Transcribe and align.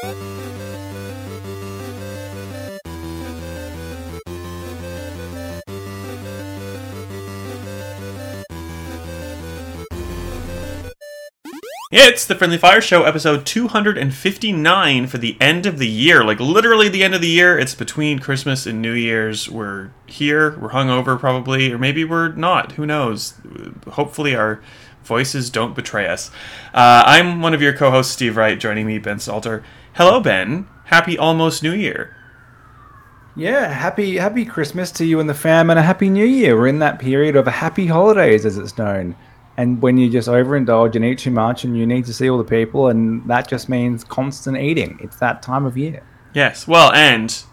It's 0.00 0.14
the 12.26 12.36
Friendly 12.36 12.58
Fire 12.58 12.80
Show, 12.80 13.02
episode 13.02 13.44
259 13.44 15.06
for 15.08 15.18
the 15.18 15.36
end 15.40 15.66
of 15.66 15.78
the 15.78 15.88
year. 15.88 16.22
Like, 16.22 16.38
literally 16.38 16.88
the 16.88 17.02
end 17.02 17.16
of 17.16 17.20
the 17.20 17.26
year. 17.26 17.58
It's 17.58 17.74
between 17.74 18.20
Christmas 18.20 18.66
and 18.66 18.80
New 18.80 18.92
Year's. 18.92 19.50
We're 19.50 19.90
here. 20.06 20.56
We're 20.60 20.68
hungover, 20.70 21.18
probably. 21.18 21.72
Or 21.72 21.78
maybe 21.78 22.04
we're 22.04 22.28
not. 22.28 22.72
Who 22.72 22.86
knows? 22.86 23.34
Hopefully, 23.88 24.36
our 24.36 24.60
voices 25.02 25.50
don't 25.50 25.74
betray 25.74 26.06
us. 26.06 26.30
Uh, 26.72 27.02
I'm 27.04 27.42
one 27.42 27.54
of 27.54 27.62
your 27.62 27.72
co 27.72 27.90
hosts, 27.90 28.12
Steve 28.12 28.36
Wright. 28.36 28.60
Joining 28.60 28.86
me, 28.86 28.98
Ben 28.98 29.18
Salter. 29.18 29.64
Hello, 29.94 30.20
Ben. 30.20 30.68
Happy 30.84 31.18
almost 31.18 31.62
New 31.62 31.72
Year. 31.72 32.14
Yeah, 33.36 33.68
happy 33.68 34.16
happy 34.16 34.44
Christmas 34.44 34.90
to 34.92 35.04
you 35.04 35.20
and 35.20 35.28
the 35.28 35.34
fam, 35.34 35.70
and 35.70 35.78
a 35.78 35.82
happy 35.82 36.08
New 36.08 36.24
Year. 36.24 36.56
We're 36.56 36.66
in 36.66 36.80
that 36.80 36.98
period 36.98 37.36
of 37.36 37.46
a 37.46 37.52
happy 37.52 37.86
holidays, 37.86 38.44
as 38.44 38.58
it's 38.58 38.76
known. 38.76 39.16
And 39.56 39.82
when 39.82 39.96
you 39.98 40.08
just 40.08 40.28
overindulge 40.28 40.94
and 40.94 41.04
eat 41.04 41.18
too 41.18 41.30
much, 41.30 41.64
and 41.64 41.76
you 41.76 41.86
need 41.86 42.04
to 42.06 42.14
see 42.14 42.30
all 42.30 42.38
the 42.38 42.44
people, 42.44 42.88
and 42.88 43.28
that 43.28 43.48
just 43.48 43.68
means 43.68 44.04
constant 44.04 44.56
eating. 44.56 44.98
It's 45.02 45.16
that 45.16 45.42
time 45.42 45.64
of 45.64 45.76
year. 45.76 46.02
Yes. 46.34 46.66
Well, 46.66 46.92
and 46.92 47.44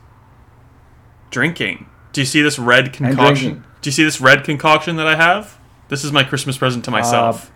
drinking. 1.32 1.88
Do 2.13 2.22
you 2.22 2.26
see 2.26 2.41
this 2.41 2.58
red 2.58 2.94
concoction? 2.94 3.63
Do 3.82 3.88
you 3.88 3.91
see 3.91 4.04
this 4.04 4.22
red 4.22 4.44
concoction 4.44 4.96
that 4.96 5.08
I 5.08 5.16
have? 5.16 5.60
This 5.90 6.04
is 6.04 6.12
my 6.12 6.24
Christmas 6.24 6.58
present 6.58 6.86
to 6.86 6.91
uh, 6.91 6.94
myself. 6.94 7.52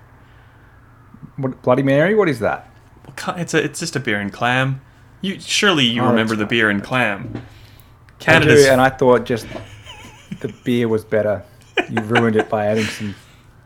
What, 1.38 1.62
Bloody 1.62 1.84
Mary? 1.84 2.14
What 2.14 2.30
is 2.30 2.40
that? 2.40 2.69
It's 3.28 3.54
a, 3.54 3.64
it's 3.64 3.80
just 3.80 3.96
a 3.96 4.00
beer 4.00 4.20
and 4.20 4.32
clam. 4.32 4.82
You 5.22 5.40
surely 5.40 5.86
you 5.86 6.02
Oh, 6.02 6.10
remember 6.10 6.36
the 6.36 6.46
beer 6.46 6.70
and 6.70 6.84
clam. 6.84 7.44
I 8.28 8.40
do, 8.40 8.68
and 8.72 8.82
I 8.82 8.90
thought 8.90 9.26
just 9.26 9.48
the 10.42 10.54
beer 10.64 10.88
was 10.88 11.04
better. 11.06 11.44
You 11.90 12.02
ruined 12.02 12.36
it 12.36 12.50
by 12.50 12.66
adding 12.68 12.86
some 12.86 13.16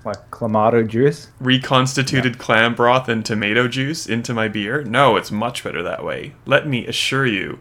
like 0.05 0.29
clamato 0.31 0.85
juice. 0.87 1.29
reconstituted 1.39 2.37
clam 2.37 2.75
broth 2.75 3.07
and 3.09 3.25
tomato 3.25 3.67
juice 3.67 4.05
into 4.07 4.33
my 4.33 4.47
beer. 4.47 4.83
No, 4.83 5.15
it's 5.15 5.31
much 5.31 5.63
better 5.63 5.81
that 5.83 6.03
way. 6.03 6.33
Let 6.45 6.67
me 6.67 6.85
assure 6.85 7.25
you. 7.25 7.59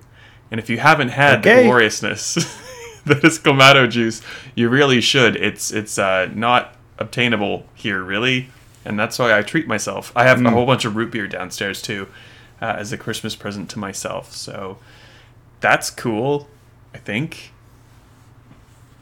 And 0.51 0.59
if 0.61 0.69
you 0.69 0.79
haven't 0.79 1.09
had 1.11 1.43
the 1.43 1.63
gloriousness 1.65 2.35
that 3.07 3.25
is 3.25 3.39
clamato 3.39 3.89
juice, 3.89 4.23
you 4.55 4.69
really 4.69 5.01
should. 5.01 5.37
It's 5.37 5.71
it's 5.71 5.99
uh, 5.99 6.29
not 6.35 6.77
obtainable 6.99 7.67
here, 7.75 8.03
really, 8.03 8.49
and 8.85 8.99
that's 8.99 9.19
why 9.19 9.37
I 9.37 9.43
treat 9.43 9.67
myself. 9.67 10.13
I 10.17 10.25
have 10.25 10.45
a 10.45 10.51
whole 10.51 10.67
bunch 10.67 10.85
of 10.85 10.97
root 10.97 11.11
beer 11.13 11.27
downstairs 11.27 11.81
too, 11.83 12.09
uh, 12.61 12.75
as 12.79 12.93
a 12.93 12.99
Christmas 12.99 13.35
present 13.37 13.71
to 13.71 13.79
myself. 13.79 14.33
So 14.33 14.79
that's 15.61 15.91
cool. 15.91 16.49
I 16.95 16.99
think. 16.99 17.53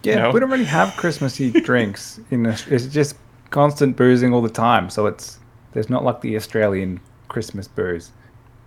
Yeah, 0.02 0.16
No. 0.22 0.30
we 0.30 0.40
don't 0.40 0.50
really 0.50 0.64
have 0.64 0.96
Christmassy 0.96 1.50
drinks 1.62 2.20
in 2.30 2.42
this. 2.44 2.66
It's 2.68 2.86
just 2.86 3.16
constant 3.50 3.96
boozing 3.96 4.32
all 4.32 4.40
the 4.42 4.48
time. 4.48 4.88
So 4.90 5.06
it's 5.06 5.38
there's 5.72 5.90
not 5.90 6.04
like 6.04 6.20
the 6.20 6.36
Australian 6.36 7.00
Christmas 7.28 7.68
booze. 7.68 8.10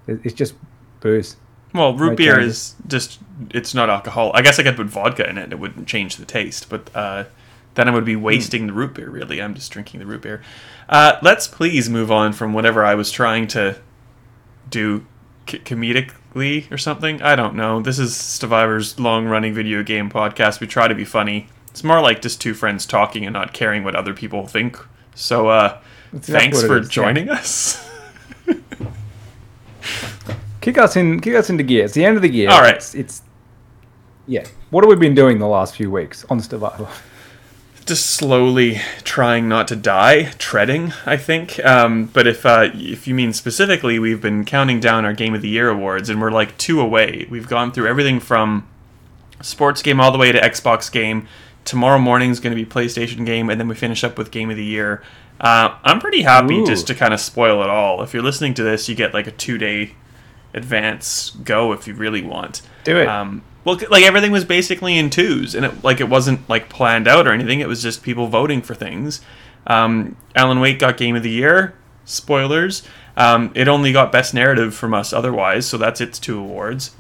It's 0.08 0.34
just 0.34 0.54
booze. 1.00 1.38
Well, 1.74 1.96
root 1.98 2.12
No 2.12 2.16
beer 2.16 2.36
changes. 2.36 2.56
is 2.56 2.76
just 2.88 3.20
it's 3.50 3.74
not 3.74 3.90
alcohol. 3.90 4.32
I 4.36 4.42
guess 4.42 4.60
I 4.60 4.64
could 4.64 4.76
put 4.76 4.88
vodka 4.88 5.28
in 5.28 5.38
it 5.38 5.44
and 5.46 5.54
it 5.54 5.60
wouldn't 5.60 5.88
change 5.88 6.18
the 6.18 6.26
taste, 6.26 6.70
but 6.70 6.90
uh, 6.96 7.24
then 7.76 7.88
I 7.88 7.92
would 7.92 8.04
Hmm. 8.04 8.06
be 8.06 8.16
wasting 8.16 8.68
the 8.68 8.74
root 8.74 8.94
beer 8.96 9.10
really. 9.10 9.42
I'm 9.42 9.54
just 9.56 9.72
drinking 9.72 10.00
the 10.00 10.06
root 10.06 10.22
beer. 10.22 10.42
Uh, 10.90 11.18
let's 11.22 11.48
please 11.48 11.90
move 11.90 12.12
on 12.12 12.34
from 12.34 12.54
whatever 12.54 12.84
I 12.84 12.96
was 12.96 13.12
trying 13.12 13.48
to 13.50 13.76
do 14.70 15.06
c- 15.50 15.60
comedically 15.60 16.72
or 16.72 16.78
something. 16.78 17.22
I 17.22 17.36
don't 17.36 17.56
know. 17.56 17.82
This 17.82 18.00
is 18.00 18.14
Stevivor's 18.14 19.00
long-running 19.00 19.54
video 19.54 19.82
game 19.84 20.10
podcast. 20.10 20.60
We 20.60 20.68
try 20.68 20.88
to 20.88 20.96
be 20.96 21.06
funny. 21.06 21.48
It's 21.70 21.84
more 21.84 22.02
like 22.02 22.22
just 22.22 22.40
two 22.42 22.54
friends 22.54 22.86
talking 22.86 23.26
and 23.26 23.34
not 23.34 23.54
caring 23.54 23.84
what 23.84 23.96
other 23.96 24.14
people 24.14 24.46
think. 24.48 24.78
So, 25.16 25.48
uh, 25.48 25.80
thanks 26.16 26.62
for 26.64 26.78
is, 26.80 26.86
yeah. 26.88 26.92
joining 26.92 27.30
us. 27.30 27.90
Kick 30.62 30.78
us 30.78 30.96
in. 30.96 31.20
Kick 31.20 31.36
us 31.36 31.50
into 31.50 31.64
gear. 31.64 31.86
It's 31.86 31.94
the 31.94 32.06
end 32.06 32.16
of 32.16 32.22
the 32.22 32.32
year. 32.32 32.50
All 32.50 32.62
right. 32.62 32.76
It's, 32.76 32.96
it's 32.96 33.22
yeah. 34.28 34.46
What 34.70 34.84
have 34.84 34.90
we 34.90 34.96
been 34.96 35.16
doing 35.16 35.40
the 35.40 35.48
last 35.48 35.76
few 35.76 35.92
weeks 35.92 36.26
on 36.30 36.40
Survivor? 36.40 36.88
Just 37.86 38.06
slowly 38.06 38.82
trying 39.04 39.48
not 39.48 39.68
to 39.70 39.76
die, 39.76 40.32
treading. 40.38 40.94
I 41.06 41.18
think. 41.18 41.64
Um, 41.66 42.06
but 42.06 42.28
if 42.28 42.46
uh, 42.46 42.70
if 42.74 43.08
you 43.08 43.14
mean 43.14 43.34
specifically, 43.34 44.00
we've 44.00 44.22
been 44.22 44.46
counting 44.46 44.80
down 44.80 45.06
our 45.06 45.14
Game 45.14 45.34
of 45.34 45.42
the 45.42 45.50
Year 45.50 45.70
awards, 45.70 46.10
and 46.10 46.22
we're 46.22 46.32
like 46.32 46.58
two 46.58 46.80
away. 46.80 47.28
We've 47.30 47.48
gone 47.48 47.72
through 47.72 47.88
everything 47.88 48.20
from 48.20 48.68
sports 49.42 49.82
game 49.82 50.00
all 50.00 50.12
the 50.12 50.18
way 50.18 50.32
to 50.32 50.40
Xbox 50.40 50.92
game. 50.92 51.28
Tomorrow 51.66 52.00
morning 52.00 52.30
is 52.30 52.40
going 52.40 52.56
to 52.56 52.62
be 52.62 52.70
PlayStation 52.70 53.26
game, 53.26 53.50
and 53.50 53.60
then 53.60 53.68
we 53.68 53.76
finish 53.76 54.04
up 54.04 54.18
with 54.18 54.32
Game 54.32 54.50
of 54.50 54.58
the 54.58 54.66
Year. 54.66 55.02
Uh, 55.40 55.78
I'm 55.84 56.00
pretty 56.00 56.22
happy 56.22 56.60
Ooh. 56.60 56.66
just 56.66 56.88
to 56.88 56.96
kind 56.96 57.14
of 57.14 57.20
spoil 57.20 57.64
it 57.64 57.70
all. 57.70 58.02
If 58.02 58.14
you're 58.14 58.24
listening 58.24 58.54
to 58.56 58.64
this, 58.64 58.88
you 58.88 58.96
get 58.96 59.14
like 59.14 59.28
a 59.28 59.32
two 59.32 59.58
day 59.58 59.96
advance 60.54 61.32
go 61.32 61.72
if 61.72 61.88
you 61.88 61.94
really 61.94 62.22
want. 62.22 62.62
Do 62.84 62.98
it. 62.98 63.08
Um, 63.08 63.44
well, 63.66 63.80
like 63.90 64.04
everything 64.04 64.32
was 64.32 64.46
basically 64.46 64.98
in 64.98 65.10
twos, 65.10 65.56
and 65.56 65.66
it 65.66 65.84
like 65.84 66.00
it 66.00 66.10
wasn't 66.10 66.48
like 66.50 66.70
planned 66.70 67.08
out 67.08 67.28
or 67.28 67.32
anything. 67.32 67.60
It 67.60 67.68
was 67.68 67.82
just 67.82 68.04
people 68.04 68.28
voting 68.28 68.62
for 68.62 68.76
things. 68.76 69.22
Um, 69.68 70.18
Alan 70.36 70.60
Wake 70.60 70.80
got 70.80 70.98
Game 70.98 71.16
of 71.16 71.24
the 71.24 71.30
Year. 71.30 71.74
Spoilers. 72.06 72.84
Um, 73.16 73.52
it 73.56 73.68
only 73.68 73.94
got 73.94 74.12
Best 74.12 74.34
Narrative 74.34 74.74
from 74.74 74.94
us 74.94 75.14
otherwise, 75.14 75.66
so 75.66 75.78
that's 75.78 76.02
its 76.02 76.20
two 76.20 76.40
awards. 76.40 76.96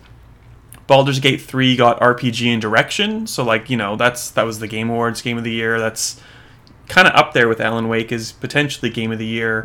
Baldur's 0.85 1.19
Gate 1.19 1.41
3 1.41 1.75
got 1.75 1.99
RPG 1.99 2.45
and 2.47 2.61
Direction, 2.61 3.25
so 3.27 3.43
like 3.43 3.69
you 3.69 3.77
know 3.77 3.95
that's 3.95 4.29
that 4.31 4.43
was 4.43 4.59
the 4.59 4.67
Game 4.67 4.89
Awards 4.89 5.21
Game 5.21 5.37
of 5.37 5.43
the 5.43 5.51
Year. 5.51 5.79
That's 5.79 6.21
kind 6.87 7.07
of 7.07 7.13
up 7.15 7.33
there 7.33 7.47
with 7.47 7.61
Alan 7.61 7.87
Wake 7.87 8.11
as 8.11 8.31
potentially 8.33 8.89
Game 8.89 9.11
of 9.11 9.17
the 9.17 9.25
Year. 9.25 9.63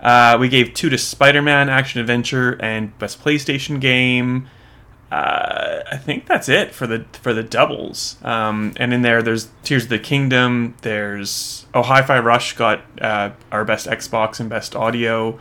Uh, 0.00 0.36
we 0.38 0.48
gave 0.48 0.74
two 0.74 0.88
to 0.90 0.98
Spider-Man 0.98 1.68
Action 1.68 2.00
Adventure 2.00 2.58
and 2.60 2.96
Best 2.98 3.22
PlayStation 3.24 3.80
Game. 3.80 4.48
Uh, 5.10 5.82
I 5.90 5.96
think 5.96 6.26
that's 6.26 6.48
it 6.48 6.74
for 6.74 6.86
the 6.86 7.04
for 7.12 7.32
the 7.32 7.42
doubles. 7.42 8.16
Um, 8.24 8.72
and 8.76 8.92
in 8.92 9.02
there, 9.02 9.22
there's 9.22 9.48
Tears 9.62 9.84
of 9.84 9.88
the 9.90 9.98
Kingdom. 9.98 10.74
There's 10.82 11.66
oh, 11.74 11.82
Hi-Fi 11.82 12.18
Rush 12.18 12.56
got 12.56 12.82
uh, 13.00 13.30
our 13.52 13.64
best 13.64 13.86
Xbox 13.86 14.40
and 14.40 14.50
best 14.50 14.74
audio. 14.74 15.38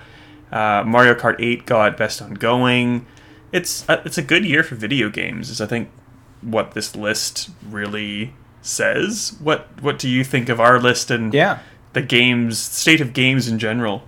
Uh, 0.51 0.83
Mario 0.85 1.15
Kart 1.15 1.35
8 1.39 1.65
got 1.65 1.97
best 1.97 2.21
ongoing. 2.21 3.07
It's 3.51 3.89
uh, 3.89 4.01
it's 4.05 4.17
a 4.17 4.21
good 4.21 4.45
year 4.45 4.61
for 4.61 4.75
video 4.75 5.09
games. 5.09 5.49
Is 5.49 5.59
I 5.59 5.65
think 5.65 5.89
what 6.41 6.71
this 6.71 6.95
list 6.95 7.49
really 7.67 8.33
says. 8.61 9.35
What 9.39 9.67
what 9.81 9.97
do 9.97 10.07
you 10.07 10.23
think 10.23 10.49
of 10.49 10.59
our 10.59 10.79
list 10.79 11.09
and 11.09 11.33
yeah. 11.33 11.59
the 11.93 12.01
games 12.01 12.59
state 12.59 13.01
of 13.01 13.13
games 13.13 13.47
in 13.47 13.57
general? 13.57 14.03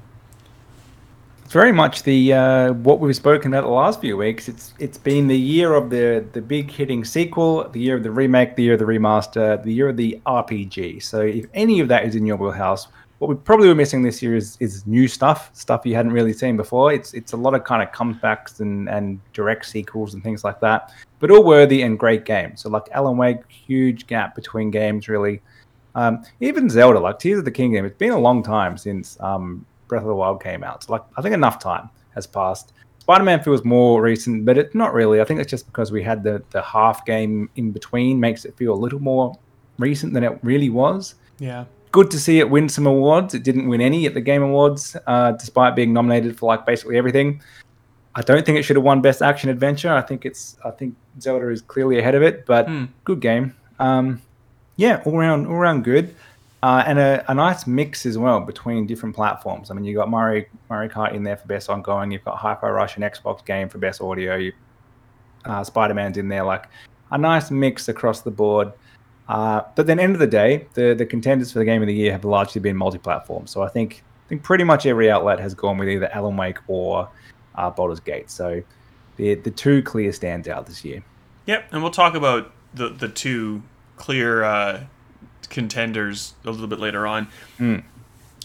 It's 1.47 1.53
very 1.53 1.71
much 1.71 2.03
the 2.03 2.33
uh, 2.33 2.73
what 2.73 2.99
we've 2.99 3.15
spoken 3.15 3.53
about 3.53 3.63
the 3.63 3.71
last 3.71 4.01
few 4.01 4.17
weeks. 4.17 4.49
It's 4.49 4.73
it's 4.79 4.97
been 4.97 5.27
the 5.27 5.39
year 5.39 5.75
of 5.75 5.89
the 5.89 6.25
the 6.33 6.41
big 6.41 6.69
hitting 6.69 7.05
sequel, 7.05 7.69
the 7.69 7.79
year 7.79 7.95
of 7.95 8.03
the 8.03 8.11
remake, 8.11 8.57
the 8.57 8.63
year 8.63 8.73
of 8.73 8.79
the 8.79 8.85
remaster, 8.85 9.63
the 9.63 9.71
year 9.71 9.87
of 9.87 9.95
the 9.95 10.19
RPG. 10.25 11.01
So 11.01 11.21
if 11.21 11.45
any 11.53 11.79
of 11.79 11.87
that 11.87 12.03
is 12.03 12.15
in 12.15 12.25
your 12.25 12.35
wheelhouse, 12.35 12.89
what 13.19 13.29
we 13.29 13.35
probably 13.35 13.69
were 13.69 13.75
missing 13.75 14.01
this 14.01 14.21
year 14.21 14.35
is 14.35 14.57
is 14.59 14.85
new 14.85 15.07
stuff, 15.07 15.49
stuff 15.53 15.85
you 15.85 15.95
hadn't 15.95 16.11
really 16.11 16.33
seen 16.33 16.57
before. 16.57 16.91
It's 16.91 17.13
it's 17.13 17.31
a 17.31 17.37
lot 17.37 17.53
of 17.53 17.63
kind 17.63 17.81
of 17.81 17.93
comebacks 17.93 18.59
and 18.59 18.89
and 18.89 19.17
direct 19.31 19.67
sequels 19.67 20.15
and 20.15 20.21
things 20.21 20.43
like 20.43 20.59
that, 20.59 20.91
but 21.19 21.31
all 21.31 21.45
worthy 21.45 21.81
and 21.83 21.97
great 21.97 22.25
games. 22.25 22.59
So 22.63 22.69
like 22.69 22.89
Alan 22.91 23.15
Wake, 23.15 23.39
huge 23.47 24.05
gap 24.05 24.35
between 24.35 24.69
games 24.69 25.07
really. 25.07 25.41
Um, 25.95 26.25
even 26.41 26.69
Zelda, 26.69 26.99
like 26.99 27.19
Tears 27.19 27.39
of 27.39 27.45
the 27.45 27.51
Kingdom, 27.51 27.85
it's 27.85 27.97
been 27.97 28.11
a 28.11 28.19
long 28.19 28.43
time 28.43 28.77
since 28.77 29.17
um, 29.21 29.65
Breath 29.87 30.01
of 30.01 30.07
the 30.07 30.15
Wild 30.15 30.41
came 30.41 30.63
out. 30.63 30.83
So 30.83 30.93
like 30.93 31.03
I 31.17 31.21
think 31.21 31.33
enough 31.33 31.59
time 31.59 31.89
has 32.15 32.27
passed. 32.27 32.73
Spider-Man 32.99 33.41
feels 33.41 33.63
more 33.63 34.01
recent, 34.01 34.45
but 34.45 34.57
it's 34.57 34.75
not 34.75 34.93
really. 34.93 35.21
I 35.21 35.23
think 35.23 35.39
it's 35.39 35.49
just 35.49 35.65
because 35.67 35.91
we 35.91 36.03
had 36.03 36.23
the 36.23 36.43
the 36.51 36.61
half 36.61 37.05
game 37.05 37.49
in 37.55 37.71
between 37.71 38.19
makes 38.19 38.43
it 38.45 38.55
feel 38.57 38.73
a 38.73 38.75
little 38.85 38.99
more 38.99 39.33
recent 39.79 40.13
than 40.13 40.23
it 40.23 40.37
really 40.43 40.69
was. 40.69 41.15
Yeah. 41.39 41.65
Good 41.91 42.11
to 42.11 42.19
see 42.19 42.39
it 42.39 42.49
win 42.49 42.67
some 42.67 42.85
awards. 42.85 43.33
It 43.33 43.43
didn't 43.43 43.67
win 43.69 43.79
any 43.79 44.05
at 44.05 44.13
the 44.13 44.19
Game 44.21 44.43
Awards, 44.43 44.97
uh, 45.07 45.31
despite 45.31 45.73
being 45.75 45.93
nominated 45.93 46.37
for 46.37 46.47
like 46.47 46.65
basically 46.65 46.97
everything. 46.97 47.41
I 48.13 48.21
don't 48.21 48.45
think 48.45 48.57
it 48.57 48.63
should 48.63 48.75
have 48.75 48.83
won 48.83 49.01
Best 49.01 49.21
Action 49.21 49.49
Adventure. 49.49 49.91
I 49.93 50.01
think 50.01 50.25
it's 50.25 50.57
I 50.65 50.71
think 50.71 50.95
Zelda 51.21 51.49
is 51.49 51.61
clearly 51.61 51.97
ahead 51.99 52.13
of 52.15 52.23
it, 52.23 52.45
but 52.45 52.67
Hmm. 52.67 52.85
good 53.05 53.21
game. 53.21 53.55
Um, 53.79 54.21
yeah, 54.75 55.01
all 55.05 55.15
around 55.17 55.47
all 55.47 55.53
around 55.53 55.83
good, 55.85 56.13
uh, 56.63 56.83
and 56.87 56.97
a, 56.97 57.23
a 57.29 57.33
nice 57.33 57.67
mix 57.67 58.05
as 58.05 58.17
well 58.17 58.39
between 58.39 58.87
different 58.87 59.15
platforms. 59.15 59.69
I 59.69 59.73
mean, 59.75 59.85
you've 59.85 59.97
got 59.97 60.09
Mario 60.09 60.45
Mario 60.69 60.89
Kart 60.89 61.13
in 61.13 61.23
there 61.23 61.37
for 61.37 61.47
best 61.47 61.69
ongoing. 61.69 62.11
You've 62.11 62.23
got 62.23 62.37
Hi-Fi 62.37 62.69
Rush 62.69 62.95
and 62.95 63.03
Xbox 63.03 63.45
game 63.45 63.69
for 63.69 63.77
best 63.77 64.01
audio. 64.01 64.35
You, 64.35 64.53
uh, 65.45 65.63
Spider 65.63 65.93
Man's 65.93 66.17
in 66.17 66.29
there, 66.29 66.43
like 66.43 66.67
a 67.11 67.17
nice 67.17 67.51
mix 67.51 67.87
across 67.87 68.21
the 68.21 68.31
board. 68.31 68.73
Uh, 69.29 69.61
but 69.75 69.87
then, 69.87 69.99
end 69.99 70.13
of 70.13 70.19
the 70.19 70.27
day, 70.27 70.67
the 70.73 70.93
the 70.93 71.05
contenders 71.05 71.51
for 71.51 71.59
the 71.59 71.65
game 71.65 71.81
of 71.81 71.87
the 71.87 71.93
year 71.93 72.11
have 72.11 72.25
largely 72.25 72.61
been 72.61 72.75
multi-platform. 72.75 73.45
So 73.45 73.61
I 73.61 73.69
think 73.69 74.03
I 74.25 74.29
think 74.29 74.43
pretty 74.43 74.63
much 74.63 74.85
every 74.85 75.11
outlet 75.11 75.39
has 75.39 75.53
gone 75.53 75.77
with 75.77 75.89
either 75.89 76.09
Alan 76.11 76.37
Wake 76.37 76.57
or 76.67 77.07
uh, 77.55 77.69
Baldur's 77.69 77.99
Gate. 77.99 78.31
So 78.31 78.63
the 79.17 79.35
the 79.35 79.51
two 79.51 79.83
clear 79.83 80.11
standout 80.11 80.65
this 80.65 80.83
year. 80.83 81.03
Yep, 81.45 81.67
and 81.71 81.83
we'll 81.83 81.91
talk 81.91 82.15
about 82.15 82.51
the 82.73 82.89
the 82.89 83.09
two 83.09 83.61
clear 83.97 84.43
uh, 84.43 84.83
contenders 85.49 86.33
a 86.45 86.51
little 86.51 86.67
bit 86.67 86.79
later 86.79 87.05
on. 87.07 87.27
Mm. 87.59 87.83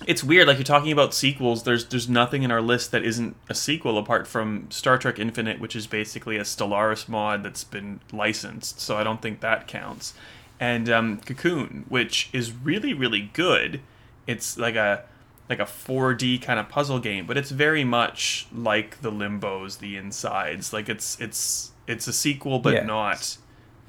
It's 0.07 0.25
weird, 0.25 0.49
like 0.49 0.57
you're 0.57 0.65
talking 0.65 0.91
about 0.91 1.15
sequels. 1.15 1.63
There's 1.63 1.85
there's 1.87 2.09
nothing 2.09 2.43
in 2.43 2.51
our 2.51 2.61
list 2.61 2.91
that 2.91 3.05
isn't 3.05 3.37
a 3.49 3.55
sequel 3.55 3.99
apart 3.99 4.27
from 4.27 4.67
Star 4.71 4.99
Trek 4.99 5.19
Infinite, 5.21 5.61
which 5.61 5.77
is 5.77 5.87
basically 5.87 6.37
a 6.39 6.43
Stellaris 6.43 7.09
mod 7.09 7.45
that's 7.45 7.63
been 7.63 8.01
licensed. 8.13 8.81
So 8.81 8.97
I 8.97 9.05
don't 9.05 9.23
think 9.23 9.41
that 9.41 9.69
counts. 9.69 10.15
And 10.59 10.89
um, 10.89 11.19
Cocoon, 11.19 11.85
which 11.89 12.31
is 12.33 12.51
really 12.53 12.93
really 12.95 13.31
good. 13.33 13.81
It's 14.27 14.59
like 14.59 14.75
a 14.75 15.05
like 15.49 15.59
a 15.61 15.65
4D 15.65 16.41
kind 16.43 16.59
of 16.59 16.69
puzzle 16.69 16.99
game, 16.99 17.27
but 17.27 17.37
it's 17.37 17.51
very 17.51 17.85
much 17.85 18.47
like 18.53 19.03
the 19.03 19.13
Limbos, 19.13 19.79
the 19.79 19.97
Insides. 19.97 20.73
Like 20.73 20.89
it's 20.89 21.21
it's 21.21 21.71
it's 21.87 22.09
a 22.09 22.13
sequel, 22.13 22.59
but 22.59 22.75
Yeah. 22.75 22.85
not, 22.85 23.37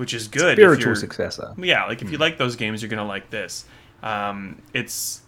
which 0.03 0.13
is 0.13 0.27
good. 0.27 0.59
if 0.59 0.63
Spiritual 0.63 0.97
successor. 0.97 1.53
yeah, 1.57 1.85
like 1.85 2.01
if 2.01 2.11
you 2.11 2.17
like 2.17 2.38
those 2.38 2.57
games, 2.57 2.81
you're 2.81 2.89
gonna 2.89 3.07
like 3.07 3.29
this. 3.29 3.63
Um, 4.01 4.61
it's 4.73 5.21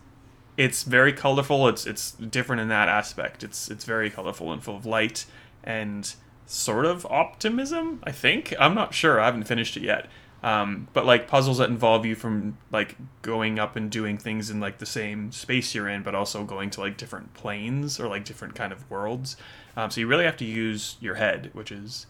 it's 0.57 0.83
very 0.83 1.13
colorful. 1.13 1.69
It's 1.69 1.87
it's 1.87 2.11
different 2.11 2.61
in 2.61 2.67
that 2.67 2.89
aspect. 2.89 3.41
It's 3.41 3.71
it's 3.71 3.85
very 3.85 4.09
colorful 4.09 4.51
and 4.51 4.61
full 4.61 4.75
of 4.75 4.85
light 4.85 5.27
and 5.63 6.13
sort 6.45 6.85
of 6.85 7.05
optimism. 7.05 8.01
I 8.03 8.11
think 8.11 8.53
I'm 8.59 8.75
not 8.75 8.93
sure. 8.93 9.21
I 9.21 9.27
haven't 9.27 9.45
finished 9.45 9.77
it 9.77 9.83
yet. 9.83 10.07
Um, 10.43 10.89
but 10.91 11.05
like 11.05 11.29
puzzles 11.29 11.59
that 11.59 11.69
involve 11.69 12.05
you 12.05 12.13
from 12.13 12.57
like 12.69 12.97
going 13.21 13.57
up 13.57 13.77
and 13.77 13.89
doing 13.89 14.17
things 14.17 14.49
in 14.49 14.59
like 14.59 14.79
the 14.79 14.85
same 14.85 15.31
space 15.31 15.73
you're 15.73 15.87
in, 15.87 16.03
but 16.03 16.13
also 16.15 16.43
going 16.43 16.69
to 16.71 16.81
like 16.81 16.97
different 16.97 17.33
planes 17.33 17.97
or 17.97 18.09
like 18.09 18.25
different 18.25 18.55
kind 18.55 18.73
of 18.73 18.91
worlds. 18.91 19.37
Um, 19.77 19.89
so 19.89 20.01
you 20.01 20.07
really 20.07 20.25
have 20.25 20.35
to 20.37 20.45
use 20.45 20.97
your 20.99 21.15
head, 21.15 21.51
which 21.53 21.71
is 21.71 22.07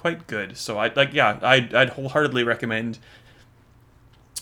quite 0.00 0.26
good. 0.26 0.56
So 0.56 0.78
I 0.78 0.90
like 0.94 1.12
yeah, 1.12 1.38
I'd, 1.42 1.74
I'd 1.74 1.90
wholeheartedly 1.90 2.42
recommend. 2.42 2.98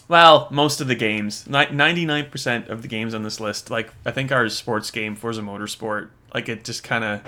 Well, 0.06 0.48
most 0.50 0.80
of 0.80 0.86
the 0.88 0.94
games, 0.94 1.46
ninety 1.48 2.06
nine 2.06 2.30
percent 2.30 2.68
of 2.68 2.82
the 2.82 2.88
games 2.88 3.12
on 3.12 3.24
this 3.24 3.40
list, 3.40 3.70
like 3.70 3.92
I 4.06 4.10
think 4.10 4.32
our 4.32 4.48
sports 4.48 4.90
game 4.90 5.14
Forza 5.16 5.42
Motorsport, 5.42 6.10
like 6.32 6.48
it 6.48 6.64
just 6.64 6.82
kind 6.82 7.04
of 7.04 7.22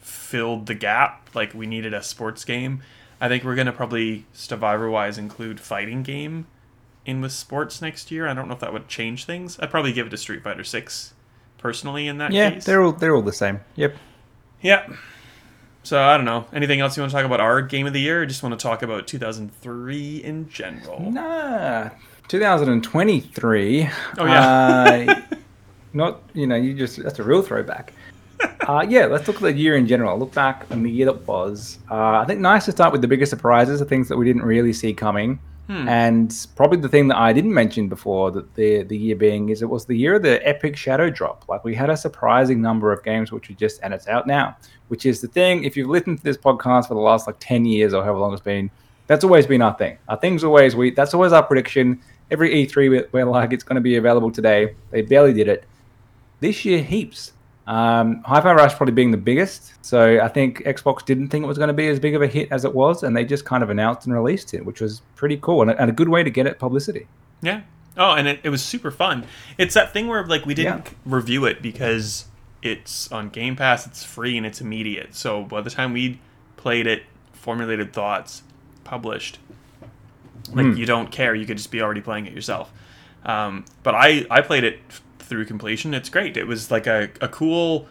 filled 0.00 0.66
the 0.66 0.74
gap. 0.74 1.30
Like 1.34 1.54
we 1.54 1.66
needed 1.66 1.94
a 1.94 2.02
sports 2.02 2.44
game. 2.44 2.82
I 3.20 3.28
think 3.28 3.44
we're 3.44 3.54
gonna 3.54 3.72
probably 3.72 4.26
Stevivor 4.32 4.90
wise 4.90 5.16
include 5.16 5.60
fighting 5.60 6.02
game 6.02 6.46
in 7.06 7.20
with 7.22 7.32
sports 7.32 7.80
next 7.80 8.10
year. 8.10 8.26
I 8.28 8.34
don't 8.34 8.48
know 8.48 8.54
if 8.54 8.60
that 8.60 8.72
would 8.72 8.88
change 8.88 9.24
things. 9.24 9.58
I'd 9.60 9.70
probably 9.70 9.92
give 9.92 10.08
it 10.08 10.10
to 10.10 10.16
Street 10.18 10.42
Fighter 10.42 10.64
Six 10.64 11.14
personally 11.56 12.06
in 12.06 12.18
that 12.18 12.32
Yeah, 12.32 12.50
case. 12.50 12.64
they're 12.64 12.82
all 12.82 12.92
they're 12.92 13.14
all 13.14 13.22
the 13.22 13.32
same. 13.32 13.60
Yep. 13.76 13.96
Yeah. 14.60 14.92
So 15.82 16.00
I 16.00 16.16
don't 16.16 16.26
know. 16.26 16.46
Anything 16.52 16.80
else 16.80 16.96
you 16.96 17.02
want 17.02 17.10
to 17.10 17.16
talk 17.16 17.24
about 17.24 17.40
our 17.40 17.62
game 17.62 17.86
of 17.86 17.92
the 17.92 18.00
year, 18.00 18.22
or 18.22 18.26
just 18.26 18.42
want 18.42 18.58
to 18.58 18.62
talk 18.62 18.82
about 18.82 19.06
2003 19.06 20.16
in 20.18 20.48
general? 20.48 21.10
Nah, 21.10 21.90
2023. 22.28 23.88
Oh, 24.18 24.26
yeah. 24.26 25.06
Uh, 25.08 25.20
not 25.92 26.22
you 26.34 26.46
know 26.46 26.54
you 26.54 26.74
just 26.74 27.02
that's 27.02 27.18
a 27.18 27.22
real 27.22 27.42
throwback. 27.42 27.92
Uh, 28.66 28.86
yeah, 28.88 29.06
let's 29.06 29.26
look 29.26 29.36
at 29.36 29.42
the 29.42 29.52
year 29.52 29.76
in 29.76 29.86
general. 29.86 30.18
Look 30.18 30.32
back 30.32 30.64
on 30.70 30.82
the 30.82 30.90
year 30.90 31.06
that 31.06 31.26
was. 31.26 31.78
Uh, 31.90 32.20
I 32.20 32.24
think 32.24 32.40
nice 32.40 32.64
to 32.66 32.72
start 32.72 32.92
with 32.92 33.02
the 33.02 33.08
biggest 33.08 33.30
surprises, 33.30 33.80
the 33.80 33.84
things 33.84 34.08
that 34.08 34.16
we 34.16 34.24
didn't 34.24 34.42
really 34.42 34.72
see 34.72 34.94
coming, 34.94 35.38
Hmm. 35.70 35.88
and 35.88 36.46
probably 36.56 36.80
the 36.80 36.88
thing 36.88 37.06
that 37.08 37.16
I 37.16 37.32
didn't 37.32 37.54
mention 37.54 37.88
before 37.88 38.32
that 38.32 38.52
the 38.56 38.82
the 38.82 38.98
year 38.98 39.14
being 39.14 39.50
is 39.50 39.62
it 39.62 39.70
was 39.70 39.84
the 39.84 39.96
year 39.96 40.16
of 40.16 40.22
the 40.22 40.44
epic 40.44 40.76
shadow 40.76 41.08
drop. 41.08 41.44
Like 41.48 41.62
we 41.62 41.76
had 41.76 41.90
a 41.90 41.96
surprising 41.96 42.60
number 42.60 42.90
of 42.90 43.04
games 43.04 43.30
which 43.30 43.48
we 43.48 43.54
just 43.54 43.78
and 43.84 43.94
it's 43.94 44.08
out 44.08 44.26
now, 44.26 44.56
which 44.88 45.06
is 45.06 45.20
the 45.20 45.28
thing. 45.28 45.62
If 45.62 45.76
you've 45.76 45.88
listened 45.88 46.18
to 46.18 46.24
this 46.24 46.36
podcast 46.36 46.88
for 46.88 46.94
the 46.94 47.00
last 47.00 47.28
like 47.28 47.36
ten 47.38 47.64
years 47.64 47.94
or 47.94 48.02
however 48.02 48.18
long 48.18 48.32
it's 48.32 48.42
been, 48.42 48.68
that's 49.06 49.22
always 49.22 49.46
been 49.46 49.62
our 49.62 49.74
thing. 49.74 49.96
Our 50.08 50.16
thing's 50.16 50.42
always 50.42 50.74
we. 50.74 50.90
That's 50.90 51.14
always 51.14 51.32
our 51.32 51.44
prediction. 51.44 52.00
Every 52.32 52.50
E3 52.50 52.90
we're, 52.90 53.08
we're 53.12 53.24
like 53.24 53.52
it's 53.52 53.62
going 53.62 53.76
to 53.76 53.80
be 53.80 53.94
available 53.94 54.32
today. 54.32 54.74
They 54.90 55.02
barely 55.02 55.32
did 55.32 55.46
it. 55.46 55.66
This 56.40 56.64
year, 56.64 56.82
heaps. 56.82 57.32
Um, 57.70 58.22
Hi-Fi 58.24 58.52
Rush 58.52 58.74
probably 58.74 58.94
being 58.94 59.12
the 59.12 59.16
biggest. 59.16 59.74
So 59.84 60.20
I 60.20 60.26
think 60.28 60.64
Xbox 60.64 61.04
didn't 61.04 61.28
think 61.28 61.44
it 61.44 61.46
was 61.46 61.56
going 61.58 61.68
to 61.68 61.74
be 61.74 61.86
as 61.88 62.00
big 62.00 62.14
of 62.16 62.22
a 62.22 62.26
hit 62.26 62.48
as 62.50 62.64
it 62.64 62.74
was, 62.74 63.02
and 63.04 63.16
they 63.16 63.24
just 63.24 63.44
kind 63.44 63.62
of 63.62 63.70
announced 63.70 64.06
and 64.06 64.14
released 64.14 64.54
it, 64.54 64.64
which 64.66 64.80
was 64.80 65.02
pretty 65.14 65.36
cool 65.36 65.62
and 65.62 65.70
a, 65.70 65.80
and 65.80 65.88
a 65.88 65.92
good 65.92 66.08
way 66.08 66.24
to 66.24 66.30
get 66.30 66.46
it 66.46 66.58
publicity. 66.58 67.06
Yeah. 67.42 67.60
Oh, 67.96 68.12
and 68.14 68.26
it, 68.26 68.40
it 68.42 68.48
was 68.50 68.62
super 68.62 68.90
fun. 68.90 69.24
It's 69.56 69.74
that 69.74 69.92
thing 69.92 70.08
where 70.08 70.24
like 70.26 70.44
we 70.46 70.54
didn't 70.54 70.86
Yeah. 70.86 70.92
review 71.04 71.44
it 71.44 71.62
because 71.62 72.26
it's 72.62 73.10
on 73.12 73.28
Game 73.28 73.54
Pass, 73.56 73.86
it's 73.86 74.02
free, 74.02 74.36
and 74.36 74.44
it's 74.44 74.60
immediate. 74.60 75.14
So 75.14 75.44
by 75.44 75.60
the 75.60 75.70
time 75.70 75.92
we 75.92 76.18
played 76.56 76.86
it, 76.88 77.04
formulated 77.32 77.92
thoughts, 77.92 78.42
published, 78.84 79.38
like 80.52 80.66
Hmm. 80.66 80.72
you 80.76 80.86
don't 80.86 81.10
care. 81.12 81.34
You 81.36 81.46
could 81.46 81.56
just 81.58 81.70
be 81.70 81.80
already 81.80 82.00
playing 82.00 82.26
it 82.26 82.32
yourself. 82.32 82.72
Um, 83.24 83.64
but 83.84 83.94
I 83.94 84.26
I 84.30 84.40
played 84.40 84.64
it 84.64 84.80
through 85.30 85.46
completion. 85.46 85.94
It's 85.94 86.10
great. 86.10 86.36
It 86.36 86.46
was 86.46 86.70
like 86.70 86.86
a, 86.86 87.08
a 87.22 87.28
cool 87.28 87.88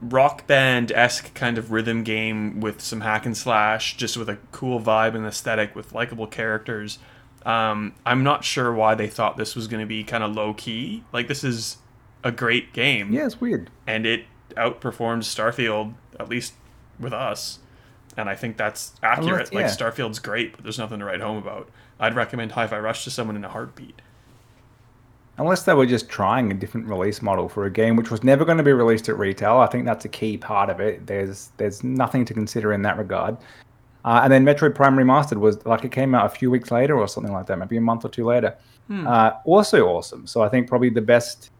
rock 0.00 0.48
band 0.48 0.90
esque 0.90 1.32
kind 1.34 1.58
of 1.58 1.70
rhythm 1.70 2.02
game 2.02 2.58
with 2.60 2.80
some 2.80 3.02
hack 3.02 3.24
and 3.24 3.36
slash, 3.36 3.96
just 3.96 4.16
with 4.16 4.28
a 4.28 4.38
cool 4.50 4.80
vibe 4.80 5.14
and 5.14 5.24
aesthetic 5.24 5.76
with 5.76 5.92
likable 5.92 6.26
characters. 6.26 6.98
Um, 7.46 7.94
I'm 8.04 8.24
not 8.24 8.44
sure 8.44 8.72
why 8.72 8.94
they 8.96 9.06
thought 9.08 9.36
this 9.36 9.54
was 9.54 9.68
going 9.68 9.80
to 9.80 9.86
be 9.86 10.02
kind 10.02 10.24
of 10.24 10.34
low 10.34 10.54
key. 10.54 11.04
Like 11.12 11.28
this 11.28 11.44
is 11.44 11.76
a 12.24 12.32
great 12.32 12.72
game, 12.72 13.12
Yeah, 13.12 13.26
it's 13.26 13.40
weird. 13.40 13.70
and 13.86 14.06
it 14.06 14.24
outperformed 14.56 15.22
Starfield 15.24 15.94
at 16.20 16.28
least 16.28 16.54
with 16.98 17.12
us. 17.12 17.58
And 18.16 18.28
I 18.28 18.34
think 18.34 18.56
that's 18.56 18.92
accurate. 19.02 19.50
that's- 19.50 19.52
Like. 19.52 19.66
Starfield's 19.94 20.18
great, 20.18 20.52
but 20.54 20.62
there's 20.64 20.78
nothing 20.78 20.98
to 20.98 21.04
write 21.04 21.20
home 21.20 21.36
about. 21.38 21.68
I'd 21.98 22.14
recommend 22.14 22.52
Hi-Fi 22.52 22.78
Rush 22.78 23.04
to 23.04 23.10
someone 23.10 23.36
in 23.36 23.44
a 23.44 23.48
heartbeat. 23.48 24.02
Unless 25.42 25.64
they 25.64 25.74
were 25.74 25.86
just 25.86 26.08
trying 26.08 26.52
a 26.52 26.54
different 26.54 26.86
release 26.86 27.20
model 27.20 27.48
for 27.48 27.66
a 27.66 27.70
game 27.70 27.96
which 27.96 28.12
was 28.12 28.22
never 28.22 28.44
going 28.44 28.58
to 28.58 28.62
be 28.62 28.72
released 28.72 29.08
at 29.08 29.18
retail, 29.18 29.56
I 29.56 29.66
think 29.66 29.84
that's 29.84 30.04
a 30.04 30.08
key 30.08 30.36
part 30.38 30.70
of 30.70 30.78
it. 30.78 31.04
There's 31.04 31.50
there's 31.56 31.82
nothing 31.82 32.24
to 32.26 32.32
consider 32.32 32.72
in 32.72 32.82
that 32.82 32.96
regard. 32.96 33.36
Uh, 34.04 34.20
and 34.22 34.32
then 34.32 34.44
Metroid 34.44 34.76
Prime 34.76 34.94
Remastered 34.94 35.38
was 35.38 35.66
like 35.66 35.84
it 35.84 35.90
came 35.90 36.14
out 36.14 36.26
a 36.26 36.28
few 36.28 36.48
weeks 36.48 36.70
later 36.70 36.96
or 36.96 37.08
something 37.08 37.32
like 37.32 37.46
that, 37.46 37.58
maybe 37.58 37.76
a 37.76 37.80
month 37.80 38.04
or 38.04 38.08
two 38.08 38.24
later. 38.24 38.56
Uh, 39.08 39.32
also 39.44 39.88
awesome. 39.88 40.28
So 40.28 40.42
I 40.42 40.48
think 40.48 40.68
probably 40.68 40.90
the 40.90 41.00
best. 41.00 41.50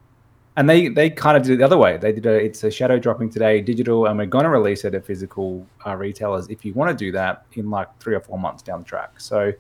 And 0.57 0.71
they 0.71 0.87
they 0.87 1.11
kind 1.11 1.37
of 1.37 1.43
did 1.43 1.55
it 1.55 1.57
the 1.57 1.65
other 1.65 1.79
way. 1.79 1.97
They 1.97 2.13
did 2.13 2.27
a 2.27 2.35
it's 2.35 2.63
a 2.63 2.71
shadow 2.71 3.01
dropping 3.01 3.31
today 3.31 3.61
digital, 3.61 4.07
and 4.07 4.17
we're 4.17 4.27
going 4.27 4.45
to 4.45 4.51
release 4.51 4.85
it 4.85 4.95
at 4.95 5.05
physical 5.05 5.67
uh, 5.85 5.97
retailers 5.97 6.47
if 6.51 6.65
you 6.65 6.73
want 6.73 6.97
to 6.97 7.05
do 7.05 7.11
that 7.11 7.47
in 7.55 7.69
like 7.69 7.89
three 7.99 8.15
or 8.15 8.21
four 8.21 8.39
months 8.39 8.63
down 8.63 8.79
the 8.79 8.85
track. 8.85 9.19
So 9.19 9.53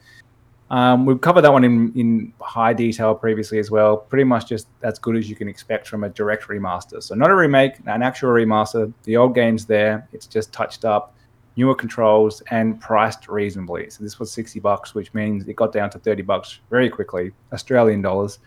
um, 0.72 1.06
we've 1.06 1.20
covered 1.20 1.42
that 1.42 1.52
one 1.52 1.64
in, 1.64 1.92
in 1.94 2.32
high 2.40 2.72
detail 2.72 3.14
previously 3.14 3.58
as 3.58 3.70
well. 3.70 3.98
Pretty 3.98 4.24
much 4.24 4.48
just 4.48 4.66
as 4.82 4.98
good 4.98 5.16
as 5.16 5.30
you 5.30 5.36
can 5.36 5.46
expect 5.46 5.86
from 5.86 6.02
a 6.02 6.08
direct 6.08 6.48
remaster. 6.48 7.00
So 7.00 7.14
not 7.14 7.30
a 7.30 7.34
remake, 7.36 7.74
an 7.86 8.02
actual 8.02 8.30
remaster. 8.30 8.92
The 9.04 9.16
old 9.16 9.34
game's 9.34 9.66
there. 9.66 10.08
It's 10.12 10.26
just 10.26 10.50
touched 10.52 10.84
up, 10.84 11.14
newer 11.56 11.74
controls, 11.74 12.42
and 12.50 12.80
priced 12.80 13.28
reasonably. 13.28 13.90
So 13.90 14.02
this 14.02 14.18
was 14.18 14.32
sixty 14.32 14.60
bucks, 14.60 14.94
which 14.94 15.12
means 15.12 15.46
it 15.46 15.56
got 15.56 15.72
down 15.72 15.90
to 15.90 15.98
thirty 15.98 16.22
bucks 16.22 16.60
very 16.70 16.88
quickly, 16.88 17.32
Australian 17.52 18.00
dollars, 18.00 18.38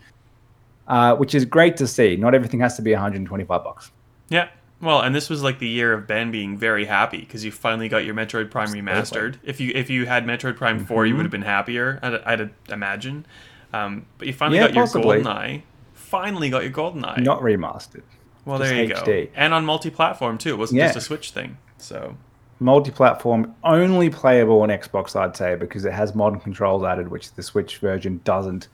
uh, 0.88 1.16
which 1.16 1.36
is 1.36 1.46
great 1.46 1.78
to 1.78 1.88
see. 1.88 2.16
Not 2.16 2.34
everything 2.34 2.60
has 2.62 2.76
to 2.76 2.82
be 2.82 2.92
one 2.92 3.02
hundred 3.02 3.18
and 3.18 3.28
twenty-five 3.28 3.64
bucks. 3.64 3.92
Yeah. 4.30 4.50
Well, 4.82 5.02
and 5.02 5.16
this 5.16 5.30
was 5.30 5.42
like 5.42 5.60
the 5.60 5.68
year 5.68 5.94
of 5.94 6.06
Ben 6.06 6.32
being 6.32 6.58
very 6.58 6.86
happy 6.86 7.20
because 7.20 7.46
you 7.46 7.52
finally 7.52 7.88
got 7.90 8.06
your 8.06 8.14
Metroid 8.14 8.52
Prime 8.52 8.68
remastered. 8.70 9.36
If 9.44 9.60
you 9.60 9.72
if 9.74 9.90
you 9.90 10.06
had 10.06 10.26
Metroid 10.26 10.58
Prime 10.58 10.86
4 10.86 11.06
you 11.06 11.14
Mhm. 11.14 11.18
would 11.18 11.24
have 11.26 11.32
been 11.32 11.42
happier. 11.44 12.00
I'd, 12.02 12.16
I'd 12.42 12.50
imagine. 12.70 13.26
Um, 13.74 14.06
but 14.18 14.28
you 14.28 14.34
finally 14.34 14.58
Yeah, 14.60 14.68
got 14.72 14.76
your 14.94 15.02
Golden 15.04 15.28
Eye. 15.28 15.64
Finally 15.94 16.50
got 16.50 16.64
your 16.64 16.72
Golden 16.72 17.04
Eye. 17.06 17.20
Not 17.20 17.42
remastered. 17.42 18.04
well, 18.46 18.60
just 18.60 18.70
there 18.72 18.84
you 18.84 18.94
HD. 18.94 19.26
go. 19.26 19.32
And 19.36 19.54
on 19.54 19.66
multi-platform 19.66 20.38
too. 20.38 20.50
It 20.50 20.58
wasn't 20.58 20.80
Yeah. 20.80 20.88
just 20.88 20.98
a 20.98 21.02
Switch 21.02 21.32
thing. 21.32 21.58
So 21.78 22.16
multi-platform 22.60 23.54
only 23.66 24.10
playable 24.10 24.62
on 24.62 24.70
xbox 24.70 25.14
i'd 25.20 25.36
say 25.36 25.56
because 25.56 25.84
it 25.84 25.92
has 25.92 26.16
modern 26.16 26.40
controls 26.40 26.86
added 26.86 27.10
which 27.12 27.34
the 27.34 27.44
switch 27.44 27.80
version 27.80 28.22
doesn't 28.24 28.70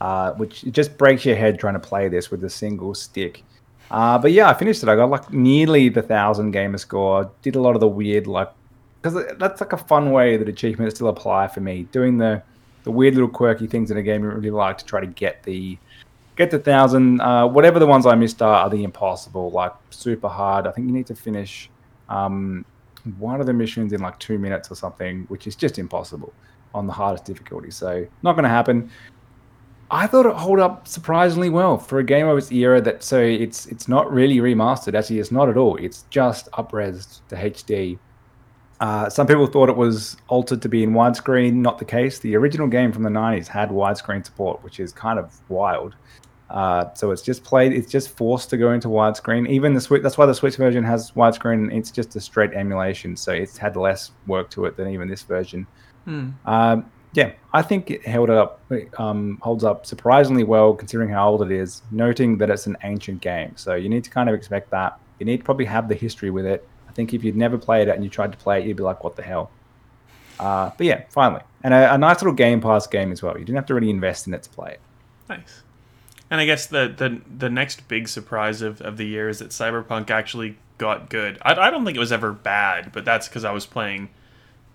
uh, 0.00 0.32
which 0.32 0.62
just 0.72 0.96
breaks 0.96 1.22
your 1.26 1.36
head 1.36 1.58
trying 1.60 1.74
to 1.74 1.78
play 1.80 2.08
this 2.08 2.30
with 2.30 2.42
a 2.44 2.48
single 2.50 2.94
stick 2.94 3.44
uh, 3.90 4.18
but 4.18 4.32
yeah 4.32 4.48
i 4.48 4.54
finished 4.54 4.82
it 4.82 4.88
i 4.88 4.96
got 4.96 5.10
like 5.10 5.32
nearly 5.32 5.88
the 5.88 6.02
thousand 6.02 6.50
gamer 6.50 6.78
score 6.78 7.30
did 7.42 7.56
a 7.56 7.60
lot 7.60 7.74
of 7.74 7.80
the 7.80 7.88
weird 7.88 8.26
like 8.26 8.50
because 9.00 9.24
that's 9.38 9.60
like 9.60 9.72
a 9.72 9.76
fun 9.76 10.10
way 10.10 10.36
that 10.36 10.48
achievements 10.48 10.94
still 10.94 11.08
apply 11.08 11.46
for 11.46 11.60
me 11.60 11.84
doing 11.92 12.18
the 12.18 12.42
the 12.84 12.90
weird 12.90 13.14
little 13.14 13.28
quirky 13.28 13.66
things 13.66 13.90
in 13.90 13.96
a 13.96 14.02
game 14.02 14.22
you 14.22 14.30
really 14.30 14.50
like 14.50 14.78
to 14.78 14.84
try 14.84 15.00
to 15.00 15.06
get 15.06 15.42
the 15.44 15.76
get 16.36 16.50
the 16.50 16.58
thousand 16.58 17.20
uh, 17.20 17.46
whatever 17.46 17.78
the 17.78 17.86
ones 17.86 18.06
i 18.06 18.14
missed 18.14 18.42
are, 18.42 18.64
are 18.64 18.70
the 18.70 18.84
impossible 18.84 19.50
like 19.50 19.72
super 19.90 20.28
hard 20.28 20.66
i 20.66 20.70
think 20.70 20.86
you 20.86 20.92
need 20.92 21.06
to 21.06 21.14
finish 21.14 21.70
um, 22.08 22.64
one 23.18 23.40
of 23.40 23.46
the 23.46 23.52
missions 23.52 23.92
in 23.92 24.00
like 24.00 24.18
two 24.18 24.38
minutes 24.38 24.70
or 24.70 24.74
something, 24.74 25.24
which 25.28 25.46
is 25.46 25.56
just 25.56 25.78
impossible 25.78 26.32
on 26.74 26.86
the 26.86 26.92
hardest 26.92 27.24
difficulty. 27.24 27.70
So 27.70 28.06
not 28.22 28.32
going 28.32 28.44
to 28.44 28.48
happen. 28.48 28.90
I 29.90 30.06
thought 30.06 30.26
it 30.26 30.34
hold 30.34 30.58
up 30.58 30.88
surprisingly 30.88 31.48
well 31.48 31.78
for 31.78 31.98
a 31.98 32.04
game 32.04 32.26
of 32.26 32.36
its 32.38 32.50
era. 32.50 32.80
That 32.80 33.02
so 33.02 33.20
it's 33.20 33.66
it's 33.66 33.88
not 33.88 34.12
really 34.12 34.38
remastered. 34.38 34.98
Actually, 34.98 35.20
it's 35.20 35.32
not 35.32 35.48
at 35.48 35.56
all. 35.56 35.76
It's 35.76 36.04
just 36.10 36.50
upresed 36.52 37.20
to 37.28 37.36
HD. 37.36 37.98
Uh, 38.80 39.08
some 39.08 39.26
people 39.26 39.46
thought 39.46 39.68
it 39.68 39.76
was 39.76 40.16
altered 40.28 40.60
to 40.62 40.68
be 40.68 40.82
in 40.82 40.90
widescreen. 40.90 41.54
Not 41.54 41.78
the 41.78 41.84
case. 41.84 42.18
The 42.18 42.36
original 42.36 42.66
game 42.66 42.92
from 42.92 43.04
the 43.04 43.10
90s 43.10 43.46
had 43.46 43.70
widescreen 43.70 44.24
support, 44.24 44.62
which 44.62 44.80
is 44.80 44.92
kind 44.92 45.18
of 45.18 45.40
wild. 45.48 45.94
Uh, 46.50 46.92
so 46.94 47.10
it's 47.10 47.22
just 47.22 47.42
played. 47.42 47.72
It's 47.72 47.90
just 47.90 48.16
forced 48.16 48.50
to 48.50 48.56
go 48.56 48.72
into 48.72 48.88
widescreen. 48.88 49.48
Even 49.48 49.72
the 49.72 49.80
Switch. 49.80 50.02
That's 50.02 50.18
why 50.18 50.26
the 50.26 50.34
Switch 50.34 50.56
version 50.56 50.84
has 50.84 51.12
widescreen. 51.12 51.72
It's 51.76 51.90
just 51.90 52.14
a 52.16 52.20
straight 52.20 52.52
emulation, 52.52 53.16
so 53.16 53.32
it's 53.32 53.56
had 53.56 53.76
less 53.76 54.12
work 54.26 54.50
to 54.50 54.66
it 54.66 54.76
than 54.76 54.88
even 54.88 55.08
this 55.08 55.22
version. 55.22 55.66
Um, 56.44 56.90
yeah, 57.12 57.32
I 57.52 57.62
think 57.62 57.90
it 57.90 58.06
held 58.06 58.30
up. 58.30 58.60
Um, 58.98 59.38
holds 59.42 59.64
up 59.64 59.86
surprisingly 59.86 60.44
well 60.44 60.74
considering 60.74 61.08
how 61.08 61.28
old 61.30 61.42
it 61.42 61.50
is. 61.50 61.82
Noting 61.90 62.38
that 62.38 62.50
it's 62.50 62.66
an 62.66 62.76
ancient 62.82 63.20
game, 63.20 63.52
so 63.56 63.74
you 63.74 63.88
need 63.88 64.04
to 64.04 64.10
kind 64.10 64.28
of 64.28 64.34
expect 64.34 64.70
that. 64.70 64.98
You 65.18 65.26
need 65.26 65.38
to 65.38 65.44
probably 65.44 65.64
have 65.64 65.88
the 65.88 65.94
history 65.94 66.30
with 66.30 66.46
it. 66.46 66.68
I 66.88 66.92
think 66.92 67.14
if 67.14 67.24
you'd 67.24 67.36
never 67.36 67.58
played 67.58 67.88
it 67.88 67.94
and 67.94 68.04
you 68.04 68.10
tried 68.10 68.32
to 68.32 68.38
play 68.38 68.60
it, 68.60 68.66
you'd 68.66 68.76
be 68.76 68.82
like, 68.82 69.02
"What 69.02 69.16
the 69.16 69.22
hell?" 69.22 69.50
Uh, 70.38 70.70
but 70.76 70.86
yeah, 70.86 71.04
finally, 71.08 71.42
and 71.62 71.72
a, 71.72 71.94
a 71.94 71.98
nice 71.98 72.20
little 72.20 72.34
Game 72.34 72.60
Pass 72.60 72.86
game 72.86 73.12
as 73.12 73.22
well. 73.22 73.38
You 73.38 73.44
didn't 73.44 73.56
have 73.56 73.66
to 73.66 73.74
really 73.74 73.90
invest 73.90 74.26
in 74.26 74.34
it 74.34 74.42
to 74.42 74.50
play 74.50 74.72
it. 74.72 74.80
Nice. 75.28 75.62
And 76.30 76.40
I 76.40 76.46
guess 76.46 76.66
the 76.66 76.92
the 76.94 77.20
the 77.38 77.48
next 77.48 77.88
big 77.88 78.08
surprise 78.08 78.60
of, 78.60 78.80
of 78.80 78.96
the 78.96 79.06
year 79.06 79.28
is 79.28 79.38
that 79.38 79.50
Cyberpunk 79.50 80.10
actually 80.10 80.58
got 80.78 81.08
good. 81.08 81.38
I, 81.42 81.54
I 81.54 81.70
don't 81.70 81.84
think 81.84 81.96
it 81.96 82.00
was 82.00 82.12
ever 82.12 82.32
bad, 82.32 82.92
but 82.92 83.04
that's 83.04 83.28
because 83.28 83.44
I 83.44 83.52
was 83.52 83.64
playing 83.64 84.10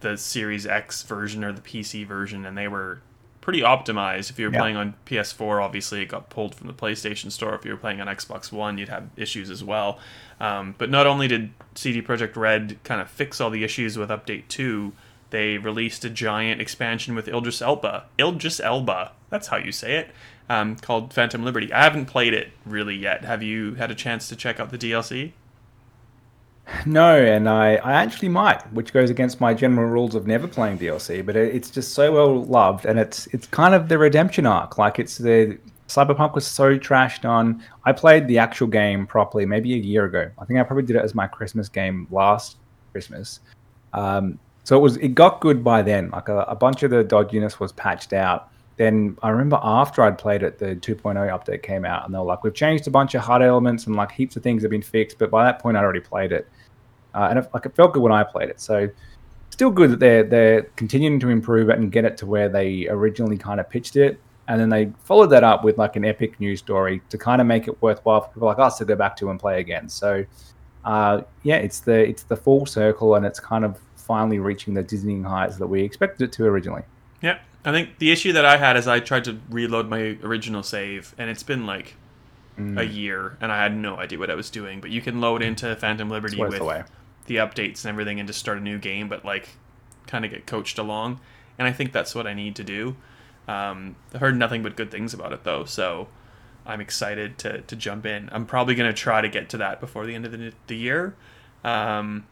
the 0.02 0.18
Series 0.18 0.66
X 0.68 1.04
version 1.04 1.44
or 1.44 1.52
the 1.52 1.62
PC 1.62 2.06
version, 2.06 2.46
and 2.46 2.58
they 2.58 2.68
were 2.68 3.02
pretty 3.40 3.62
optimized. 3.62 4.30
If 4.30 4.38
you 4.38 4.48
were 4.48 4.54
Yeah. 4.54 4.60
playing 4.60 4.76
on 4.76 4.94
PS4, 5.06 5.62
obviously 5.62 6.02
it 6.02 6.06
got 6.08 6.30
pulled 6.30 6.54
from 6.54 6.68
the 6.68 6.74
PlayStation 6.74 7.32
Store. 7.32 7.56
If 7.56 7.66
you 7.66 7.72
were 7.72 7.78
playing 7.78 8.00
on 8.00 8.08
Xbox 8.08 8.52
One, 8.52 8.78
you'd 8.78 8.90
have 8.90 9.10
issues 9.18 9.50
as 9.50 9.64
well. 9.64 10.00
Um, 10.40 10.76
but 10.78 10.90
not 10.92 11.08
only 11.08 11.28
did 11.28 11.52
CD 11.74 12.02
Projekt 12.02 12.36
Red 12.36 12.78
kind 12.84 13.02
of 13.02 13.10
fix 13.10 13.42
all 13.42 13.50
the 13.50 13.64
issues 13.64 13.98
with 13.98 14.10
Update 14.10 14.48
2, 14.48 14.94
they 15.32 15.58
released 15.58 16.04
a 16.06 16.10
giant 16.10 16.62
expansion 16.62 17.16
with 17.16 17.28
Idris 17.28 17.62
Elba. 17.62 18.06
Idris 18.20 18.60
Elba, 18.60 19.14
that's 19.30 19.48
how 19.48 19.58
you 19.58 19.72
say 19.72 19.96
it, 19.98 20.12
um, 20.50 20.76
called 20.76 21.14
Phantom 21.14 21.44
Liberty. 21.44 21.72
I 21.74 21.84
haven't 21.84 22.06
played 22.08 22.34
it 22.34 22.52
really 22.66 22.96
yet. 22.96 23.24
Have 23.26 23.42
you 23.42 23.76
had 23.76 23.90
a 23.90 23.96
chance 23.96 24.28
to 24.30 24.36
check 24.36 24.60
out 24.60 24.70
the 24.72 24.78
DLC? 24.78 25.32
No, 26.86 27.16
and 27.16 27.48
I, 27.48 27.76
I 27.76 27.94
actually 27.94 28.30
might, 28.30 28.62
which 28.74 28.94
goes 28.94 29.10
against 29.10 29.40
my 29.40 29.54
general 29.54 29.90
rules 29.90 30.16
of 30.16 30.28
never 30.28 30.48
playing 30.48 30.80
DLC. 30.80 31.26
But 31.26 31.36
it, 31.36 31.56
it's 31.56 31.70
just 31.70 31.94
so 31.94 32.12
well 32.12 32.44
loved, 32.44 32.86
and 32.86 33.00
it's 33.00 33.28
it's 33.28 33.48
kind 33.48 33.76
of 33.76 33.88
the 33.90 33.98
redemption 33.98 34.46
arc. 34.46 34.78
Like 34.78 35.00
it's 35.00 35.18
the 35.18 35.58
Cyberpunk 35.92 36.34
was 36.34 36.48
so 36.48 36.78
trashed 36.78 37.28
on. 37.30 37.64
I 37.86 37.92
played 37.92 38.28
the 38.28 38.38
actual 38.38 38.68
game 38.68 39.06
properly 39.06 39.46
maybe 39.46 39.74
a 39.74 39.78
year 39.78 40.06
ago. 40.06 40.32
I 40.40 40.46
think 40.46 40.60
I 40.60 40.64
probably 40.64 40.84
did 40.84 40.96
it 40.96 41.04
as 41.04 41.14
my 41.14 41.28
Christmas 41.28 41.68
game 41.68 42.08
last 42.10 42.58
Christmas. 42.92 43.42
Um, 43.94 44.40
so 44.64 44.78
it 44.78 44.82
was 44.82 44.98
it 44.98 45.10
got 45.10 45.42
good 45.42 45.64
by 45.64 45.82
then. 45.82 46.10
Like 46.12 46.30
a, 46.30 46.40
a 46.42 46.56
bunch 46.56 46.84
of 46.84 46.92
the 46.92 47.04
dodginess 47.04 47.60
was 47.60 47.72
patched 47.74 48.14
out. 48.14 48.50
Then 48.78 49.18
I 49.22 49.30
remember 49.30 49.60
after 49.62 50.02
I'd 50.02 50.18
played 50.18 50.44
it, 50.44 50.58
the 50.58 50.76
2.0 50.76 51.16
update 51.16 51.62
came 51.62 51.84
out, 51.84 52.06
and 52.06 52.14
they 52.14 52.18
were 52.18 52.26
like, 52.26 52.44
"We've 52.44 52.54
changed 52.54 52.88
a 52.88 52.92
bunch 52.92 53.14
of 53.14 53.22
HUD 53.22 53.42
elements 53.42 53.86
and 53.86 53.96
like 53.96 54.12
heaps 54.12 54.36
of 54.36 54.44
things 54.44 54.62
have 54.64 54.72
been 54.72 54.82
fixed." 54.82 55.20
But 55.20 55.30
by 55.30 55.44
that 55.44 55.60
point, 55.60 55.78
I'd 55.78 55.84
already 55.84 56.00
played 56.00 56.32
it, 56.32 56.48
uh, 57.14 57.28
and 57.30 57.40
it, 57.40 57.50
like 57.54 57.66
it 57.66 57.76
felt 57.76 57.94
good 57.94 58.02
when 58.02 58.12
I 58.12 58.24
played 58.24 58.50
it. 58.50 58.62
So 58.62 58.90
still 59.50 59.72
good 59.72 59.92
that 59.92 60.00
they're 60.00 60.24
they're 60.24 60.62
continuing 60.76 61.20
to 61.20 61.30
improve 61.30 61.70
it 61.70 61.78
and 61.78 61.92
get 61.92 62.06
it 62.06 62.18
to 62.18 62.26
where 62.26 62.50
they 62.50 62.88
originally 62.90 63.38
kind 63.38 63.60
of 63.60 63.70
pitched 63.70 63.96
it, 63.96 64.20
and 64.48 64.60
then 64.60 64.70
they 64.70 64.92
followed 65.04 65.28
that 65.28 65.44
up 65.44 65.64
with 65.64 65.78
like 65.78 65.96
an 65.96 66.06
epic 66.06 66.40
news 66.40 66.60
story 66.60 67.02
to 67.10 67.18
kind 67.18 67.42
of 67.42 67.48
make 67.48 67.68
it 67.68 67.82
worthwhile 67.82 68.22
for 68.22 68.34
people 68.34 68.48
like 68.48 68.60
us 68.60 68.78
to 68.78 68.86
go 68.86 68.96
back 68.96 69.16
to 69.18 69.30
and 69.30 69.40
play 69.40 69.60
again. 69.60 69.90
So 69.90 70.26
uh, 70.86 71.22
yeah, 71.44 71.58
it's 71.58 71.80
the 71.82 72.08
it's 72.08 72.24
the 72.24 72.36
full 72.36 72.66
circle, 72.66 73.16
and 73.16 73.26
it's 73.26 73.40
kind 73.40 73.66
of 73.66 73.80
finally 73.96 74.40
reaching 74.40 74.74
the 74.74 74.84
dizzying 74.84 75.24
heights 75.24 75.58
that 75.58 75.68
we 75.68 75.84
expected 75.84 76.26
it 76.26 76.32
to 76.34 76.46
originally. 76.46 76.84
Yeah, 77.22 77.40
I 77.64 77.72
think 77.72 78.00
the 78.00 78.12
issue 78.12 78.34
that 78.34 78.46
I 78.46 78.58
had 78.58 78.78
is 78.78 78.88
I 78.88 79.00
tried 79.00 79.26
to 79.26 79.40
reload 79.50 79.90
my 79.90 80.18
original 80.24 80.64
save, 80.64 81.14
and 81.18 81.30
it's 81.30 81.44
been 81.44 81.66
like 81.66 81.96
Mm. 82.58 82.78
a 82.78 82.86
year, 82.86 83.38
and 83.40 83.50
I 83.50 83.64
had 83.64 83.76
no 83.76 83.96
idea 83.96 84.20
what 84.20 84.30
I 84.30 84.36
was 84.36 84.50
doing. 84.50 84.82
But 84.82 84.90
you 84.92 85.02
can 85.02 85.22
load 85.22 85.42
into 85.42 85.74
Phantom 85.78 86.10
Liberty 86.10 86.38
with 86.38 86.60
the 87.28 87.38
updates 87.38 87.84
and 87.84 87.90
everything, 87.90 88.20
and 88.20 88.28
just 88.28 88.40
start 88.40 88.58
a 88.58 88.62
new 88.62 88.78
game, 88.78 89.08
but 89.10 89.24
like 89.26 89.50
kind 90.08 90.26
of 90.26 90.32
get 90.32 90.46
coached 90.46 90.78
along. 90.78 91.20
And 91.58 91.68
I 91.68 91.72
think 91.72 91.92
that's 91.94 92.16
what 92.16 92.26
I 92.28 92.34
need 92.34 92.56
to 92.56 92.64
do. 92.64 92.96
Um, 93.48 93.96
I've 94.14 94.22
heard 94.22 94.38
nothing 94.38 94.64
but 94.64 94.76
good 94.76 94.92
things 94.92 95.14
about 95.14 95.34
it 95.34 95.44
though, 95.44 95.66
so 95.66 96.08
I'm 96.66 96.82
excited 96.82 97.38
to 97.40 97.62
to 97.62 97.76
jump 97.76 98.06
in. 98.06 98.30
I'm 98.32 98.46
probably 98.46 98.76
gonna 98.76 98.94
try 98.94 99.22
to 99.22 99.30
get 99.30 99.50
to 99.50 99.58
that 99.58 99.80
before 99.80 100.06
the 100.06 100.16
end 100.16 100.26
of 100.26 100.32
the, 100.32 100.54
the 100.68 100.76
year. 100.76 101.16
Um, 101.64 102.26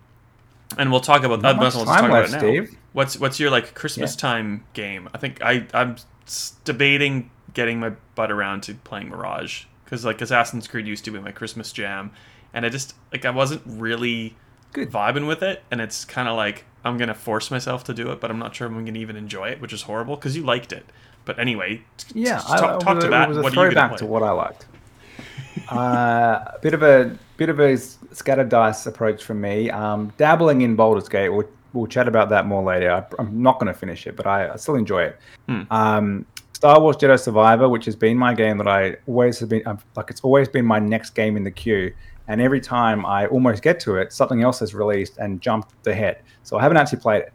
and 0.77 0.91
we'll 0.91 1.01
talk 1.01 1.23
about 1.23 1.41
Not 1.41 1.59
that. 1.59 1.61
Let's 1.61 1.75
time 1.75 1.85
talk 1.85 2.01
left, 2.11 2.11
about 2.11 2.25
it 2.25 2.31
now. 2.31 2.39
Steve. 2.39 2.77
What's 2.93 3.19
what's 3.19 3.39
your 3.39 3.49
like 3.49 3.73
Christmas 3.73 4.15
Yeah. 4.15 4.19
time 4.21 4.65
game? 4.73 5.09
I 5.13 5.17
think 5.17 5.41
I 5.43 5.65
I'm 5.73 5.97
debating 6.63 7.31
getting 7.53 7.79
my 7.79 7.91
butt 8.15 8.31
around 8.31 8.61
to 8.63 8.75
playing 8.75 9.09
Mirage 9.09 9.65
because 9.83 10.05
like 10.05 10.21
Assassin's 10.21 10.67
Creed 10.67 10.87
used 10.87 11.05
to 11.05 11.11
be 11.11 11.19
my 11.19 11.31
Christmas 11.31 11.71
jam, 11.71 12.11
and 12.53 12.65
I 12.65 12.69
just 12.69 12.93
like 13.11 13.25
I 13.25 13.31
wasn't 13.31 13.63
really 13.65 14.35
Good. 14.71 14.91
vibing 14.91 15.27
with 15.27 15.41
it, 15.41 15.63
and 15.71 15.81
it's 15.81 16.05
kind 16.05 16.27
of 16.27 16.35
like 16.35 16.65
I'm 16.85 16.97
gonna 16.97 17.13
force 17.15 17.49
myself 17.51 17.83
to 17.85 17.93
do 17.93 18.11
it, 18.11 18.19
but 18.21 18.29
I'm 18.31 18.39
not 18.39 18.55
sure 18.55 18.67
I'm 18.67 18.85
gonna 18.85 18.99
even 18.99 19.15
enjoy 19.15 19.49
it, 19.49 19.61
which 19.61 19.73
is 19.73 19.83
horrible 19.83 20.15
because 20.15 20.35
you 20.37 20.43
liked 20.43 20.71
it. 20.71 20.85
But 21.25 21.37
anyway, 21.39 21.81
Yeah, 22.13 22.37
t- 22.39 22.45
I, 22.49 22.57
talk, 22.59 22.81
it 22.81 22.85
talk 22.85 22.95
was, 22.95 23.03
to 23.03 23.07
a- 23.07 23.11
that. 23.11 23.23
It 23.25 23.29
was 23.29 23.37
a 23.37 23.41
what 23.41 23.53
throwback 23.53 23.97
to 23.97 24.05
what 24.05 24.23
I 24.23 24.31
liked. 24.31 24.65
uh, 25.71 25.75
a 26.55 26.59
bit 26.61 26.73
of 26.73 26.83
a 26.83 27.17
bit 27.37 27.49
of 27.49 27.59
a 27.59 27.77
scattered 27.77 28.49
dice 28.49 28.85
approach 28.85 29.23
from 29.23 29.41
me. 29.41 29.69
Um, 29.69 30.13
dabbling 30.17 30.61
in 30.61 30.75
Baldur's 30.75 31.09
Gate. 31.09 31.29
We'll, 31.29 31.47
we'll 31.73 31.87
chat 31.87 32.07
about 32.07 32.29
that 32.29 32.45
more 32.45 32.63
later. 32.63 32.91
I, 32.91 33.03
I'm 33.21 33.41
not 33.41 33.59
going 33.59 33.71
to 33.71 33.77
finish 33.77 34.07
it, 34.07 34.15
but 34.15 34.25
I, 34.27 34.49
I 34.53 34.55
still 34.55 34.75
enjoy 34.75 35.03
it. 35.03 35.19
Hmm. 35.47 35.61
Um, 35.71 36.25
Star 36.53 36.81
Wars 36.81 36.97
Jedi 36.97 37.17
Survivor, 37.19 37.69
which 37.69 37.85
has 37.85 37.95
been 37.95 38.17
my 38.17 38.33
game 38.33 38.57
that 38.57 38.67
I 38.67 38.97
always 39.07 39.39
have 39.39 39.49
been 39.49 39.65
I've, 39.65 39.85
like, 39.95 40.09
it's 40.09 40.21
always 40.21 40.49
been 40.49 40.65
my 40.65 40.79
next 40.79 41.11
game 41.11 41.37
in 41.37 41.43
the 41.43 41.51
queue. 41.51 41.93
And 42.29 42.39
every 42.39 42.61
time 42.61 43.05
I 43.05 43.25
almost 43.27 43.63
get 43.63 43.79
to 43.81 43.97
it, 43.97 44.13
something 44.13 44.41
else 44.43 44.59
has 44.59 44.73
released 44.73 45.17
and 45.17 45.41
jumped 45.41 45.87
ahead. 45.87 46.21
So 46.43 46.57
I 46.57 46.61
haven't 46.61 46.77
actually 46.77 46.99
played 46.99 47.23
it. 47.23 47.33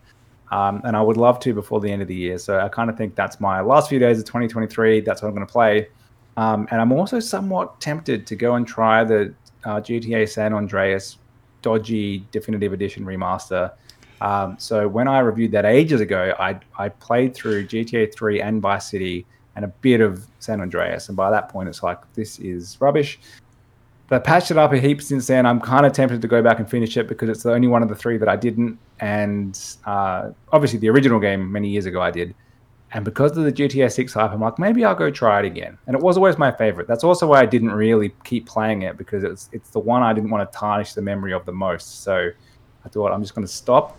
Um, 0.53 0.81
and 0.85 0.97
I 0.97 1.03
would 1.03 1.17
love 1.17 1.41
to 1.41 1.53
before 1.53 1.81
the 1.81 1.91
end 1.91 2.01
of 2.01 2.07
the 2.07 2.15
year. 2.15 2.39
So 2.39 2.61
I 2.61 2.69
kind 2.69 2.89
of 2.89 2.97
think 2.97 3.17
that's 3.17 3.41
my 3.41 3.61
last 3.61 3.89
few 3.89 3.99
days 3.99 4.21
of 4.21 4.25
2023. 4.25 5.01
That's 5.01 5.21
what 5.21 5.29
I'm 5.29 5.35
going 5.35 5.47
to 5.47 5.53
play. 5.53 5.89
Um, 6.37 6.69
and 6.71 6.81
I'm 6.81 6.93
also 6.93 7.19
somewhat 7.19 7.81
tempted 7.81 8.25
to 8.29 8.37
go 8.37 8.55
and 8.55 8.67
try 8.67 9.03
the 9.03 9.35
uh, 9.65 9.81
GTA 9.81 10.29
San 10.29 10.53
Andreas 10.53 11.19
dodgy 11.63 12.25
definitive 12.31 12.73
edition 12.73 13.05
remaster. 13.05 13.73
Um, 14.21 14.57
so 14.61 14.87
when 14.87 15.09
I 15.09 15.19
reviewed 15.21 15.51
that 15.53 15.65
ages 15.65 16.01
ago, 16.01 16.35
I, 16.39 16.61
I 16.79 16.89
played 16.89 17.35
through 17.35 17.67
GTA 17.67 18.15
3 18.15 18.41
and 18.41 18.63
Vice 18.63 18.91
City 18.91 19.27
and 19.57 19.65
a 19.65 19.69
bit 19.69 20.01
of 20.01 20.25
San 20.39 20.61
Andreas. 20.61 21.09
And 21.09 21.17
by 21.17 21.31
that 21.31 21.49
point, 21.49 21.69
it's 21.69 21.83
like, 21.83 21.99
this 22.15 22.39
is 22.39 22.77
rubbish. 22.81 23.19
They 24.09 24.19
patched 24.21 24.51
it 24.51 24.59
up 24.59 24.73
a 24.73 24.79
heap 24.79 25.01
since 25.01 25.27
then. 25.27 25.47
I'm 25.47 25.61
kind 25.61 25.87
of 25.87 25.93
tempted 25.93 26.21
to 26.23 26.29
go 26.29 26.43
back 26.43 26.59
and 26.59 26.69
finish 26.69 26.97
it 26.97 27.09
because 27.09 27.29
it's 27.29 27.43
the 27.43 27.53
only 27.53 27.69
one 27.69 27.83
of 27.83 27.89
the 27.89 27.95
three 27.95 28.19
that 28.19 28.29
I 28.29 28.37
didn't. 28.37 28.79
And 29.01 29.59
uh, 29.87 30.31
obviously, 30.53 30.79
the 30.79 30.91
original 30.91 31.19
game 31.19 31.51
many 31.51 31.69
years 31.69 31.87
ago 31.87 32.03
I 32.03 32.11
did. 32.11 32.35
And 32.93 33.05
because 33.05 33.37
of 33.37 33.45
the 33.45 33.53
GTA 33.53 33.91
6 33.91 34.13
hype, 34.13 34.31
I'm 34.31 34.41
like, 34.41 34.59
maybe 34.59 34.85
I'll 34.85 34.95
go 34.95 35.11
try 35.11 35.41
it 35.41 35.47
again. 35.47 35.77
And 35.87 35.97
it 35.97 36.03
was 36.03 36.17
always 36.17 36.39
my 36.39 36.53
favorite. 36.53 36.87
That's 36.87 37.03
also 37.03 37.27
why 37.27 37.41
I 37.41 37.47
didn't 37.47 37.73
really 37.73 38.15
keep 38.23 38.47
playing 38.47 38.83
it 38.83 38.97
because 38.97 39.25
it's 39.25 39.51
it's 39.53 39.71
the 39.71 39.81
one 39.81 40.03
I 40.03 40.13
didn't 40.13 40.31
want 40.31 40.51
to 40.51 40.57
tarnish 40.57 40.93
the 40.93 41.03
memory 41.03 41.33
of 41.33 41.45
the 41.45 41.53
most. 41.53 42.03
So 42.03 42.31
I 42.85 42.89
thought 42.89 43.11
I'm 43.11 43.21
just 43.21 43.35
going 43.35 43.47
to 43.47 43.53
stop. 43.53 43.99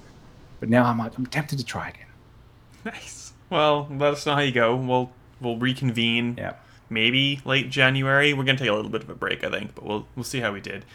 But 0.62 0.70
now 0.70 0.86
I'm 0.86 0.98
like, 0.98 1.18
I'm 1.18 1.26
tempted 1.26 1.60
to 1.60 1.66
try 1.66 1.90
again. 1.90 2.08
Nice. 2.86 3.34
Well, 3.50 3.88
let 3.92 4.14
us 4.14 4.26
know 4.26 4.36
how 4.36 4.42
you 4.42 4.54
go. 4.54 4.76
We'll 4.76 5.12
we'll 5.42 5.58
reconvene. 5.58 6.36
Yeah. 6.38 6.54
Maybe 6.90 7.42
late 7.46 7.70
January. 7.70 8.34
We're 8.34 8.44
gonna 8.44 8.58
take 8.58 8.70
a 8.70 8.74
little 8.74 8.92
bit 8.92 9.04
of 9.04 9.10
a 9.10 9.16
break, 9.16 9.44
I 9.44 9.50
think, 9.50 9.76
but 9.76 9.86
we'll 9.86 10.08
we'll 10.16 10.24
see 10.24 10.40
how 10.40 10.52
we 10.52 10.62
did. 10.62 10.86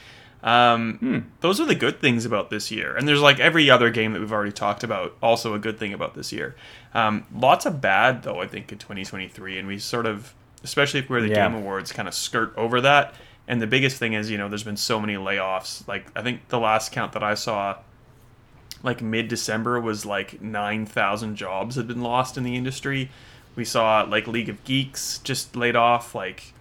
Um, 0.42 0.96
Hmm. 0.98 1.18
Those 1.40 1.60
are 1.60 1.66
the 1.66 1.74
good 1.74 2.00
things 2.00 2.24
about 2.24 2.48
this 2.48 2.70
year, 2.70 2.96
and 2.96 3.06
there's 3.06 3.20
like 3.20 3.38
every 3.40 3.68
other 3.68 3.90
game 3.90 4.12
that 4.14 4.20
we've 4.20 4.32
already 4.32 4.52
talked 4.52 4.82
about. 4.82 5.14
Also, 5.22 5.52
a 5.54 5.58
good 5.58 5.78
thing 5.78 5.92
about 5.92 6.14
this 6.14 6.32
year. 6.32 6.56
Um, 6.94 7.26
lots 7.34 7.66
of 7.66 7.80
bad 7.82 8.22
though, 8.22 8.40
I 8.40 8.46
think, 8.46 8.72
in 8.72 8.78
2023, 8.78 9.58
and 9.58 9.68
we 9.68 9.78
sort 9.78 10.06
of, 10.06 10.32
especially 10.64 11.00
if 11.00 11.10
we're 11.10 11.20
the 11.20 11.28
Yeah. 11.28 11.46
Game 11.48 11.56
Awards, 11.58 11.92
kind 11.92 12.08
of 12.08 12.14
skirt 12.14 12.54
over 12.56 12.80
that. 12.80 13.14
And 13.46 13.60
the 13.60 13.66
biggest 13.66 13.98
thing 13.98 14.14
is, 14.14 14.30
you 14.30 14.38
know, 14.38 14.48
there's 14.48 14.62
been 14.62 14.76
so 14.78 14.98
many 14.98 15.14
layoffs. 15.16 15.86
Like 15.86 16.06
I 16.16 16.22
think 16.22 16.48
the 16.48 16.58
last 16.58 16.90
count 16.92 17.12
that 17.12 17.22
I 17.22 17.34
saw, 17.34 17.76
like 18.82 19.02
mid 19.02 19.28
December, 19.28 19.78
was 19.78 20.06
like 20.06 20.40
9,000 20.40 21.36
jobs 21.36 21.76
had 21.76 21.86
been 21.86 22.00
lost 22.00 22.38
in 22.38 22.44
the 22.44 22.56
industry. 22.56 23.10
We 23.60 23.66
saw 23.66 24.06
like 24.08 24.26
League 24.26 24.48
of 24.48 24.64
Geeks 24.64 25.18
just 25.18 25.54
laid 25.54 25.76
off 25.76 26.14
like 26.14 26.54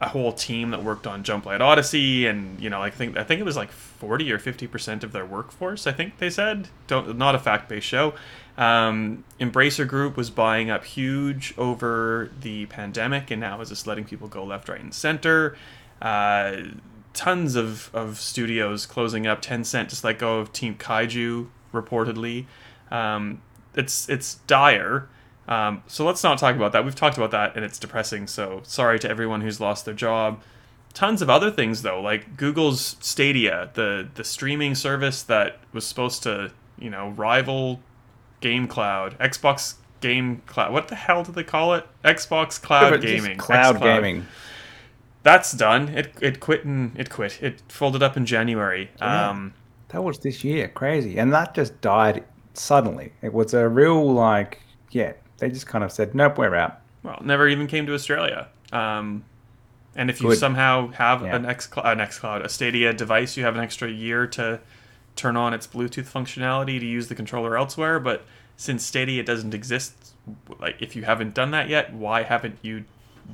a 0.00 0.08
whole 0.08 0.32
team 0.32 0.70
that 0.70 0.82
worked 0.82 1.06
on 1.06 1.22
Jumplight 1.22 1.60
Odyssey, 1.60 2.26
and 2.26 2.58
you 2.58 2.70
know, 2.70 2.80
I 2.80 2.88
think 2.88 3.18
I 3.18 3.24
think 3.24 3.42
it 3.42 3.44
was 3.44 3.58
like 3.58 3.70
40 3.70 4.32
or 4.32 4.38
50 4.38 4.66
percent 4.66 5.04
of 5.04 5.12
their 5.12 5.26
workforce. 5.26 5.86
I 5.86 5.92
think 5.92 6.16
they 6.16 6.30
said, 6.30 6.68
don't 6.86 7.18
not 7.18 7.34
a 7.34 7.38
fact 7.38 7.68
based 7.68 7.86
show. 7.86 8.14
Um, 8.56 9.24
Embracer 9.38 9.86
Group 9.86 10.16
was 10.16 10.30
buying 10.30 10.70
up 10.70 10.86
huge 10.86 11.52
over 11.58 12.30
the 12.40 12.64
pandemic, 12.66 13.30
and 13.30 13.42
now 13.42 13.60
is 13.60 13.68
just 13.68 13.86
letting 13.86 14.06
people 14.06 14.26
go 14.26 14.44
left, 14.44 14.70
right, 14.70 14.80
and 14.80 14.94
center. 14.94 15.58
Uh, 16.00 16.62
tons 17.12 17.54
of, 17.54 17.94
of 17.94 18.18
studios 18.18 18.86
closing 18.86 19.26
up. 19.26 19.42
Tencent 19.42 19.90
just 19.90 20.04
let 20.04 20.18
go 20.18 20.38
of 20.38 20.54
Team 20.54 20.74
Kaiju 20.74 21.48
reportedly. 21.74 22.46
Um, 22.90 23.42
it's 23.74 24.08
it's 24.08 24.36
dire. 24.46 25.06
Um, 25.46 25.82
so 25.86 26.04
let's 26.04 26.22
not 26.22 26.38
talk 26.38 26.56
about 26.56 26.72
that. 26.72 26.84
We've 26.84 26.94
talked 26.94 27.16
about 27.16 27.30
that, 27.32 27.54
and 27.56 27.64
it's 27.64 27.78
depressing. 27.78 28.26
So 28.26 28.60
sorry 28.64 28.98
to 29.00 29.08
everyone 29.10 29.42
who's 29.42 29.60
lost 29.60 29.84
their 29.84 29.94
job. 29.94 30.40
Tons 30.94 31.20
of 31.22 31.28
other 31.28 31.50
things 31.50 31.82
though, 31.82 32.00
like 32.00 32.36
Google's 32.36 32.96
Stadia, 33.00 33.70
the 33.74 34.08
the 34.14 34.24
streaming 34.24 34.74
service 34.74 35.22
that 35.24 35.58
was 35.72 35.86
supposed 35.86 36.22
to 36.22 36.52
you 36.78 36.88
know 36.88 37.10
rival 37.10 37.80
Game 38.40 38.66
Cloud, 38.68 39.18
Xbox 39.18 39.74
Game 40.00 40.42
Cloud. 40.46 40.72
What 40.72 40.88
the 40.88 40.94
hell 40.94 41.24
do 41.24 41.32
they 41.32 41.44
call 41.44 41.74
it? 41.74 41.86
Xbox 42.04 42.60
Cloud 42.62 43.02
Yeah, 43.02 43.10
Gaming. 43.10 43.36
Cloud 43.38 43.80
gaming. 43.80 44.26
That's 45.24 45.52
done. 45.52 45.88
It 45.88 46.12
it 46.20 46.40
quit 46.40 46.64
and 46.64 46.98
it 46.98 47.10
quit. 47.10 47.42
It 47.42 47.60
folded 47.68 48.02
up 48.02 48.16
in 48.16 48.24
January. 48.26 48.90
Yeah. 48.98 49.30
Um, 49.30 49.54
That 49.88 50.02
was 50.02 50.18
this 50.20 50.44
year, 50.44 50.68
crazy, 50.68 51.18
and 51.18 51.32
that 51.32 51.54
just 51.54 51.80
died 51.80 52.24
suddenly. 52.52 53.12
It 53.22 53.32
was 53.32 53.52
a 53.54 53.68
real 53.68 54.12
like, 54.12 54.60
yeah, 54.90 55.12
they 55.38 55.48
just 55.50 55.66
kind 55.66 55.84
of 55.84 55.92
said, 55.92 56.14
nope, 56.14 56.38
we're 56.38 56.54
out. 56.54 56.80
well, 57.02 57.20
never 57.24 57.48
even 57.48 57.66
came 57.66 57.86
to 57.86 57.94
Australia. 57.94 58.48
Um, 58.72 59.24
and 59.96 60.10
if 60.10 60.20
you 60.20 60.28
Good. 60.30 60.38
somehow 60.38 60.88
have 60.92 61.22
Yeah. 61.22 61.36
an 61.36 61.46
X 61.46 61.68
an 61.84 61.98
XCloud, 61.98 62.44
a 62.44 62.48
Stadia 62.48 62.92
device, 62.92 63.36
you 63.36 63.44
have 63.44 63.54
an 63.56 63.62
extra 63.62 63.88
year 63.90 64.26
to 64.28 64.60
turn 65.16 65.36
on 65.36 65.54
its 65.54 65.66
Bluetooth 65.66 66.10
functionality 66.10 66.80
to 66.80 66.86
use 66.86 67.08
the 67.08 67.14
controller 67.14 67.56
elsewhere. 67.56 68.00
But 68.00 68.24
since 68.56 68.84
Stadia 68.84 69.22
doesn't 69.22 69.54
exist, 69.54 70.14
like 70.58 70.80
if 70.80 70.96
you 70.96 71.02
haven't 71.04 71.34
done 71.34 71.50
that 71.52 71.68
yet, 71.68 71.92
why 71.92 72.22
haven't 72.22 72.58
you 72.62 72.84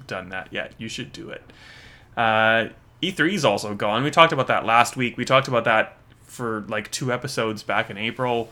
done 0.07 0.28
that 0.30 0.49
yet? 0.50 0.73
You 0.76 0.88
should 0.88 1.12
do 1.12 1.30
it. 1.30 1.42
Uh, 2.16 2.69
E3 3.02 3.33
is 3.33 3.45
also 3.45 3.75
gone. 3.75 4.02
We 4.04 4.11
talked 4.11 4.33
about 4.33 4.47
that 4.49 4.66
last 4.66 4.97
week. 4.97 5.16
We 5.16 5.25
talked 5.25 5.49
about 5.49 5.64
that 5.64 5.97
for 6.25 6.64
like 6.69 6.90
two 6.90 7.11
episodes 7.12 7.62
back 7.62 7.88
in 7.88 7.97
April. 7.97 8.50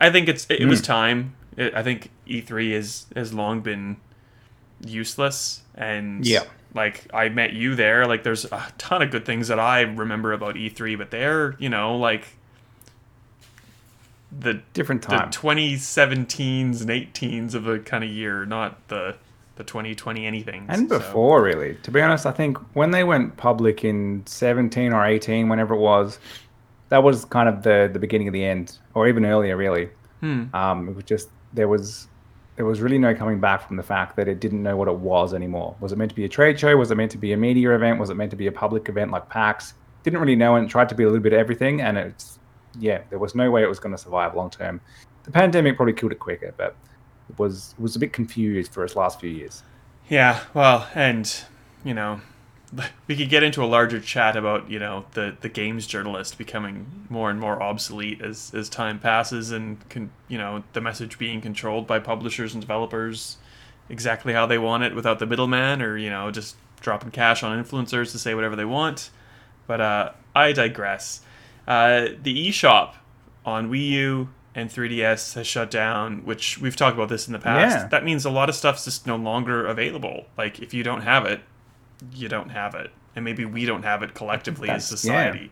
I 0.00 0.10
think 0.10 0.28
it's 0.28 0.46
it, 0.50 0.60
it 0.62 0.66
was 0.66 0.80
time. 0.82 1.34
I 1.74 1.82
think 1.82 2.10
E3 2.26 2.72
is 2.72 3.06
has 3.14 3.32
long 3.34 3.60
been 3.60 3.96
useless 4.84 5.62
and 5.74 6.26
Yeah. 6.26 6.44
like 6.74 7.06
I 7.12 7.28
met 7.28 7.52
you 7.52 7.74
there. 7.74 8.06
Like 8.06 8.22
there's 8.22 8.44
a 8.46 8.66
ton 8.78 9.02
of 9.02 9.10
good 9.10 9.26
things 9.26 9.48
that 9.48 9.60
I 9.60 9.82
remember 9.82 10.32
about 10.32 10.54
E3, 10.56 10.96
but 10.96 11.10
they're 11.10 11.54
you 11.58 11.68
know 11.68 11.96
like 11.96 12.28
the 14.32 14.62
Different 14.74 15.02
the 15.02 15.08
time. 15.08 15.30
2017s 15.30 16.80
and 16.80 16.90
18s 16.90 17.54
of 17.54 17.66
a 17.66 17.78
kind 17.80 18.04
of 18.04 18.10
year, 18.10 18.46
not 18.46 18.86
the 18.88 19.16
the 19.56 19.64
2020 19.64 20.24
anything. 20.24 20.64
And 20.70 20.88
before, 20.88 21.42
really, 21.42 21.74
to 21.82 21.90
be 21.90 22.00
honest, 22.00 22.24
I 22.24 22.30
think 22.30 22.56
when 22.74 22.92
they 22.92 23.04
went 23.04 23.36
public 23.36 23.84
in 23.84 24.22
17 24.24 24.92
or 24.94 25.04
18, 25.04 25.50
whenever 25.50 25.74
it 25.74 25.80
was, 25.80 26.18
that 26.88 27.02
was 27.02 27.24
kind 27.26 27.48
of 27.48 27.62
the 27.62 27.90
the 27.92 27.98
beginning 27.98 28.28
of 28.28 28.32
the 28.32 28.44
end, 28.44 28.78
or 28.94 29.06
even 29.08 29.26
earlier, 29.26 29.56
really. 29.56 29.90
Hmm. 30.20 30.44
Um, 30.54 30.88
it 30.88 30.94
was 30.94 31.04
just 31.04 31.28
there 31.52 31.68
was 31.68 32.08
there 32.56 32.66
was 32.66 32.80
really 32.80 32.98
no 32.98 33.14
coming 33.14 33.40
back 33.40 33.66
from 33.66 33.76
the 33.76 33.82
fact 33.82 34.16
that 34.16 34.28
it 34.28 34.38
didn't 34.38 34.62
know 34.62 34.76
what 34.76 34.88
it 34.88 34.96
was 34.96 35.32
anymore. 35.32 35.74
Was 35.80 35.92
it 35.92 35.98
meant 35.98 36.10
to 36.10 36.14
be 36.14 36.24
a 36.24 36.28
trade 36.28 36.60
show? 36.60 36.76
Was 36.76 36.90
it 36.90 36.96
meant 36.96 37.10
to 37.12 37.18
be 37.18 37.32
a 37.32 37.36
media 37.36 37.74
event? 37.74 37.98
Was 37.98 38.10
it 38.10 38.14
meant 38.14 38.30
to 38.32 38.36
be 38.36 38.48
a 38.48 38.52
public 38.52 38.88
event 38.88 39.10
like 39.10 39.28
PAX? 39.30 39.74
Didn't 40.02 40.20
really 40.20 40.36
know 40.36 40.56
and 40.56 40.68
tried 40.68 40.88
to 40.90 40.94
be 40.94 41.04
a 41.04 41.06
little 41.06 41.22
bit 41.22 41.32
of 41.32 41.38
everything, 41.38 41.80
and 41.80 41.96
it's 41.96 42.38
yeah, 42.78 43.02
there 43.10 43.18
was 43.18 43.34
no 43.34 43.50
way 43.50 43.62
it 43.62 43.68
was 43.68 43.80
going 43.80 43.94
to 43.94 43.98
survive 43.98 44.34
long 44.34 44.50
term. 44.50 44.80
The 45.24 45.30
pandemic 45.30 45.76
probably 45.76 45.94
killed 45.94 46.12
it 46.12 46.18
quicker, 46.18 46.54
but 46.56 46.76
it 47.28 47.38
was 47.38 47.74
it 47.78 47.82
was 47.82 47.96
a 47.96 47.98
bit 47.98 48.12
confused 48.12 48.72
for 48.72 48.84
its 48.84 48.96
last 48.96 49.20
few 49.20 49.30
years. 49.30 49.62
Yeah, 50.08 50.40
well, 50.54 50.88
and 50.94 51.32
you 51.84 51.94
know, 51.94 52.20
we 53.08 53.16
could 53.16 53.28
get 53.28 53.42
into 53.42 53.62
a 53.64 53.66
larger 53.66 54.00
chat 54.00 54.36
about 54.36 54.70
you 54.70 54.78
know 54.78 55.04
the 55.12 55.36
the 55.40 55.48
games 55.48 55.86
journalist 55.86 56.38
becoming 56.38 57.06
more 57.08 57.30
and 57.30 57.40
more 57.40 57.62
obsolete 57.62 58.20
as 58.20 58.52
as 58.54 58.68
time 58.68 58.98
passes, 58.98 59.50
and 59.50 59.88
con, 59.88 60.10
you 60.28 60.38
know 60.38 60.62
the 60.72 60.80
message 60.80 61.18
being 61.18 61.40
controlled 61.40 61.86
by 61.86 61.98
publishers 61.98 62.54
and 62.54 62.60
developers 62.60 63.38
exactly 63.88 64.32
how 64.32 64.46
they 64.46 64.58
want 64.58 64.84
it 64.84 64.94
without 64.94 65.18
the 65.18 65.26
middleman, 65.26 65.82
or 65.82 65.96
you 65.96 66.10
know 66.10 66.30
just 66.30 66.56
dropping 66.80 67.10
cash 67.10 67.42
on 67.42 67.62
influencers 67.62 68.12
to 68.12 68.18
say 68.18 68.34
whatever 68.34 68.56
they 68.56 68.64
want. 68.64 69.10
But 69.66 69.80
uh, 69.80 70.12
I 70.34 70.52
digress. 70.52 71.20
Uh, 71.66 72.08
the 72.22 72.48
eShop 72.48 72.94
on 73.44 73.70
Wii 73.70 73.88
U 73.90 74.28
and 74.54 74.68
3DS 74.68 75.34
has 75.34 75.46
shut 75.46 75.70
down, 75.70 76.24
which 76.24 76.58
we've 76.58 76.74
talked 76.74 76.96
about 76.96 77.08
this 77.08 77.26
in 77.26 77.32
the 77.32 77.38
past. 77.38 77.76
Yeah. 77.76 77.88
That 77.88 78.04
means 78.04 78.24
a 78.24 78.30
lot 78.30 78.48
of 78.48 78.54
stuff's 78.54 78.84
just 78.84 79.06
no 79.06 79.16
longer 79.16 79.66
available. 79.66 80.26
Like 80.36 80.60
if 80.60 80.74
you 80.74 80.82
don't 80.82 81.02
have 81.02 81.24
it, 81.26 81.40
you 82.12 82.28
don't 82.28 82.50
have 82.50 82.74
it, 82.74 82.90
and 83.16 83.24
maybe 83.24 83.44
we 83.44 83.64
don't 83.64 83.82
have 83.82 84.02
it 84.02 84.14
collectively 84.14 84.68
as 84.68 84.86
society. 84.86 85.50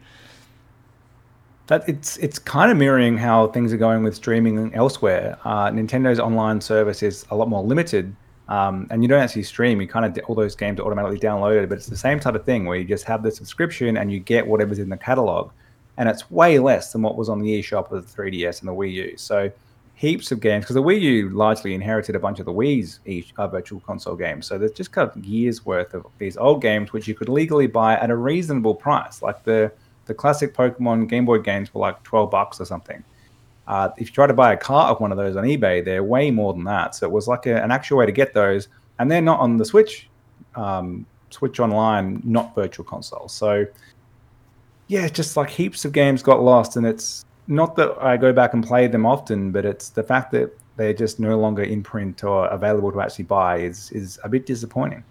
That 1.67 1.87
it's 1.89 2.17
it's 2.19 2.39
kind 2.39 2.71
of 2.71 2.79
mirroring 2.79 3.19
how 3.19 3.49
things 3.49 3.73
are 3.73 3.77
going 3.77 4.03
with 4.03 4.15
streaming 4.15 4.75
elsewhere. 4.75 5.39
Uh, 5.45 5.69
Nintendo's 5.71 6.19
online 6.19 6.61
service 6.61 7.03
is 7.03 7.27
a 7.31 7.37
lot 7.37 7.49
more 7.49 7.63
limited, 7.63 8.15
um, 8.49 8.87
and 8.91 9.03
you 9.03 9.09
don't 9.09 9.21
actually 9.21 9.43
stream. 9.43 9.81
You 9.81 9.87
kind 9.87 10.07
of 10.07 10.25
all 10.27 10.35
those 10.35 10.57
games 10.57 10.81
are 10.81 10.85
automatically 10.85 11.19
downloaded, 11.19 11.69
but 11.69 11.77
it's 11.77 11.87
the 11.87 11.97
same 11.97 12.21
type 12.21 12.35
of 12.35 12.45
thing 12.45 12.65
where 12.65 12.79
you 12.79 12.85
just 12.85 13.05
have 13.05 13.23
the 13.23 13.31
subscription 13.31 13.99
and 13.99 14.11
you 14.11 14.19
get 14.19 14.47
whatever's 14.47 14.79
in 14.79 14.89
the 14.89 14.97
catalog, 14.97 15.51
and 15.99 16.09
it's 16.09 16.31
way 16.31 16.59
less 16.59 16.93
than 16.93 17.03
what 17.03 17.17
was 17.17 17.29
on 17.29 17.41
the 17.41 17.61
eShop 17.61 17.91
with 17.91 18.15
the 18.15 18.23
3DS 18.23 18.61
and 18.61 18.69
the 18.69 18.75
Wii 18.75 18.93
U. 18.93 19.17
So 19.19 19.53
heaps 19.99 20.31
of 20.31 20.39
games 20.39 20.65
because 20.65 20.75
the 20.75 20.83
Wii 20.83 21.01
U 21.01 21.29
largely 21.31 21.75
inherited 21.75 22.15
a 22.15 22.21
bunch 22.21 22.39
of 22.39 22.47
the 22.47 22.53
Wii's 22.53 23.01
e- 23.05 23.25
uh, 23.37 23.49
virtual 23.49 23.81
console 23.81 24.15
games. 24.15 24.47
So 24.47 24.57
there's 24.57 24.71
just 24.71 24.93
got 24.93 25.17
years 25.17 25.67
worth 25.67 25.93
of 25.93 26.07
these 26.19 26.37
old 26.37 26.63
games 26.63 26.93
which 26.93 27.09
you 27.09 27.17
could 27.17 27.29
legally 27.29 27.67
buy 27.67 27.95
at 27.97 28.09
a 28.09 28.15
reasonable 28.15 28.77
price, 28.77 29.23
like 29.23 29.43
the 29.43 29.73
the 30.05 30.15
classic 30.15 30.55
Pokemon 30.55 31.09
Game 31.09 31.27
Boy 31.27 31.41
games 31.41 31.75
were 31.75 31.81
like 31.81 32.01
12 32.05 32.31
bucks 32.31 32.61
or 32.61 32.65
something. 32.65 33.03
Uh, 33.67 33.91
if 33.99 34.09
you 34.09 34.15
try 34.15 34.27
to 34.29 34.33
buy 34.33 34.53
a 34.53 34.57
cart 34.57 34.93
of 34.93 35.01
one 35.01 35.11
of 35.11 35.19
those 35.19 35.37
on 35.37 35.45
eBay, 35.45 35.85
they're 35.85 36.05
way 36.05 36.31
more 36.31 36.55
than 36.55 36.65
that. 36.65 36.95
So 36.95 37.05
it 37.05 37.13
was 37.13 37.27
like 37.27 37.47
a, 37.47 37.63
an 37.63 37.73
actual 37.73 37.99
way 37.99 38.07
to 38.07 38.13
get 38.13 38.33
those, 38.33 38.69
and 39.01 39.11
they're 39.11 39.21
not 39.21 39.41
on 39.41 39.57
the 39.57 39.65
Switch, 39.65 40.09
um, 40.55 41.05
Switch 41.31 41.59
Online, 41.59 42.23
not 42.25 42.55
Virtual 42.55 42.85
Console. 42.85 43.29
So 43.29 43.67
yeah, 44.87 45.09
just 45.09 45.37
like 45.37 45.51
heaps 45.51 45.85
of 45.85 45.93
games 45.93 46.23
got 46.23 46.41
lost, 46.41 46.77
and 46.77 46.87
it's 46.87 47.27
not 47.49 47.77
that 47.77 47.97
I 48.01 48.17
go 48.17 48.33
back 48.33 48.53
and 48.55 48.65
play 48.65 48.87
them 48.87 49.07
often, 49.07 49.51
but 49.51 49.65
it's 49.65 49.89
the 49.89 50.03
fact 50.03 50.31
that 50.33 50.57
they're 50.77 50.95
just 50.95 51.19
no 51.19 51.39
longer 51.39 51.63
in 51.63 51.83
print 51.83 52.23
or 52.23 52.47
available 52.47 52.93
to 52.93 53.01
actually 53.01 53.25
buy 53.25 53.59
is 53.59 53.91
is 53.91 54.19
a 54.23 54.29
bit 54.29 54.47
disappointing. 54.47 55.03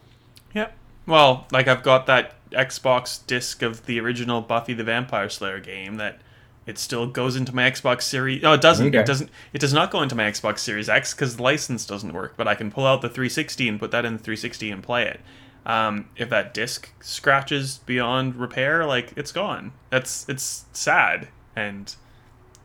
Yep. 0.54 0.74
Well, 1.06 1.48
like 1.52 1.68
I've 1.68 1.84
got 1.84 2.06
that 2.06 2.36
Xbox 2.52 3.26
disc 3.26 3.62
of 3.62 3.86
the 3.86 4.00
original 4.00 4.42
Buffy 4.42 4.74
the 4.74 4.84
Vampire 4.84 5.30
Slayer 5.30 5.60
game 5.60 5.96
that 5.96 6.22
it 6.66 6.78
still 6.78 7.08
goes 7.08 7.36
into 7.36 7.56
my 7.56 7.70
Xbox 7.70 8.04
Series. 8.04 8.42
No, 8.44 8.54
it 8.54 8.62
doesn't. 8.62 8.88
Okay. 8.88 9.00
It 9.00 9.06
doesn't. 9.06 9.30
It 9.54 9.60
does 9.60 9.74
not 9.74 9.90
go 9.90 10.02
into 10.02 10.16
my 10.16 10.24
Xbox 10.24 10.60
Series 10.60 10.90
X 10.90 11.14
because 11.14 11.38
the 11.38 11.44
license 11.44 11.86
doesn't 11.86 12.14
work. 12.14 12.36
But 12.38 12.48
I 12.48 12.56
can 12.56 12.72
pull 12.72 12.86
out 12.86 13.02
the 13.02 13.10
360 13.10 13.68
and 13.68 13.80
put 13.80 13.92
that 13.92 14.06
in 14.06 14.14
the 14.14 14.20
360 14.20 14.72
and 14.72 14.84
play 14.84 15.06
it. 15.06 15.22
Um, 15.66 16.10
if 16.16 16.30
that 16.30 16.54
disc 16.54 16.90
scratches 17.02 17.80
beyond 17.86 18.36
repair, 18.36 18.86
like 18.86 19.14
it's 19.16 19.32
gone. 19.32 19.74
That's 19.90 20.28
it's 20.30 20.66
sad. 20.74 21.30
And 21.56 21.94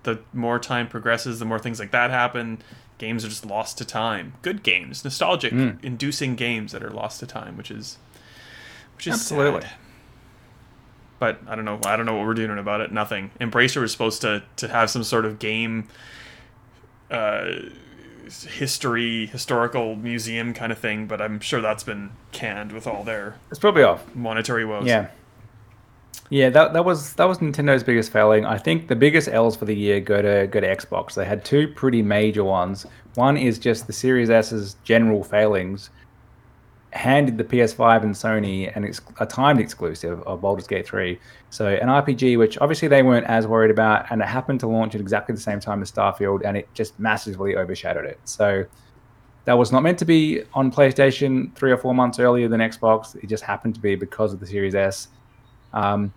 the 0.04 0.20
more 0.32 0.58
time 0.58 0.88
progresses, 0.88 1.38
the 1.38 1.44
more 1.44 1.58
things 1.58 1.78
like 1.78 1.90
that 1.92 2.10
happen. 2.10 2.58
Games 2.98 3.24
are 3.24 3.28
just 3.28 3.44
lost 3.46 3.78
to 3.78 3.84
time. 3.84 4.34
Good 4.42 4.62
games, 4.62 5.02
nostalgic, 5.04 5.52
Mm. 5.52 5.82
inducing 5.84 6.36
games 6.36 6.72
that 6.72 6.82
are 6.84 6.90
lost 6.90 7.20
to 7.20 7.26
time, 7.26 7.56
which 7.56 7.70
is 7.70 7.98
which 8.96 9.06
is 9.08 9.14
Absolutely. 9.14 9.62
sad. 9.62 9.70
But 11.18 11.38
I 11.48 11.54
don't 11.56 11.64
know. 11.64 11.80
I 11.84 11.96
don't 11.96 12.06
know 12.06 12.14
what 12.16 12.26
we're 12.26 12.34
doing 12.34 12.56
about 12.58 12.80
it. 12.80 12.92
Nothing. 12.92 13.30
Embracer 13.40 13.80
was 13.80 13.90
supposed 13.92 14.20
to 14.22 14.42
to 14.56 14.68
have 14.68 14.90
some 14.90 15.02
sort 15.04 15.24
of 15.24 15.38
game, 15.38 15.88
uh, 17.10 17.50
history, 18.48 19.26
historical 19.26 19.96
museum 19.96 20.54
kind 20.54 20.72
of 20.72 20.78
thing. 20.78 21.06
But 21.06 21.20
I'm 21.20 21.40
sure 21.40 21.60
that's 21.60 21.82
been 21.84 22.10
canned 22.32 22.72
with 22.72 22.86
all 22.86 23.04
their 23.04 23.36
It's 23.50 23.58
probably 23.58 23.82
off. 23.82 24.02
monetary 24.14 24.64
woes. 24.64 24.86
Yeah. 24.86 25.08
Yeah, 26.30 26.48
that, 26.50 26.72
that 26.72 26.84
was 26.84 27.12
that 27.14 27.24
was 27.24 27.38
Nintendo's 27.38 27.82
biggest 27.82 28.10
failing. 28.10 28.46
I 28.46 28.56
think 28.56 28.88
the 28.88 28.96
biggest 28.96 29.28
L's 29.28 29.54
for 29.56 29.66
the 29.66 29.76
year 29.76 30.00
go 30.00 30.22
to 30.22 30.46
go 30.46 30.60
to 30.60 30.76
Xbox. 30.76 31.14
They 31.14 31.24
had 31.24 31.44
two 31.44 31.68
pretty 31.68 32.02
major 32.02 32.44
ones. 32.44 32.86
One 33.14 33.36
is 33.36 33.58
just 33.58 33.86
the 33.86 33.92
Series 33.92 34.30
S's 34.30 34.76
general 34.84 35.24
failings 35.24 35.90
handed 36.92 37.38
the 37.38 37.44
PS5 37.44 38.02
and 38.02 38.14
Sony 38.14 38.74
an 38.76 38.84
ex- 38.84 39.00
a 39.18 39.26
timed 39.26 39.60
exclusive 39.60 40.22
of 40.22 40.40
Baldur's 40.40 40.66
Gate 40.66 40.86
3. 40.86 41.18
So 41.50 41.66
an 41.66 41.88
RPG 41.88 42.38
which 42.38 42.58
obviously 42.58 42.88
they 42.88 43.02
weren't 43.02 43.26
as 43.26 43.46
worried 43.46 43.70
about, 43.70 44.10
and 44.10 44.20
it 44.20 44.28
happened 44.28 44.60
to 44.60 44.66
launch 44.66 44.94
at 44.94 45.00
exactly 45.00 45.34
the 45.34 45.40
same 45.40 45.60
time 45.60 45.82
as 45.82 45.90
Starfield, 45.90 46.42
and 46.44 46.56
it 46.56 46.68
just 46.74 46.98
massively 47.00 47.56
overshadowed 47.56 48.04
it. 48.04 48.20
So 48.24 48.64
that 49.44 49.54
was 49.54 49.72
not 49.72 49.82
meant 49.82 49.98
to 50.00 50.04
be 50.04 50.42
on 50.54 50.70
PlayStation 50.70 51.54
three 51.54 51.72
or 51.72 51.78
four 51.78 51.94
months 51.94 52.18
earlier 52.18 52.48
than 52.48 52.60
Xbox. 52.60 53.16
It 53.16 53.26
just 53.26 53.42
happened 53.42 53.74
to 53.74 53.80
be 53.80 53.94
because 53.94 54.32
of 54.32 54.40
the 54.40 54.46
Series 54.46 54.74
S. 54.74 55.08
Um, 55.72 56.12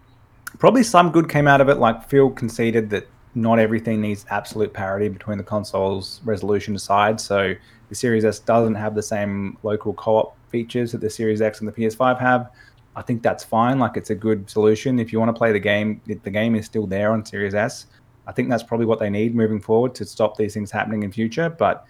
probably 0.59 0.83
some 0.83 1.11
good 1.11 1.29
came 1.29 1.47
out 1.47 1.61
of 1.61 1.69
it. 1.69 1.77
Like 1.77 2.07
Phil 2.09 2.29
conceded 2.29 2.89
that 2.91 3.07
not 3.35 3.59
everything 3.59 4.01
needs 4.01 4.25
absolute 4.29 4.73
parity 4.73 5.09
between 5.09 5.37
the 5.37 5.43
consoles 5.43 6.21
resolution 6.23 6.75
aside. 6.75 7.19
So 7.19 7.53
the 7.89 7.95
Series 7.95 8.25
S 8.25 8.39
doesn't 8.39 8.75
have 8.75 8.95
the 8.95 9.03
same 9.03 9.57
local 9.63 9.93
co-op 9.93 10.35
features 10.49 10.91
that 10.93 11.01
the 11.01 11.09
Series 11.09 11.41
X 11.41 11.59
and 11.59 11.67
the 11.67 11.73
PS5 11.73 12.19
have. 12.19 12.49
I 12.95 13.01
think 13.01 13.21
that's 13.21 13.43
fine. 13.43 13.77
Like 13.77 13.97
it's 13.97 14.09
a 14.09 14.15
good 14.15 14.49
solution 14.49 14.99
if 14.99 15.11
you 15.11 15.19
want 15.19 15.29
to 15.29 15.37
play 15.37 15.51
the 15.51 15.59
game. 15.59 16.01
The 16.05 16.29
game 16.29 16.55
is 16.55 16.65
still 16.65 16.87
there 16.87 17.11
on 17.11 17.25
Series 17.25 17.53
S. 17.53 17.87
I 18.27 18.31
think 18.31 18.49
that's 18.49 18.63
probably 18.63 18.85
what 18.85 18.99
they 18.99 19.09
need 19.09 19.35
moving 19.35 19.59
forward 19.59 19.93
to 19.95 20.05
stop 20.05 20.37
these 20.37 20.53
things 20.53 20.71
happening 20.71 21.03
in 21.03 21.11
future. 21.11 21.49
But 21.49 21.85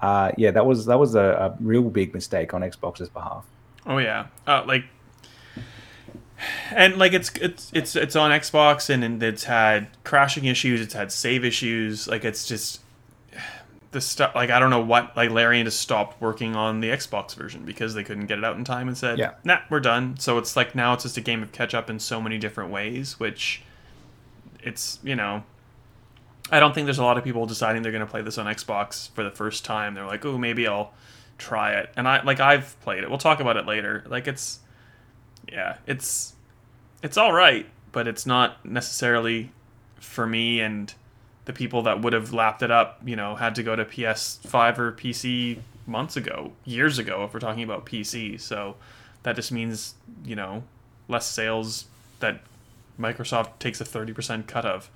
uh, 0.00 0.32
yeah, 0.36 0.50
that 0.50 0.64
was 0.64 0.86
that 0.86 0.98
was 0.98 1.14
a, 1.14 1.20
a, 1.20 1.56
real 1.60 1.82
big 1.82 2.14
mistake 2.14 2.54
on 2.54 2.62
Xbox's 2.62 3.10
behalf. 3.10 3.44
Oh 3.86 3.98
yeah, 3.98 4.26
uh, 4.46 4.64
like 4.66 4.84
and 6.70 6.96
like 6.96 7.12
it's 7.12 7.30
it's 7.36 7.70
it's 7.74 7.96
it's 7.96 8.16
on 8.16 8.30
Xbox 8.30 8.90
and, 8.90 9.04
and 9.04 9.22
it's 9.22 9.44
had 9.44 9.88
crashing 10.04 10.44
issues, 10.44 10.80
it's 10.80 10.94
had 10.94 11.12
save 11.12 11.44
issues, 11.44 12.08
like 12.08 12.24
it's 12.24 12.46
just 12.46 12.80
the 13.90 14.00
stuff 14.00 14.34
like 14.34 14.50
I 14.50 14.58
don't 14.58 14.70
know 14.70 14.80
what 14.80 15.16
like 15.16 15.30
Larian 15.30 15.66
just 15.66 15.80
stopped 15.80 16.20
working 16.20 16.56
on 16.56 16.80
the 16.80 16.88
Xbox 16.88 17.34
version 17.34 17.64
because 17.64 17.94
they 17.94 18.04
couldn't 18.04 18.26
get 18.26 18.38
it 18.38 18.44
out 18.44 18.56
in 18.56 18.64
time 18.64 18.88
and 18.88 18.96
said, 18.96 19.18
yeah. 19.18 19.32
"Nah, 19.44 19.58
we're 19.68 19.80
done." 19.80 20.16
So 20.18 20.38
it's 20.38 20.56
like 20.56 20.74
now 20.74 20.94
it's 20.94 21.02
just 21.02 21.16
a 21.16 21.20
game 21.20 21.42
of 21.42 21.52
catch 21.52 21.74
up 21.74 21.90
in 21.90 21.98
so 21.98 22.20
many 22.20 22.38
different 22.38 22.70
ways, 22.70 23.18
which 23.20 23.62
it's 24.62 24.98
you 25.02 25.16
know 25.16 25.42
I 26.50 26.60
don't 26.60 26.74
think 26.74 26.86
there's 26.86 26.98
a 26.98 27.04
lot 27.04 27.16
of 27.16 27.24
people 27.24 27.46
deciding 27.46 27.82
they're 27.82 27.92
going 27.92 28.04
to 28.04 28.10
play 28.10 28.22
this 28.22 28.38
on 28.38 28.46
Xbox 28.46 29.10
for 29.10 29.22
the 29.22 29.30
first 29.30 29.64
time. 29.64 29.94
They're 29.94 30.06
like, 30.06 30.24
"Oh, 30.24 30.36
maybe 30.36 30.66
I'll 30.66 30.92
try 31.38 31.74
it." 31.74 31.90
And 31.96 32.08
I 32.08 32.22
like 32.22 32.40
I've 32.40 32.78
played 32.80 33.02
it. 33.02 33.08
We'll 33.08 33.18
talk 33.18 33.40
about 33.40 33.56
it 33.56 33.66
later. 33.66 34.04
Like 34.08 34.26
it's 34.26 34.60
yeah, 35.50 35.76
it's 35.86 36.34
it's 37.02 37.16
all 37.16 37.32
right, 37.32 37.66
but 37.92 38.06
it's 38.06 38.26
not 38.26 38.64
necessarily 38.64 39.52
for 39.96 40.26
me 40.26 40.60
and 40.60 40.94
the 41.44 41.52
people 41.52 41.82
that 41.82 42.00
would 42.00 42.12
have 42.12 42.32
lapped 42.32 42.62
it 42.62 42.70
up, 42.70 43.00
you 43.04 43.16
know, 43.16 43.34
had 43.34 43.54
to 43.54 43.62
go 43.62 43.74
to 43.74 43.84
PS5 43.84 44.78
or 44.78 44.92
PC 44.92 45.58
months 45.86 46.16
ago, 46.16 46.52
years 46.64 46.98
ago, 46.98 47.24
if 47.24 47.34
we're 47.34 47.40
talking 47.40 47.62
about 47.62 47.86
PC. 47.86 48.40
So 48.40 48.76
that 49.22 49.36
just 49.36 49.50
means, 49.50 49.94
you 50.24 50.36
know, 50.36 50.62
less 51.08 51.26
sales 51.26 51.86
that 52.20 52.40
Microsoft 52.98 53.58
takes 53.58 53.80
a 53.80 53.84
30% 53.84 54.46
cut 54.46 54.64
of. 54.64 54.90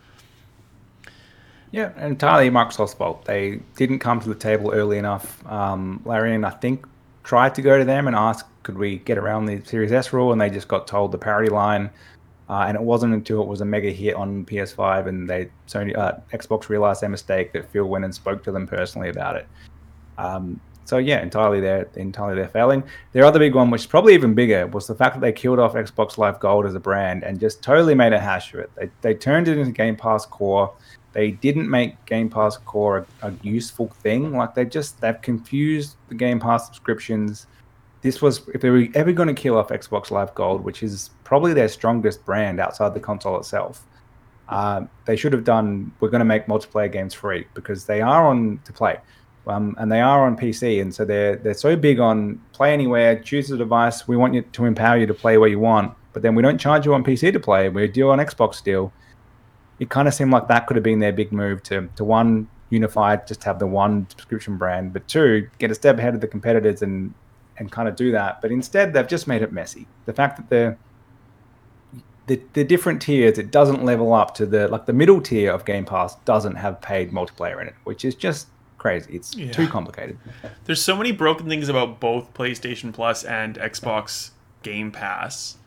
Yeah, 1.70 1.90
entirely 2.00 2.50
Microsoft's 2.50 2.94
fault. 2.94 3.24
They 3.24 3.60
didn't 3.76 3.98
come 3.98 4.20
to 4.20 4.28
the 4.28 4.34
table 4.36 4.70
early 4.72 4.98
enough. 4.98 5.44
Um, 5.46 6.02
and 6.06 6.46
I 6.46 6.50
think, 6.50 6.86
tried 7.24 7.54
to 7.56 7.62
go 7.62 7.78
to 7.78 7.84
them 7.84 8.06
and 8.06 8.14
ask, 8.14 8.46
could 8.62 8.78
we 8.78 8.98
get 8.98 9.18
around 9.18 9.46
the 9.46 9.62
Series 9.64 9.92
S 9.92 10.12
rule? 10.12 10.32
And 10.32 10.40
they 10.40 10.50
just 10.50 10.68
got 10.68 10.86
told 10.86 11.12
the 11.12 11.18
parity 11.18 11.50
line 11.50 11.90
uh, 12.48 12.64
and 12.68 12.76
it 12.76 12.82
wasn't 12.82 13.14
until 13.14 13.40
it 13.40 13.48
was 13.48 13.60
a 13.60 13.64
mega 13.64 13.90
hit 13.90 14.14
on 14.14 14.44
PS5 14.44 15.06
and 15.06 15.28
they 15.28 15.48
Sony 15.66 15.96
uh, 15.96 16.14
Xbox 16.32 16.68
realized 16.68 17.00
their 17.00 17.08
mistake 17.08 17.52
that 17.52 17.70
Phil 17.70 17.86
went 17.86 18.04
and 18.04 18.14
spoke 18.14 18.42
to 18.44 18.52
them 18.52 18.66
personally 18.66 19.08
about 19.08 19.36
it. 19.36 19.46
Um, 20.18 20.60
so 20.84 20.98
yeah, 20.98 21.22
entirely 21.22 21.60
their 21.60 21.88
entirely 21.94 22.34
their 22.34 22.48
failing. 22.48 22.84
Their 23.12 23.24
other 23.24 23.38
big 23.38 23.54
one, 23.54 23.70
which 23.70 23.82
is 23.82 23.86
probably 23.86 24.12
even 24.12 24.34
bigger, 24.34 24.66
was 24.66 24.86
the 24.86 24.94
fact 24.94 25.14
that 25.14 25.20
they 25.20 25.32
killed 25.32 25.58
off 25.58 25.72
Xbox 25.72 26.18
Live 26.18 26.38
Gold 26.40 26.66
as 26.66 26.74
a 26.74 26.80
brand 26.80 27.24
and 27.24 27.40
just 27.40 27.62
totally 27.62 27.94
made 27.94 28.12
a 28.12 28.20
hash 28.20 28.52
of 28.52 28.60
it. 28.60 28.70
They 28.74 28.90
they 29.00 29.14
turned 29.14 29.48
it 29.48 29.56
into 29.56 29.72
Game 29.72 29.96
Pass 29.96 30.26
Core. 30.26 30.74
They 31.14 31.30
didn't 31.30 31.70
make 31.70 32.04
Game 32.04 32.28
Pass 32.28 32.58
Core 32.58 33.06
a, 33.22 33.28
a 33.28 33.34
useful 33.42 33.88
thing. 33.88 34.36
Like 34.36 34.54
they 34.54 34.66
just 34.66 35.00
they've 35.00 35.20
confused 35.22 35.96
the 36.08 36.14
Game 36.14 36.38
Pass 36.38 36.66
subscriptions 36.66 37.46
this 38.04 38.20
was 38.20 38.46
if 38.52 38.60
they 38.60 38.68
were 38.68 38.86
ever 38.94 39.12
going 39.12 39.28
to 39.28 39.34
kill 39.34 39.56
off 39.56 39.70
Xbox 39.70 40.10
Live 40.10 40.34
Gold, 40.34 40.62
which 40.62 40.82
is 40.82 41.08
probably 41.24 41.54
their 41.54 41.68
strongest 41.68 42.22
brand 42.26 42.60
outside 42.60 42.92
the 42.92 43.00
console 43.00 43.38
itself. 43.38 43.86
Uh, 44.50 44.82
they 45.06 45.16
should 45.16 45.32
have 45.32 45.42
done. 45.42 45.90
We're 46.00 46.10
going 46.10 46.18
to 46.18 46.26
make 46.26 46.46
multiplayer 46.46 46.92
games 46.92 47.14
free 47.14 47.46
because 47.54 47.86
they 47.86 48.02
are 48.02 48.26
on 48.28 48.60
to 48.66 48.74
play, 48.74 48.98
um, 49.46 49.74
and 49.78 49.90
they 49.90 50.02
are 50.02 50.26
on 50.26 50.36
PC, 50.36 50.82
and 50.82 50.94
so 50.94 51.06
they're 51.06 51.36
they're 51.36 51.54
so 51.54 51.76
big 51.76 51.98
on 51.98 52.38
play 52.52 52.74
anywhere, 52.74 53.18
choose 53.20 53.50
a 53.50 53.56
device. 53.56 54.06
We 54.06 54.18
want 54.18 54.34
you 54.34 54.42
to 54.42 54.66
empower 54.66 54.98
you 54.98 55.06
to 55.06 55.14
play 55.14 55.38
where 55.38 55.48
you 55.48 55.58
want, 55.58 55.94
but 56.12 56.20
then 56.20 56.34
we 56.34 56.42
don't 56.42 56.58
charge 56.58 56.84
you 56.84 56.92
on 56.92 57.02
PC 57.02 57.32
to 57.32 57.40
play. 57.40 57.70
We 57.70 57.88
do 57.88 58.10
on 58.10 58.18
Xbox 58.18 58.56
still. 58.56 58.92
It 59.78 59.90
kind 59.90 60.06
of 60.08 60.14
seemed 60.14 60.30
like 60.30 60.48
that 60.48 60.66
could 60.66 60.76
have 60.76 60.84
been 60.84 61.00
their 61.00 61.12
big 61.12 61.32
move 61.32 61.62
to 61.64 61.88
to 61.96 62.04
one 62.04 62.48
unified, 62.70 63.26
just 63.26 63.44
have 63.44 63.58
the 63.58 63.66
one 63.66 64.06
subscription 64.10 64.56
brand, 64.56 64.92
but 64.92 65.06
two 65.08 65.48
get 65.58 65.70
a 65.70 65.74
step 65.74 65.98
ahead 65.98 66.14
of 66.14 66.20
the 66.20 66.28
competitors 66.28 66.82
and 66.82 67.14
and 67.56 67.70
kind 67.70 67.88
of 67.88 67.96
do 67.96 68.10
that. 68.12 68.42
But 68.42 68.50
instead, 68.50 68.92
they've 68.92 69.06
just 69.06 69.26
made 69.26 69.42
it 69.42 69.52
messy. 69.52 69.86
The 70.06 70.12
fact 70.12 70.36
that 70.36 70.48
they're 70.50 70.78
the, 72.26 72.40
the 72.54 72.64
different 72.64 73.02
tiers, 73.02 73.38
it 73.38 73.50
doesn't 73.50 73.84
level 73.84 74.14
up 74.14 74.34
to 74.36 74.46
the 74.46 74.68
like 74.68 74.86
the 74.86 74.92
middle 74.92 75.20
tier 75.20 75.52
of 75.52 75.64
Game 75.64 75.84
Pass 75.84 76.16
doesn't 76.24 76.56
have 76.56 76.80
paid 76.80 77.12
multiplayer 77.12 77.60
in 77.60 77.68
it, 77.68 77.74
which 77.84 78.04
is 78.04 78.14
just 78.14 78.48
crazy. 78.78 79.14
It's 79.16 79.34
yeah. 79.34 79.52
too 79.52 79.68
complicated. 79.68 80.18
There's 80.64 80.82
so 80.82 80.96
many 80.96 81.12
broken 81.12 81.48
things 81.48 81.68
about 81.68 82.00
both 82.00 82.32
PlayStation 82.34 82.92
Plus 82.92 83.24
and 83.24 83.56
Xbox 83.56 84.30
Game 84.62 84.90
Pass, 84.90 85.58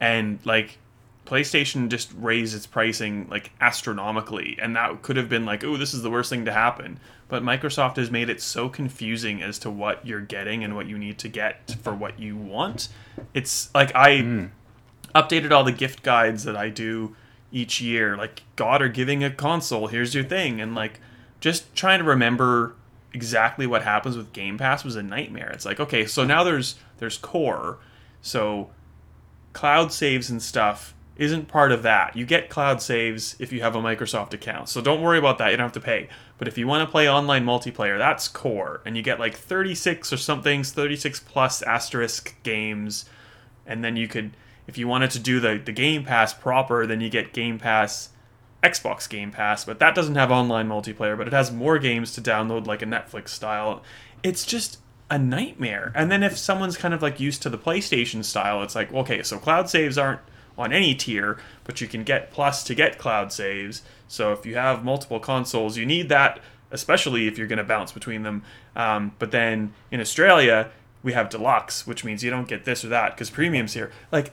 and 0.00 0.38
like 0.44 0.78
PlayStation 1.26 1.88
just 1.88 2.12
raised 2.16 2.54
its 2.54 2.66
pricing 2.66 3.26
like 3.30 3.50
astronomically, 3.60 4.58
and 4.60 4.76
that 4.76 5.02
could 5.02 5.16
have 5.16 5.28
been 5.28 5.44
like, 5.44 5.64
oh, 5.64 5.76
this 5.76 5.94
is 5.94 6.02
the 6.02 6.10
worst 6.10 6.30
thing 6.30 6.44
to 6.44 6.52
happen. 6.52 7.00
But 7.28 7.42
Microsoft 7.42 7.96
has 7.96 8.10
made 8.10 8.28
it 8.28 8.40
so 8.40 8.68
confusing 8.68 9.42
as 9.42 9.58
to 9.60 9.70
what 9.70 10.06
you're 10.06 10.20
getting 10.20 10.62
and 10.62 10.76
what 10.76 10.86
you 10.86 10.98
need 10.98 11.18
to 11.18 11.28
get 11.28 11.76
for 11.82 11.94
what 11.94 12.18
you 12.20 12.36
want. 12.36 12.88
It's 13.32 13.74
like 13.74 13.94
I 13.94 14.10
mm. 14.18 14.50
updated 15.14 15.50
all 15.50 15.64
the 15.64 15.72
gift 15.72 16.02
guides 16.02 16.44
that 16.44 16.56
I 16.56 16.68
do 16.68 17.16
each 17.50 17.80
year. 17.80 18.16
Like, 18.16 18.42
God 18.56 18.82
are 18.82 18.88
giving 18.88 19.24
a 19.24 19.30
console, 19.30 19.86
here's 19.86 20.14
your 20.14 20.24
thing. 20.24 20.60
And 20.60 20.74
like, 20.74 21.00
just 21.40 21.74
trying 21.74 22.00
to 22.00 22.04
remember 22.04 22.74
exactly 23.14 23.66
what 23.66 23.82
happens 23.82 24.16
with 24.16 24.32
Game 24.32 24.58
Pass 24.58 24.84
was 24.84 24.96
a 24.96 25.02
nightmare. 25.02 25.50
It's 25.54 25.64
like, 25.64 25.80
okay, 25.80 26.04
so 26.04 26.24
now 26.24 26.44
there's 26.44 26.74
there's 26.98 27.16
core. 27.16 27.78
So 28.20 28.70
cloud 29.52 29.92
saves 29.92 30.28
and 30.28 30.42
stuff 30.42 30.93
isn't 31.16 31.46
part 31.46 31.70
of 31.70 31.82
that. 31.82 32.16
You 32.16 32.26
get 32.26 32.48
cloud 32.48 32.82
saves 32.82 33.36
if 33.38 33.52
you 33.52 33.60
have 33.62 33.76
a 33.76 33.80
Microsoft 33.80 34.34
account. 34.34 34.68
So 34.68 34.80
don't 34.80 35.00
worry 35.00 35.18
about 35.18 35.38
that. 35.38 35.50
You 35.50 35.56
don't 35.56 35.66
have 35.66 35.72
to 35.72 35.80
pay. 35.80 36.08
But 36.38 36.48
if 36.48 36.58
you 36.58 36.66
want 36.66 36.86
to 36.86 36.90
play 36.90 37.08
online 37.08 37.44
multiplayer, 37.44 37.98
that's 37.98 38.26
core. 38.26 38.80
And 38.84 38.96
you 38.96 39.02
get 39.02 39.20
like 39.20 39.36
36 39.36 40.12
or 40.12 40.16
something, 40.16 40.64
36 40.64 41.20
plus 41.20 41.62
asterisk 41.62 42.34
games. 42.42 43.04
And 43.64 43.84
then 43.84 43.96
you 43.96 44.08
could, 44.08 44.32
if 44.66 44.76
you 44.76 44.88
wanted 44.88 45.12
to 45.12 45.20
do 45.20 45.38
the, 45.38 45.60
the 45.64 45.72
Game 45.72 46.04
Pass 46.04 46.34
proper, 46.34 46.84
then 46.84 47.00
you 47.00 47.08
get 47.08 47.32
Game 47.32 47.60
Pass, 47.60 48.08
Xbox 48.64 49.08
Game 49.08 49.30
Pass. 49.30 49.64
But 49.64 49.78
that 49.78 49.94
doesn't 49.94 50.16
have 50.16 50.32
online 50.32 50.68
multiplayer, 50.68 51.16
but 51.16 51.28
it 51.28 51.32
has 51.32 51.52
more 51.52 51.78
games 51.78 52.12
to 52.14 52.20
download 52.20 52.66
like 52.66 52.82
a 52.82 52.86
Netflix 52.86 53.28
style. 53.28 53.84
It's 54.24 54.44
just 54.44 54.78
a 55.08 55.18
nightmare. 55.18 55.92
And 55.94 56.10
then 56.10 56.24
if 56.24 56.36
someone's 56.36 56.76
kind 56.76 56.92
of 56.92 57.02
like 57.02 57.20
used 57.20 57.42
to 57.42 57.50
the 57.50 57.58
PlayStation 57.58 58.24
style, 58.24 58.64
it's 58.64 58.74
like, 58.74 58.92
okay, 58.92 59.22
so 59.22 59.38
cloud 59.38 59.70
saves 59.70 59.96
aren't 59.96 60.20
on 60.56 60.72
any 60.72 60.94
tier, 60.94 61.38
but 61.64 61.80
you 61.80 61.88
can 61.88 62.04
get 62.04 62.30
plus 62.30 62.62
to 62.64 62.74
get 62.74 62.98
cloud 62.98 63.32
saves. 63.32 63.82
So 64.08 64.32
if 64.32 64.46
you 64.46 64.54
have 64.56 64.84
multiple 64.84 65.20
consoles, 65.20 65.76
you 65.76 65.86
need 65.86 66.08
that, 66.08 66.40
especially 66.70 67.26
if 67.26 67.38
you're 67.38 67.46
going 67.46 67.58
to 67.58 67.64
bounce 67.64 67.92
between 67.92 68.22
them. 68.22 68.42
Um, 68.76 69.12
but 69.18 69.30
then 69.30 69.72
in 69.90 70.00
Australia, 70.00 70.70
we 71.02 71.12
have 71.12 71.28
deluxe, 71.28 71.86
which 71.86 72.04
means 72.04 72.22
you 72.22 72.30
don't 72.30 72.48
get 72.48 72.64
this 72.64 72.84
or 72.84 72.88
that 72.88 73.14
because 73.14 73.30
premium's 73.30 73.74
here. 73.74 73.90
Like, 74.10 74.32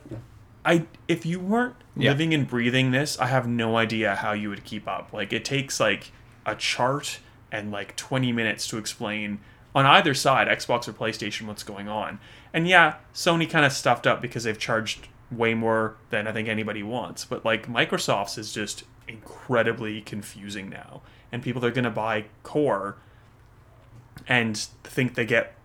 I 0.64 0.86
if 1.08 1.26
you 1.26 1.40
weren't 1.40 1.76
yeah. 1.96 2.12
living 2.12 2.34
and 2.34 2.48
breathing 2.48 2.92
this, 2.92 3.20
I 3.20 3.28
have 3.28 3.48
no 3.48 3.78
idea 3.78 4.16
how 4.16 4.34
you 4.34 4.50
would 4.50 4.64
keep 4.64 4.88
up. 4.88 5.12
Like, 5.12 5.34
it 5.34 5.44
takes 5.44 5.80
like 5.80 6.12
a 6.46 6.56
chart 6.56 7.20
and 7.52 7.72
like 7.72 7.96
20 7.96 8.32
minutes 8.32 8.68
to 8.68 8.78
explain 8.78 9.40
on 9.74 9.86
either 9.86 10.14
side, 10.14 10.48
Xbox 10.48 10.88
or 10.88 10.94
PlayStation, 10.94 11.48
what's 11.48 11.64
going 11.64 11.88
on. 11.88 12.20
And 12.54 12.68
yeah, 12.68 12.96
Sony 13.14 13.50
kind 13.50 13.66
of 13.66 13.72
stuffed 13.72 14.06
up 14.06 14.22
because 14.22 14.44
they've 14.44 14.58
charged 14.58 15.08
way 15.32 15.54
more 15.54 15.96
than 16.10 16.28
I 16.28 16.32
think 16.32 16.48
anybody 16.48 16.84
wants. 16.84 17.26
But 17.26 17.46
like 17.46 17.68
Microsoft's 17.68 18.38
is 18.38 18.54
just 18.54 18.84
incredibly 19.08 20.02
confusing 20.02 20.70
now, 20.70 21.02
and 21.32 21.42
people 21.42 21.66
are 21.66 21.72
going 21.72 21.86
to 21.86 21.90
buy 21.90 22.26
Core 22.44 22.98
and 24.28 24.58
think 24.84 25.16
they 25.16 25.26
get 25.26 25.56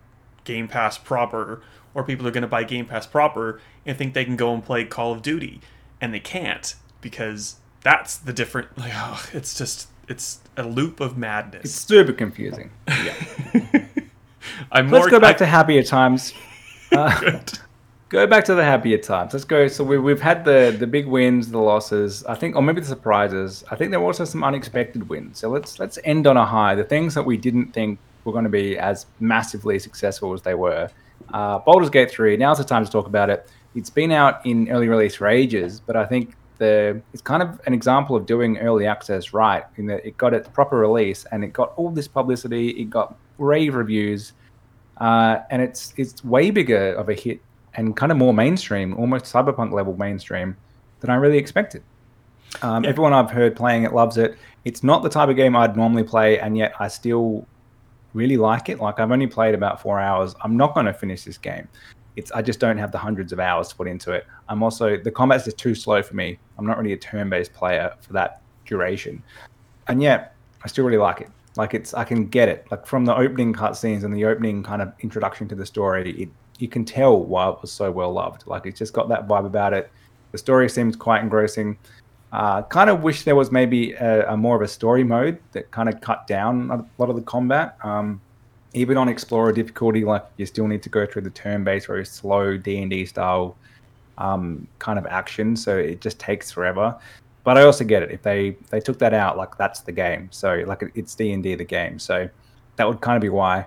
Game 0.43 0.67
Pass 0.67 0.97
proper, 0.97 1.61
or 1.93 2.03
people 2.03 2.27
are 2.27 2.31
going 2.31 2.41
to 2.41 2.47
buy 2.47 2.63
Game 2.63 2.85
Pass 2.85 3.05
proper 3.05 3.59
and 3.85 3.97
think 3.97 4.13
they 4.13 4.25
can 4.25 4.35
go 4.35 4.53
and 4.53 4.63
play 4.63 4.85
Call 4.85 5.11
of 5.11 5.21
Duty, 5.21 5.61
and 6.01 6.13
they 6.13 6.19
can't 6.19 6.75
because 7.01 7.57
that's 7.81 8.17
the 8.17 8.33
different. 8.33 8.69
Like, 8.77 8.93
oh, 8.95 9.23
it's 9.33 9.57
just 9.57 9.89
it's 10.07 10.39
a 10.55 10.63
loop 10.63 10.99
of 10.99 11.17
madness. 11.17 11.65
It's 11.65 11.73
super 11.73 12.13
confusing. 12.13 12.71
Yeah. 12.87 13.85
I'm 14.71 14.89
Let's 14.89 15.03
more, 15.03 15.09
go 15.09 15.19
back 15.19 15.35
I, 15.35 15.39
to 15.39 15.45
happier 15.45 15.83
times. 15.83 16.33
Uh, 16.89 17.41
go 18.09 18.25
back 18.25 18.43
to 18.45 18.55
the 18.55 18.63
happier 18.63 18.97
times. 18.97 19.33
Let's 19.33 19.45
go. 19.45 19.67
So 19.67 19.83
we, 19.83 19.97
we've 19.97 20.21
had 20.21 20.45
the 20.45 20.75
the 20.77 20.87
big 20.87 21.07
wins, 21.07 21.51
the 21.51 21.59
losses. 21.59 22.23
I 22.25 22.35
think, 22.35 22.55
or 22.55 22.61
maybe 22.61 22.81
the 22.81 22.87
surprises. 22.87 23.63
I 23.71 23.75
think 23.75 23.91
there 23.91 23.99
were 23.99 24.07
also 24.07 24.25
some 24.25 24.43
unexpected 24.43 25.09
wins. 25.09 25.39
So 25.39 25.49
let's 25.49 25.79
let's 25.79 25.99
end 26.03 26.27
on 26.27 26.37
a 26.37 26.45
high. 26.45 26.75
The 26.75 26.83
things 26.83 27.13
that 27.15 27.23
we 27.23 27.37
didn't 27.37 27.73
think 27.73 27.99
were 28.23 28.31
going 28.31 28.43
to 28.43 28.49
be 28.49 28.77
as 28.77 29.05
massively 29.19 29.79
successful 29.79 30.33
as 30.33 30.41
they 30.41 30.53
were. 30.53 30.89
Uh, 31.33 31.59
Baldur's 31.59 31.89
Gate 31.89 32.11
three. 32.11 32.37
Now's 32.37 32.57
the 32.57 32.63
time 32.63 32.85
to 32.85 32.91
talk 32.91 33.07
about 33.07 33.29
it. 33.29 33.49
It's 33.75 33.89
been 33.89 34.11
out 34.11 34.45
in 34.45 34.69
early 34.69 34.87
release 34.87 35.15
for 35.15 35.27
ages, 35.27 35.79
but 35.79 35.95
I 35.95 36.05
think 36.05 36.35
the 36.57 37.01
it's 37.13 37.21
kind 37.21 37.43
of 37.43 37.61
an 37.67 37.73
example 37.73 38.15
of 38.15 38.25
doing 38.25 38.57
early 38.57 38.87
access 38.87 39.33
right. 39.33 39.63
In 39.77 39.85
that 39.87 40.05
it 40.05 40.17
got 40.17 40.33
its 40.33 40.47
proper 40.47 40.77
release 40.77 41.25
and 41.31 41.43
it 41.43 41.53
got 41.53 41.73
all 41.75 41.91
this 41.91 42.07
publicity. 42.07 42.69
It 42.69 42.89
got 42.89 43.15
rave 43.37 43.75
reviews. 43.75 44.33
Uh, 44.99 45.43
and 45.51 45.61
it's 45.61 45.93
it's 45.97 46.25
way 46.25 46.49
bigger 46.49 46.93
of 46.95 47.07
a 47.09 47.13
hit 47.13 47.39
and 47.77 47.95
kind 47.95 48.11
of 48.11 48.17
more 48.17 48.33
mainstream, 48.33 48.95
almost 48.97 49.25
cyberpunk 49.25 49.71
level 49.71 49.95
mainstream 49.95 50.57
than 50.99 51.09
I 51.09 51.15
really 51.15 51.37
expected. 51.37 51.83
Um, 52.61 52.83
yeah. 52.83 52.89
Everyone 52.89 53.13
I've 53.13 53.29
heard 53.29 53.55
playing 53.55 53.83
it 53.83 53.93
loves 53.93 54.17
it. 54.17 54.37
It's 54.65 54.83
not 54.83 55.03
the 55.03 55.09
type 55.09 55.29
of 55.29 55.35
game 55.35 55.55
I'd 55.55 55.77
normally 55.77 56.03
play, 56.03 56.39
and 56.39 56.57
yet 56.57 56.73
I 56.79 56.87
still 56.87 57.47
really 58.13 58.37
like 58.37 58.67
it. 58.69 58.79
Like 58.79 58.99
I've 58.99 59.11
only 59.11 59.27
played 59.27 59.53
about 59.53 59.81
four 59.81 59.99
hours. 59.99 60.35
I'm 60.41 60.57
not 60.57 60.73
going 60.73 60.87
to 60.87 60.93
finish 60.93 61.23
this 61.23 61.37
game. 61.37 61.67
It's 62.15 62.31
I 62.31 62.41
just 62.41 62.59
don't 62.59 62.77
have 62.77 62.91
the 62.91 62.97
hundreds 62.97 63.31
of 63.31 63.39
hours 63.39 63.67
to 63.69 63.75
put 63.75 63.87
into 63.87 64.11
it. 64.11 64.25
I'm 64.49 64.63
also 64.63 64.97
the 64.97 65.11
combat's 65.11 65.45
just 65.45 65.57
too 65.57 65.75
slow 65.75 66.01
for 66.01 66.15
me. 66.15 66.39
I'm 66.57 66.65
not 66.65 66.77
really 66.79 66.93
a 66.93 66.97
turn-based 66.97 67.53
player 67.53 67.93
for 68.01 68.13
that 68.13 68.41
duration, 68.65 69.21
and 69.87 70.01
yet 70.01 70.35
I 70.63 70.67
still 70.67 70.83
really 70.83 70.97
like 70.97 71.21
it. 71.21 71.29
Like 71.57 71.75
it's 71.75 71.93
I 71.93 72.03
can 72.03 72.27
get 72.27 72.49
it. 72.49 72.65
Like 72.71 72.87
from 72.87 73.05
the 73.05 73.15
opening 73.15 73.53
cutscenes 73.53 74.03
and 74.03 74.15
the 74.15 74.25
opening 74.25 74.63
kind 74.63 74.81
of 74.81 74.93
introduction 75.01 75.47
to 75.49 75.55
the 75.55 75.65
story, 75.65 76.23
it 76.23 76.29
you 76.59 76.67
can 76.67 76.85
tell 76.85 77.19
why 77.19 77.49
it 77.49 77.61
was 77.61 77.71
so 77.71 77.91
well 77.91 78.11
loved. 78.11 78.45
Like 78.47 78.65
it's 78.65 78.79
just 78.79 78.93
got 78.93 79.09
that 79.09 79.27
vibe 79.27 79.45
about 79.45 79.73
it. 79.73 79.91
The 80.31 80.37
story 80.37 80.69
seems 80.69 80.95
quite 80.95 81.21
engrossing. 81.21 81.77
Uh, 82.31 82.61
kind 82.63 82.89
of 82.89 83.03
wish 83.03 83.23
there 83.23 83.35
was 83.35 83.51
maybe 83.51 83.93
a, 83.93 84.33
a, 84.33 84.37
more 84.37 84.55
of 84.55 84.61
a 84.61 84.67
story 84.67 85.03
mode 85.03 85.39
that 85.53 85.71
kind 85.71 85.87
of 85.87 86.01
cut 86.01 86.27
down 86.27 86.69
a 86.69 86.85
lot 86.97 87.09
of 87.09 87.15
the 87.15 87.21
combat. 87.21 87.77
Um, 87.83 88.19
even 88.73 88.97
on 88.97 89.07
explorer 89.07 89.53
difficulty, 89.53 90.03
like 90.03 90.25
you 90.35 90.45
still 90.45 90.67
need 90.67 90.83
to 90.83 90.89
go 90.89 91.05
through 91.05 91.21
the 91.21 91.29
turn-based, 91.29 91.87
very 91.87 92.05
slow 92.05 92.57
D 92.57 92.81
and 92.81 92.91
D 92.91 93.05
style 93.05 93.55
um, 94.17 94.67
kind 94.79 94.99
of 94.99 95.05
action, 95.05 95.55
so 95.55 95.77
it 95.77 96.01
just 96.01 96.19
takes 96.19 96.51
forever. 96.51 96.95
But 97.43 97.57
I 97.57 97.63
also 97.63 97.85
get 97.85 98.03
it 98.03 98.11
if 98.11 98.21
they 98.23 98.57
they 98.69 98.81
took 98.81 98.99
that 98.99 99.13
out, 99.13 99.37
like 99.37 99.57
that's 99.57 99.79
the 99.79 99.93
game. 99.93 100.27
So 100.31 100.63
like 100.67 100.83
it's 100.95 101.15
D 101.15 101.31
and 101.31 101.41
D 101.41 101.55
the 101.55 101.63
game, 101.63 101.97
so 101.97 102.29
that 102.75 102.87
would 102.87 102.99
kind 102.99 103.15
of 103.15 103.21
be 103.21 103.29
why. 103.29 103.65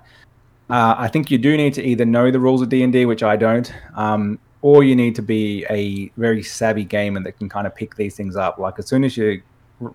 Uh, 0.71 0.95
I 0.97 1.09
think 1.09 1.31
you 1.31 1.39
do 1.39 1.57
need 1.57 1.75
to 1.75 1.83
either 1.83 2.05
know 2.05 2.31
the 2.31 2.39
rules 2.39 2.63
of 2.63 2.69
D 2.69 2.83
and 2.83 2.93
D, 2.93 3.05
which 3.05 3.23
I 3.23 3.37
don't, 3.37 3.73
um, 3.97 4.39
or 4.63 4.85
you 4.85 4.95
need 4.95 5.17
to 5.17 5.23
be 5.23 5.67
a 5.69 6.09
very 6.17 6.43
savvy 6.43 6.85
gamer 6.85 7.21
that 7.23 7.39
can 7.39 7.49
kind 7.49 7.67
of 7.67 7.75
pick 7.75 7.97
these 7.97 8.15
things 8.15 8.37
up. 8.37 8.59
Like 8.59 8.79
as 8.79 8.87
soon 8.87 9.03
as 9.03 9.17
you're 9.17 9.39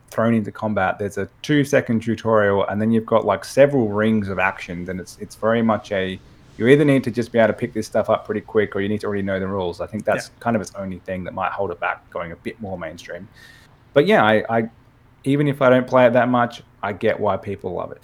thrown 0.09 0.33
into 0.33 0.51
combat, 0.51 0.99
there's 0.99 1.17
a 1.17 1.29
two 1.41 1.63
second 1.63 2.01
tutorial, 2.01 2.67
and 2.67 2.81
then 2.81 2.91
you've 2.91 3.05
got 3.05 3.25
like 3.25 3.45
several 3.45 3.87
rings 3.87 4.27
of 4.27 4.37
actions, 4.37 4.89
and 4.89 4.99
it's 4.99 5.17
it's 5.21 5.35
very 5.35 5.61
much 5.61 5.91
a 5.91 6.19
you 6.57 6.67
either 6.67 6.85
need 6.85 7.03
to 7.03 7.11
just 7.11 7.31
be 7.31 7.39
able 7.39 7.47
to 7.47 7.53
pick 7.53 7.73
this 7.73 7.85
stuff 7.85 8.09
up 8.09 8.25
pretty 8.25 8.41
quick, 8.41 8.75
or 8.75 8.81
you 8.81 8.89
need 8.89 9.01
to 9.01 9.07
already 9.07 9.23
know 9.23 9.39
the 9.39 9.47
rules. 9.47 9.81
I 9.81 9.87
think 9.87 10.05
that's 10.05 10.27
yeah. 10.27 10.41
kind 10.41 10.55
of 10.55 10.61
its 10.61 10.73
only 10.75 10.99
thing 10.99 11.23
that 11.25 11.33
might 11.33 11.51
hold 11.51 11.71
it 11.71 11.79
back 11.79 12.09
going 12.09 12.31
a 12.31 12.35
bit 12.37 12.59
more 12.61 12.77
mainstream. 12.77 13.27
But 13.93 14.07
yeah, 14.07 14.23
I, 14.23 14.43
I 14.49 14.69
even 15.23 15.47
if 15.47 15.61
I 15.61 15.69
don't 15.69 15.87
play 15.87 16.05
it 16.05 16.13
that 16.13 16.29
much, 16.29 16.63
I 16.83 16.93
get 16.93 17.19
why 17.19 17.37
people 17.37 17.73
love 17.73 17.91
it. 17.91 18.01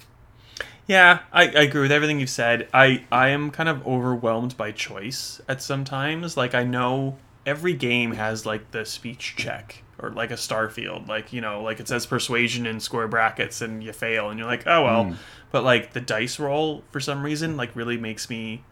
Yeah, 0.86 1.20
I, 1.32 1.42
I 1.44 1.62
agree 1.62 1.82
with 1.82 1.92
everything 1.92 2.20
you've 2.20 2.30
said. 2.30 2.68
I, 2.74 3.04
I 3.10 3.28
am 3.28 3.50
kind 3.50 3.68
of 3.68 3.86
overwhelmed 3.86 4.56
by 4.56 4.72
choice 4.72 5.40
at 5.48 5.62
some 5.62 5.84
times. 5.84 6.36
Like 6.36 6.54
I 6.54 6.64
know 6.64 7.18
every 7.46 7.72
game 7.72 8.12
has 8.12 8.46
like 8.46 8.70
the 8.70 8.84
speech 8.84 9.34
check 9.36 9.82
or 9.98 10.10
like 10.10 10.30
a 10.30 10.34
starfield 10.34 11.08
like 11.08 11.32
you 11.32 11.40
know 11.40 11.62
like 11.62 11.80
it 11.80 11.88
says 11.88 12.06
persuasion 12.06 12.66
in 12.66 12.80
square 12.80 13.08
brackets 13.08 13.60
and 13.60 13.82
you 13.82 13.92
fail 13.92 14.30
and 14.30 14.38
you're 14.38 14.48
like 14.48 14.66
oh 14.66 14.84
well 14.84 15.04
mm. 15.06 15.16
but 15.50 15.64
like 15.64 15.92
the 15.92 16.00
dice 16.00 16.38
roll 16.38 16.82
for 16.90 17.00
some 17.00 17.22
reason 17.22 17.56
like 17.56 17.74
really 17.74 17.96
makes 17.96 18.30
me 18.30 18.62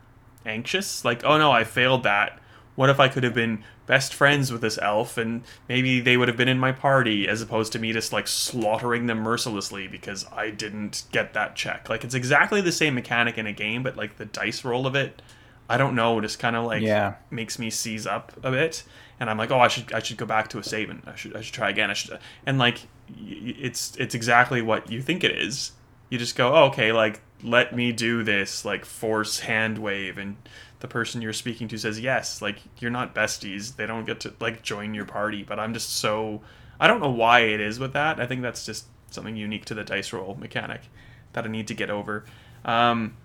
anxious 0.47 1.05
like 1.05 1.25
oh 1.25 1.39
no 1.39 1.51
i 1.51 1.65
failed 1.65 2.03
that 2.03 2.39
what 2.75 2.91
if 2.91 3.01
i 3.01 3.09
could 3.09 3.25
have 3.25 3.35
been 3.35 3.63
best 3.87 4.15
friends 4.15 4.53
with 4.53 4.61
this 4.61 4.79
elf 4.83 5.19
and 5.19 5.43
maybe 5.69 6.01
they 6.01 6.17
would 6.17 6.29
have 6.29 6.37
been 6.37 6.49
in 6.49 6.59
my 6.59 6.73
party 6.73 7.27
as 7.27 7.43
opposed 7.43 7.73
to 7.73 7.79
me 7.79 7.93
just 7.93 8.13
like 8.13 8.29
slaughtering 8.29 9.07
them 9.07 9.19
mercilessly 9.19 9.87
because 9.87 10.25
i 10.33 10.51
didn't 10.51 11.05
get 11.13 11.33
that 11.35 11.57
check 11.57 11.89
like 11.89 12.05
it's 12.05 12.15
exactly 12.15 12.61
the 12.61 12.73
same 12.73 12.95
mechanic 12.95 13.37
in 13.37 13.47
a 13.47 13.53
game 13.53 13.83
but 13.83 13.97
like 13.97 14.17
the 14.17 14.25
dice 14.25 14.65
roll 14.65 14.87
of 14.87 14.95
it 14.95 15.21
I 15.71 15.77
don't 15.77 15.95
know, 15.95 16.21
just 16.21 16.41
kind 16.41 16.57
of 16.57 16.65
like 16.65 16.83
yeah. 16.83 17.15
makes 17.31 17.57
me 17.57 17.71
seize 17.71 18.05
up 18.05 18.33
a 18.43 18.51
bit, 18.51 18.83
and 19.21 19.31
I'm 19.31 19.39
like, 19.39 19.53
oh, 19.53 19.61
I 19.61 19.69
should 19.69 19.93
I 19.93 20.01
should 20.01 20.17
go 20.17 20.27
back 20.27 20.49
to 20.49 20.59
a 20.59 20.65
saving. 20.65 21.05
I 21.07 21.15
should 21.15 21.37
I 21.37 21.43
should 21.43 21.55
try 21.55 21.71
again. 21.71 21.91
I 21.91 21.93
should, 21.93 22.15
uh, 22.15 22.19
and 22.45 22.59
like, 22.59 22.89
it's 23.17 23.95
it's 23.97 24.17
exactly 24.17 24.63
what 24.63 24.91
you 24.91 25.01
think 25.01 25.23
it 25.23 25.31
is. 25.31 25.71
You 26.09 26.19
just 26.19 26.35
go, 26.35 26.53
oh, 26.53 26.65
okay, 26.65 26.91
like 26.91 27.21
let 27.45 27.73
me 27.73 27.93
do 27.93 28.25
this, 28.25 28.65
like 28.65 28.85
force 28.85 29.39
hand 29.41 29.79
wave, 29.79 30.19
and 30.19 30.39
the 30.81 30.89
person 30.89 31.23
you're 31.23 31.33
speaking 31.33 31.69
to 31.69 31.79
says 31.79 32.01
yes. 32.01 32.43
Like 32.43 32.59
you're 32.79 32.91
not 32.91 33.15
besties. 33.15 33.77
They 33.77 33.87
don't 33.87 34.05
get 34.05 34.21
to 34.21 34.35
like 34.41 34.63
join 34.63 34.95
your 34.95 35.05
party. 35.05 35.43
But 35.43 35.59
I'm 35.59 35.73
just 35.73 35.97
so 35.97 36.43
I 36.81 36.87
don't 36.87 37.01
know 37.01 37.11
why 37.11 37.41
it 37.41 37.61
is 37.61 37.79
with 37.79 37.93
that. 37.93 38.19
I 38.19 38.27
think 38.27 38.43
that's 38.43 38.67
just 38.67 38.87
something 39.11 39.37
unique 39.37 39.67
to 39.67 39.75
the 39.75 39.85
dice 39.85 40.13
roll 40.13 40.37
mechanic 40.41 40.83
that 41.33 41.45
I 41.45 41.49
need 41.49 41.69
to 41.69 41.75
get 41.75 41.91
over. 41.91 42.25
Um, 42.65 43.17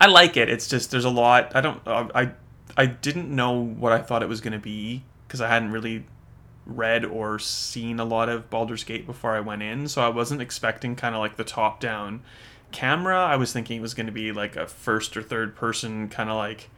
I 0.00 0.06
like 0.06 0.36
it. 0.36 0.48
It's 0.48 0.68
just 0.68 0.90
there's 0.90 1.04
a 1.04 1.10
lot. 1.10 1.54
I 1.54 1.60
don't. 1.60 1.80
I 1.86 2.32
I 2.76 2.86
didn't 2.86 3.34
know 3.34 3.52
what 3.52 3.92
I 3.92 3.98
thought 3.98 4.22
it 4.22 4.28
was 4.28 4.40
going 4.40 4.52
to 4.52 4.58
be 4.58 5.04
because 5.26 5.40
I 5.40 5.48
hadn't 5.48 5.70
really 5.70 6.06
read 6.66 7.04
or 7.04 7.38
seen 7.38 8.00
a 8.00 8.04
lot 8.04 8.28
of 8.28 8.48
Baldur's 8.48 8.84
Gate 8.84 9.06
before 9.06 9.36
I 9.36 9.40
went 9.40 9.62
in, 9.62 9.86
so 9.86 10.02
I 10.02 10.08
wasn't 10.08 10.40
expecting 10.40 10.96
kind 10.96 11.14
of 11.14 11.20
like 11.20 11.36
the 11.36 11.44
top 11.44 11.78
down 11.78 12.22
camera. 12.74 13.18
I 13.18 13.36
was 13.36 13.52
thinking 13.52 13.78
it 13.78 13.82
was 13.82 13.94
going 13.94 14.06
to 14.06 14.12
be 14.12 14.32
like 14.32 14.56
a 14.56 14.66
first 14.66 15.16
or 15.16 15.22
third 15.22 15.56
person 15.56 16.08
kind 16.08 16.28
of 16.28 16.36
like 16.36 16.68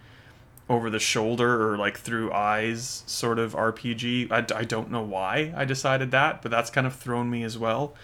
over 0.69 0.91
the 0.91 0.99
shoulder 0.99 1.71
or 1.71 1.77
like 1.77 1.99
through 1.99 2.33
eyes 2.33 3.03
sort 3.07 3.39
of 3.39 3.55
RPG. 3.55 4.31
I, 4.31 4.39
I 4.57 4.65
don't 4.65 4.91
know 4.91 5.03
why 5.03 5.53
I 5.57 5.65
decided 5.65 6.11
that, 6.11 6.43
but 6.43 6.51
that's 6.51 6.71
kind 6.71 6.87
of 6.87 6.95
thrown 6.95 7.31
me 7.31 7.43
as 7.43 7.57
well. 7.57 7.95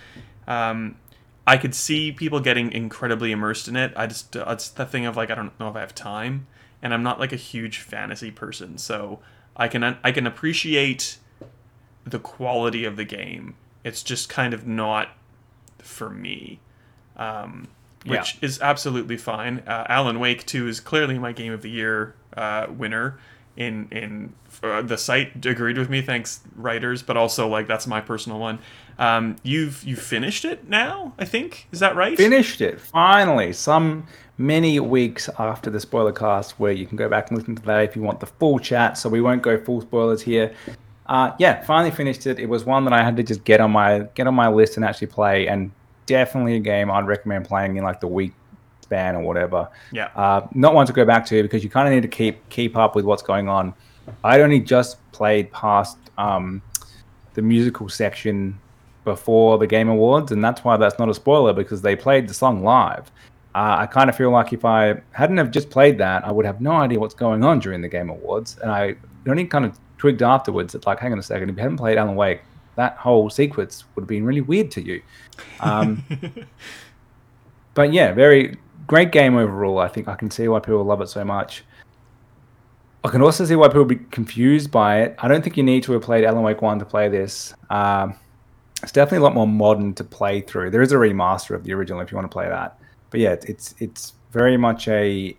Um, 0.47 0.97
I 1.47 1.57
could 1.57 1.75
see 1.75 2.13
people 2.13 2.41
getting 2.41 2.71
incredibly 2.73 3.33
immersed 3.33 3.69
in 3.69 3.77
it. 3.77 3.93
I 3.97 4.07
just 4.07 4.35
it's 4.37 4.69
the 4.69 4.87
thing 4.87 5.07
of 5.07 5.17
like 5.17 5.31
I 5.31 5.35
don't 5.35 5.59
know 5.59 5.69
if 5.69 5.77
I 5.77 5.81
have 5.81 5.95
time, 5.95 6.47
and 6.81 6.95
I'm 6.95 7.03
not 7.03 7.19
like 7.19 7.33
a 7.33 7.37
huge 7.37 7.79
fantasy 7.79 8.31
person, 8.31 8.79
so 8.79 9.19
I 9.57 9.69
can 9.69 9.99
I 10.03 10.13
can 10.13 10.27
appreciate 10.27 11.19
the 12.05 12.21
quality 12.21 12.85
of 12.85 12.97
the 12.97 13.05
game. 13.05 13.57
It's 13.85 14.03
just 14.03 14.29
kind 14.29 14.55
of 14.55 14.67
not 14.67 15.09
for 15.79 16.09
me, 16.09 16.61
um, 17.17 17.67
which 18.07 18.35
yeah. 18.35 18.47
is 18.47 18.61
absolutely 18.61 19.17
fine. 19.17 19.63
Uh, 19.67 19.87
Alan 19.89 20.19
Wake 20.19 20.45
2 20.47 20.69
is 20.69 20.81
clearly 20.81 21.19
my 21.19 21.33
game 21.33 21.53
of 21.53 21.63
the 21.63 21.71
year 21.71 22.15
uh, 22.37 22.67
winner 22.71 23.19
in 23.57 23.89
in 23.91 24.33
uh, 24.63 24.81
the 24.81 24.97
site 24.97 25.45
agreed 25.45 25.77
with 25.77 25.91
me 25.91 26.01
thanks 26.01 26.41
writers 26.57 27.03
but 27.03 27.17
also 27.17 27.47
like 27.49 27.67
that's 27.67 27.87
my 27.87 28.01
personal 28.01 28.39
one. 28.39 28.59
Um, 28.99 29.37
you've 29.43 29.83
you 29.85 29.97
finished 29.97 30.45
it 30.45 30.69
now 30.69 31.13
i 31.19 31.25
think? 31.25 31.69
Is 31.71 31.81
that 31.81 31.97
right? 31.97 32.17
Finished 32.17 32.61
it. 32.61 32.81
Finally 32.81 33.53
some 33.53 34.07
many 34.39 34.81
weeks 34.81 35.29
after 35.39 35.71
the 35.71 35.81
spoiler 35.81 36.13
cast 36.13 36.59
where 36.59 36.73
you 36.73 36.87
can 36.87 36.97
go 36.97 37.09
back 37.09 37.29
and 37.29 37.39
listen 37.39 37.55
to 37.55 37.63
that 37.63 37.85
if 37.85 37.95
you 37.95 38.03
want 38.03 38.21
the 38.21 38.27
full 38.27 38.59
chat 38.59 38.97
so 38.97 39.09
we 39.09 39.21
won't 39.21 39.43
go 39.43 39.63
full 39.63 39.81
spoilers 39.83 40.23
here. 40.23 40.55
Uh, 41.07 41.33
yeah 41.39 41.63
finally 41.65 41.91
finished 41.91 42.27
it. 42.27 42.39
It 42.39 42.49
was 42.49 42.65
one 42.65 42.85
that 42.85 42.95
i 42.95 43.03
had 43.03 43.17
to 43.17 43.23
just 43.23 43.45
get 43.45 43.61
on 43.61 43.71
my 43.71 44.09
get 44.15 44.27
on 44.27 44.35
my 44.35 44.49
list 44.49 44.77
and 44.77 44.85
actually 44.85 45.09
play 45.09 45.47
and 45.47 45.71
definitely 46.07 46.57
a 46.57 46.61
game 46.61 46.91
i'd 46.91 47.07
recommend 47.07 47.45
playing 47.45 47.77
in 47.77 47.85
like 47.85 48.01
the 48.01 48.07
week 48.07 48.33
span 48.93 49.17
or 49.17 49.23
whatever. 49.23 49.69
Yeah. 49.91 50.11
Uh, 50.15 50.47
not 50.53 50.75
one 50.75 50.87
to 50.87 50.93
go 50.93 51.07
back 51.07 51.25
to 51.27 51.43
because 51.43 51.65
you 51.65 51.71
kind 51.71 51.89
of 51.89 51.95
need 51.95 52.03
to 52.03 52.09
keep 52.09 52.47
keep 52.51 52.77
up 52.77 52.95
with 52.95 53.07
what's 53.07 53.23
going 53.23 53.49
on. 53.49 53.73
I'd 54.23 54.41
only 54.41 54.61
just 54.61 54.99
played 55.13 55.51
past 55.51 55.97
um, 56.19 56.61
the 57.33 57.41
musical 57.41 57.89
section 57.89 58.59
before 59.05 59.57
the 59.59 59.67
Game 59.67 59.89
Awards, 59.89 60.31
and 60.33 60.45
that's 60.45 60.63
why 60.63 60.77
that's 60.77 60.99
not 60.99 61.09
a 61.09 61.15
spoiler 61.15 61.55
because 61.55 61.81
they 61.81 61.97
played 61.97 62.29
the 62.29 62.35
song 62.35 62.63
live. 62.63 63.11
Uh, 63.55 63.77
I 63.81 63.87
kind 63.87 64.11
of 64.11 64.17
feel 64.17 64.31
like 64.31 64.53
if 64.53 64.65
I 64.65 65.01
hadn't 65.13 65.39
have 65.39 65.51
just 65.51 65.71
played 65.71 65.99
that, 65.99 66.25
I 66.27 66.33
would 66.33 66.47
have 66.47 66.61
no 66.61 66.73
idea 66.73 66.99
what's 66.99 67.15
going 67.15 67.45
on 67.45 67.61
during 67.61 67.81
the 67.81 67.89
Game 67.89 68.11
Awards, 68.11 68.59
and 68.61 68.71
I 68.71 68.97
only 69.27 69.47
kind 69.47 69.65
of 69.65 69.79
twigged 69.99 70.23
afterwards 70.23 70.73
that 70.73 70.87
like, 70.87 70.99
hang 70.99 71.13
on 71.13 71.19
a 71.19 71.23
second, 71.23 71.49
if 71.49 71.57
you 71.57 71.63
hadn't 71.63 71.79
played 71.79 71.97
Alan 71.97 72.17
Wake, 72.17 72.41
that 72.77 72.97
whole 72.97 73.31
sequence 73.31 73.85
would 73.95 74.03
have 74.03 74.09
been 74.09 74.25
really 74.25 74.41
weird 74.41 74.71
to 74.73 74.83
you. 74.83 75.03
Um, 75.61 76.05
but 77.75 77.93
yeah, 77.93 78.13
very 78.13 78.57
great 78.87 79.13
game 79.13 79.37
overall. 79.37 79.79
I 79.79 79.89
think 79.89 80.09
I 80.09 80.15
can 80.15 80.31
see 80.31 80.49
why 80.49 80.61
people 80.61 80.83
love 80.85 81.01
it 81.01 81.09
so 81.09 81.25
much. 81.25 81.65
I 83.05 83.09
can 83.09 83.23
also 83.23 83.45
see 83.45 83.57
why 83.57 83.69
people 83.69 83.85
be 83.85 83.97
confused 83.97 84.71
by 84.71 85.01
it. 85.01 85.17
I 85.19 85.29
don't 85.29 85.43
think 85.43 85.57
you 85.57 85.63
need 85.63 85.83
to 85.85 85.93
have 85.93 86.03
played 86.03 86.25
Alan 86.25 86.43
Wake 86.43 86.63
1 86.63 86.79
to 86.79 86.85
play 86.85 87.09
this. 87.09 87.53
Um, 87.69 88.15
it's 88.83 88.93
definitely 88.93 89.19
a 89.19 89.23
lot 89.23 89.35
more 89.35 89.47
modern 89.47 89.95
to 89.95 90.05
play 90.05 90.41
through. 90.41 90.71
There 90.71 90.83
is 90.83 90.93
a 90.93 90.97
remaster 90.97 91.55
of 91.55 91.65
the 91.65 91.73
original 91.73 92.01
if 92.01 92.11
you 92.11 92.17
want 92.17 92.31
to 92.31 92.33
play 92.33 92.49
that. 92.49 92.79
But 93.11 93.21
yeah, 93.21 93.37
it's 93.47 93.75
it's 93.79 94.15
very 94.31 94.57
much 94.57 94.89
a 94.89 95.37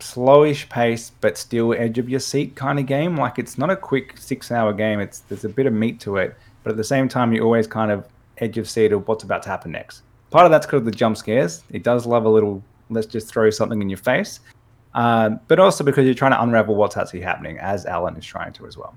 slowish 0.00 0.68
pace, 0.68 1.10
but 1.20 1.36
still 1.36 1.72
edge 1.74 1.98
of 1.98 2.08
your 2.08 2.20
seat 2.20 2.54
kind 2.54 2.78
of 2.78 2.86
game. 2.86 3.16
Like 3.16 3.38
it's 3.38 3.58
not 3.58 3.70
a 3.70 3.76
quick 3.76 4.16
six 4.18 4.52
hour 4.52 4.72
game. 4.72 5.00
It's 5.00 5.20
there's 5.20 5.44
a 5.44 5.48
bit 5.48 5.66
of 5.66 5.72
meat 5.72 6.00
to 6.00 6.18
it, 6.18 6.36
but 6.62 6.70
at 6.70 6.76
the 6.76 6.84
same 6.84 7.08
time, 7.08 7.32
you're 7.32 7.44
always 7.44 7.66
kind 7.66 7.90
of 7.90 8.06
edge 8.38 8.58
of 8.58 8.68
seat 8.68 8.92
of 8.92 9.06
what's 9.08 9.24
about 9.24 9.42
to 9.44 9.48
happen 9.48 9.72
next. 9.72 10.02
Part 10.30 10.44
of 10.44 10.50
that's 10.50 10.66
because 10.66 10.80
of 10.80 10.84
the 10.84 10.90
jump 10.90 11.16
scares. 11.16 11.64
It 11.70 11.82
does 11.82 12.06
love 12.06 12.24
a 12.24 12.28
little 12.28 12.62
let's 12.90 13.06
just 13.06 13.28
throw 13.28 13.50
something 13.50 13.80
in 13.82 13.88
your 13.88 13.98
face. 13.98 14.40
Uh, 14.94 15.30
but 15.48 15.58
also 15.58 15.84
because 15.84 16.04
you're 16.04 16.14
trying 16.14 16.32
to 16.32 16.42
unravel 16.42 16.74
what's 16.74 16.96
actually 16.96 17.20
happening, 17.20 17.58
as 17.58 17.86
Alan 17.86 18.16
is 18.16 18.24
trying 18.24 18.52
to 18.54 18.66
as 18.66 18.76
well. 18.76 18.94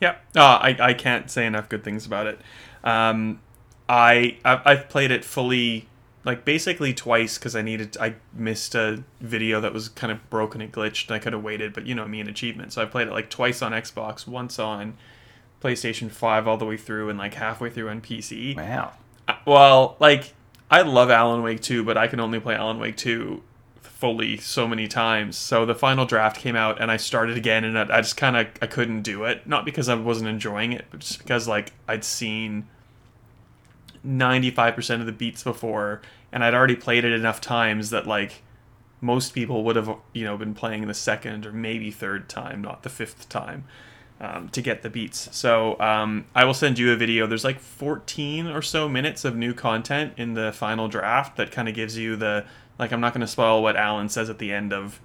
Yeah, 0.00 0.16
uh, 0.34 0.58
I, 0.60 0.76
I 0.80 0.94
can't 0.94 1.30
say 1.30 1.46
enough 1.46 1.68
good 1.68 1.84
things 1.84 2.06
about 2.06 2.26
it. 2.26 2.40
Um, 2.82 3.40
I 3.88 4.38
I've 4.44 4.88
played 4.88 5.10
it 5.10 5.24
fully, 5.24 5.88
like 6.24 6.44
basically 6.44 6.94
twice 6.94 7.38
because 7.38 7.54
I 7.54 7.62
needed 7.62 7.96
I 7.98 8.14
missed 8.32 8.74
a 8.74 9.04
video 9.20 9.60
that 9.60 9.72
was 9.72 9.88
kind 9.88 10.10
of 10.10 10.28
broken 10.30 10.60
and 10.60 10.72
glitched. 10.72 11.08
and 11.08 11.16
I 11.16 11.18
could 11.18 11.34
have 11.34 11.42
waited, 11.42 11.72
but 11.72 11.86
you 11.86 11.94
know 11.94 12.06
me 12.08 12.20
and 12.20 12.28
achievement, 12.28 12.72
so 12.72 12.82
I 12.82 12.86
played 12.86 13.08
it 13.08 13.12
like 13.12 13.30
twice 13.30 13.62
on 13.62 13.72
Xbox, 13.72 14.26
once 14.26 14.58
on 14.58 14.96
PlayStation 15.64 16.10
5 16.10 16.46
all 16.46 16.56
the 16.58 16.66
way 16.66 16.76
through 16.76 17.08
and 17.08 17.18
like 17.18 17.34
halfway 17.34 17.70
through 17.70 17.88
on 17.88 18.00
PC. 18.00 18.56
Wow. 18.56 18.92
Uh, 19.26 19.36
Well, 19.46 19.96
like 19.98 20.34
I 20.70 20.82
love 20.82 21.10
Alan 21.10 21.42
Wake 21.42 21.60
2, 21.62 21.82
but 21.84 21.96
I 21.96 22.06
can 22.06 22.20
only 22.20 22.38
play 22.38 22.54
Alan 22.54 22.78
Wake 22.78 22.96
2 22.96 23.42
fully 23.80 24.36
so 24.36 24.68
many 24.68 24.86
times. 24.86 25.36
So 25.36 25.64
the 25.64 25.74
final 25.74 26.04
draft 26.04 26.36
came 26.36 26.56
out 26.56 26.80
and 26.80 26.90
I 26.90 26.98
started 26.98 27.36
again 27.38 27.64
and 27.64 27.78
I 27.78 27.98
I 27.98 28.00
just 28.02 28.16
kind 28.16 28.36
of 28.36 28.48
I 28.60 28.66
couldn't 28.66 29.02
do 29.02 29.24
it. 29.24 29.46
Not 29.46 29.64
because 29.64 29.88
I 29.88 29.94
wasn't 29.94 30.28
enjoying 30.28 30.72
it, 30.72 30.84
but 30.90 31.00
just 31.00 31.18
because 31.18 31.48
like 31.48 31.72
I'd 31.88 32.04
seen 32.04 32.66
95% 34.06 35.00
of 35.00 35.06
the 35.06 35.12
beats 35.12 35.42
before 35.42 36.02
and 36.30 36.44
I'd 36.44 36.52
already 36.52 36.76
played 36.76 37.04
it 37.04 37.12
enough 37.12 37.40
times 37.40 37.88
that 37.90 38.06
like 38.06 38.42
most 39.00 39.32
people 39.32 39.64
would 39.64 39.76
have 39.76 39.96
you 40.12 40.24
know 40.24 40.36
been 40.36 40.54
playing 40.54 40.86
the 40.86 40.94
second 40.94 41.46
or 41.46 41.52
maybe 41.52 41.90
third 41.90 42.28
time, 42.28 42.60
not 42.60 42.82
the 42.82 42.90
fifth 42.90 43.28
time. 43.28 43.64
Um, 44.20 44.48
to 44.50 44.62
get 44.62 44.82
the 44.82 44.88
beats. 44.88 45.28
So 45.36 45.78
um, 45.80 46.26
I 46.36 46.44
will 46.44 46.54
send 46.54 46.78
you 46.78 46.92
a 46.92 46.96
video. 46.96 47.26
There's 47.26 47.44
like 47.44 47.58
14 47.58 48.46
or 48.46 48.62
so 48.62 48.88
minutes 48.88 49.24
of 49.24 49.34
new 49.34 49.52
content 49.52 50.14
in 50.16 50.34
the 50.34 50.52
final 50.52 50.86
draft 50.86 51.36
that 51.36 51.50
kind 51.50 51.68
of 51.68 51.74
gives 51.74 51.98
you 51.98 52.14
the 52.14 52.46
like. 52.78 52.92
I'm 52.92 53.00
not 53.00 53.12
going 53.12 53.22
to 53.22 53.26
spoil 53.26 53.60
what 53.60 53.76
Alan 53.76 54.08
says 54.08 54.30
at 54.30 54.38
the 54.38 54.52
end 54.52 54.72
of 54.72 55.00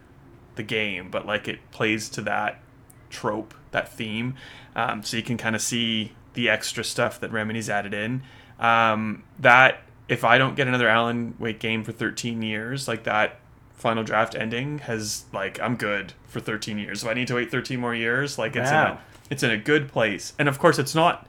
the 0.55 0.63
game, 0.63 1.09
but 1.09 1.25
like 1.25 1.47
it 1.47 1.59
plays 1.71 2.07
to 2.09 2.21
that 2.21 2.61
trope, 3.09 3.55
that 3.71 3.91
theme, 3.91 4.35
um, 4.75 5.03
so 5.03 5.17
you 5.17 5.23
can 5.23 5.37
kind 5.37 5.55
of 5.55 5.61
see 5.61 6.13
the 6.33 6.49
extra 6.49 6.83
stuff 6.83 7.19
that 7.19 7.31
Remedy's 7.31 7.69
added 7.69 7.93
in. 7.93 8.21
Um, 8.59 9.23
that 9.39 9.81
if 10.07 10.23
I 10.23 10.37
don't 10.37 10.55
get 10.55 10.67
another 10.67 10.87
Alan 10.87 11.35
Wake 11.39 11.59
game 11.59 11.83
for 11.83 11.91
13 11.91 12.41
years, 12.41 12.87
like 12.87 13.03
that 13.03 13.39
final 13.79 14.03
draft 14.03 14.35
ending 14.35 14.79
has 14.79 15.25
like 15.33 15.59
I'm 15.59 15.75
good 15.75 16.13
for 16.27 16.39
13 16.39 16.77
years. 16.77 17.03
If 17.03 17.09
I 17.09 17.13
need 17.13 17.27
to 17.29 17.35
wait 17.35 17.49
13 17.49 17.79
more 17.79 17.95
years, 17.95 18.37
like 18.37 18.55
it's 18.55 18.69
in 18.69 18.75
a, 18.75 19.01
it's 19.29 19.43
in 19.43 19.51
a 19.51 19.57
good 19.57 19.87
place. 19.87 20.33
And 20.37 20.47
of 20.47 20.59
course, 20.59 20.77
it's 20.77 20.93
not 20.93 21.27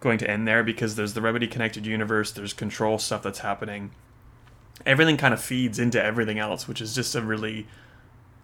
going 0.00 0.18
to 0.18 0.28
end 0.28 0.48
there 0.48 0.64
because 0.64 0.96
there's 0.96 1.12
the 1.12 1.20
Remedy 1.20 1.46
connected 1.46 1.86
universe, 1.86 2.32
there's 2.32 2.54
control 2.54 2.98
stuff 2.98 3.22
that's 3.22 3.40
happening. 3.40 3.90
Everything 4.86 5.18
kind 5.18 5.34
of 5.34 5.42
feeds 5.42 5.78
into 5.78 6.02
everything 6.02 6.38
else, 6.38 6.66
which 6.66 6.80
is 6.80 6.94
just 6.94 7.14
a 7.14 7.20
really 7.20 7.66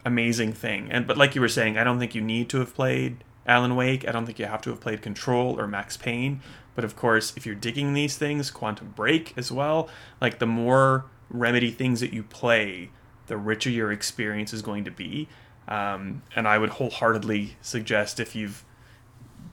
amazing 0.05 0.53
thing. 0.53 0.87
And 0.91 1.07
but 1.07 1.17
like 1.17 1.33
you 1.33 1.41
were 1.41 1.49
saying, 1.49 1.77
I 1.77 1.83
don't 1.83 1.97
think 1.97 2.13
you 2.13 2.21
need 2.21 2.49
to 2.49 2.59
have 2.59 2.75
played 2.75 3.23
Alan 3.47 3.75
Wake. 3.75 4.07
I 4.07 4.11
don't 4.11 4.27
think 4.27 4.37
you 4.37 4.45
have 4.45 4.61
to 4.61 4.69
have 4.69 4.79
played 4.79 5.01
Control 5.01 5.59
or 5.59 5.67
Max 5.67 5.97
Payne. 5.97 6.41
But 6.75 6.85
of 6.85 6.95
course, 6.95 7.33
if 7.35 7.47
you're 7.47 7.55
digging 7.55 7.93
these 7.93 8.17
things, 8.17 8.51
Quantum 8.51 8.93
Break 8.95 9.33
as 9.35 9.51
well, 9.51 9.89
like 10.21 10.37
the 10.37 10.45
more 10.45 11.05
Remedy 11.29 11.71
things 11.71 12.01
that 12.01 12.13
you 12.13 12.21
play, 12.21 12.91
the 13.27 13.37
richer 13.37 13.69
your 13.69 13.91
experience 13.91 14.53
is 14.53 14.61
going 14.61 14.85
to 14.85 14.91
be. 14.91 15.27
Um, 15.67 16.23
and 16.35 16.47
I 16.47 16.57
would 16.57 16.71
wholeheartedly 16.71 17.57
suggest 17.61 18.19
if 18.19 18.35
you've 18.35 18.63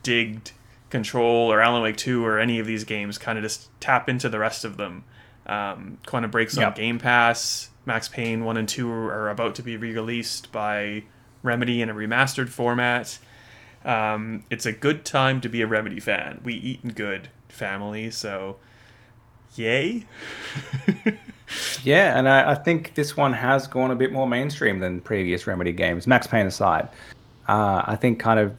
digged 0.03 0.53
Control 0.91 1.53
or 1.53 1.61
Alan 1.61 1.83
Wake 1.83 1.97
2 1.97 2.25
or 2.25 2.39
any 2.39 2.61
of 2.61 2.67
these 2.67 2.85
games, 2.85 3.19
kind 3.19 3.37
of 3.37 3.43
just 3.43 3.69
tap 3.81 4.09
into 4.09 4.29
the 4.29 4.39
rest 4.39 4.65
of 4.65 4.77
them. 4.77 5.05
Um, 5.47 5.99
Quantum 6.07 6.31
Break's 6.31 6.57
on 6.57 6.73
Game 6.75 6.99
Pass. 6.99 7.71
Max 7.87 8.09
Payne 8.09 8.45
1 8.45 8.57
and 8.57 8.69
2 8.69 8.91
are 8.91 9.29
about 9.29 9.55
to 9.57 9.63
be 9.63 9.77
re 9.77 9.93
released 9.93 10.53
by 10.53 11.03
Remedy 11.43 11.83
in 11.83 11.91
a 11.91 11.95
remastered 11.95 12.49
format. 12.49 13.19
Um, 13.85 14.45
it's 14.49 14.65
a 14.65 14.73
good 14.73 15.05
time 15.05 15.41
to 15.43 15.49
be 15.49 15.61
a 15.61 15.67
Remedy 15.67 16.01
fan. 16.01 16.41
We 16.45 16.55
eat 16.55 16.81
in 16.83 16.93
good 16.93 17.29
family, 17.49 18.11
so 18.11 18.57
yay. 19.55 20.07
Yeah, 21.83 22.19
and 22.19 22.29
I, 22.29 22.53
I 22.53 22.55
think 22.55 22.95
this 22.95 23.17
one 23.17 23.33
has 23.33 23.67
gone 23.67 23.91
a 23.91 23.95
bit 23.95 24.13
more 24.13 24.27
mainstream 24.27 24.79
than 24.79 25.01
previous 25.01 25.47
Remedy 25.47 25.73
games. 25.73 26.07
Max 26.07 26.27
Payne 26.27 26.47
aside, 26.47 26.89
uh, 27.49 27.83
I 27.85 27.97
think 27.97 28.19
kind 28.19 28.41
of 28.41 28.57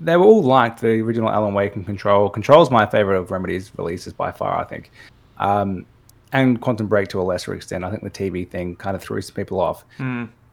they 0.00 0.16
were 0.16 0.24
all 0.24 0.42
liked 0.42 0.80
the 0.80 1.00
original 1.00 1.30
Alan 1.30 1.54
Wake 1.54 1.76
and 1.76 1.84
Control. 1.84 2.28
Control's 2.28 2.70
my 2.70 2.86
favorite 2.86 3.18
of 3.18 3.30
Remedy's 3.30 3.70
releases 3.76 4.12
by 4.12 4.30
far. 4.32 4.58
I 4.58 4.64
think, 4.64 4.90
um, 5.38 5.86
and 6.32 6.60
Quantum 6.60 6.86
Break 6.86 7.08
to 7.08 7.20
a 7.20 7.22
lesser 7.22 7.54
extent. 7.54 7.84
I 7.84 7.90
think 7.90 8.02
the 8.02 8.10
TV 8.10 8.48
thing 8.48 8.76
kind 8.76 8.96
of 8.96 9.02
threw 9.02 9.20
some 9.20 9.34
people 9.34 9.60
off. 9.60 9.84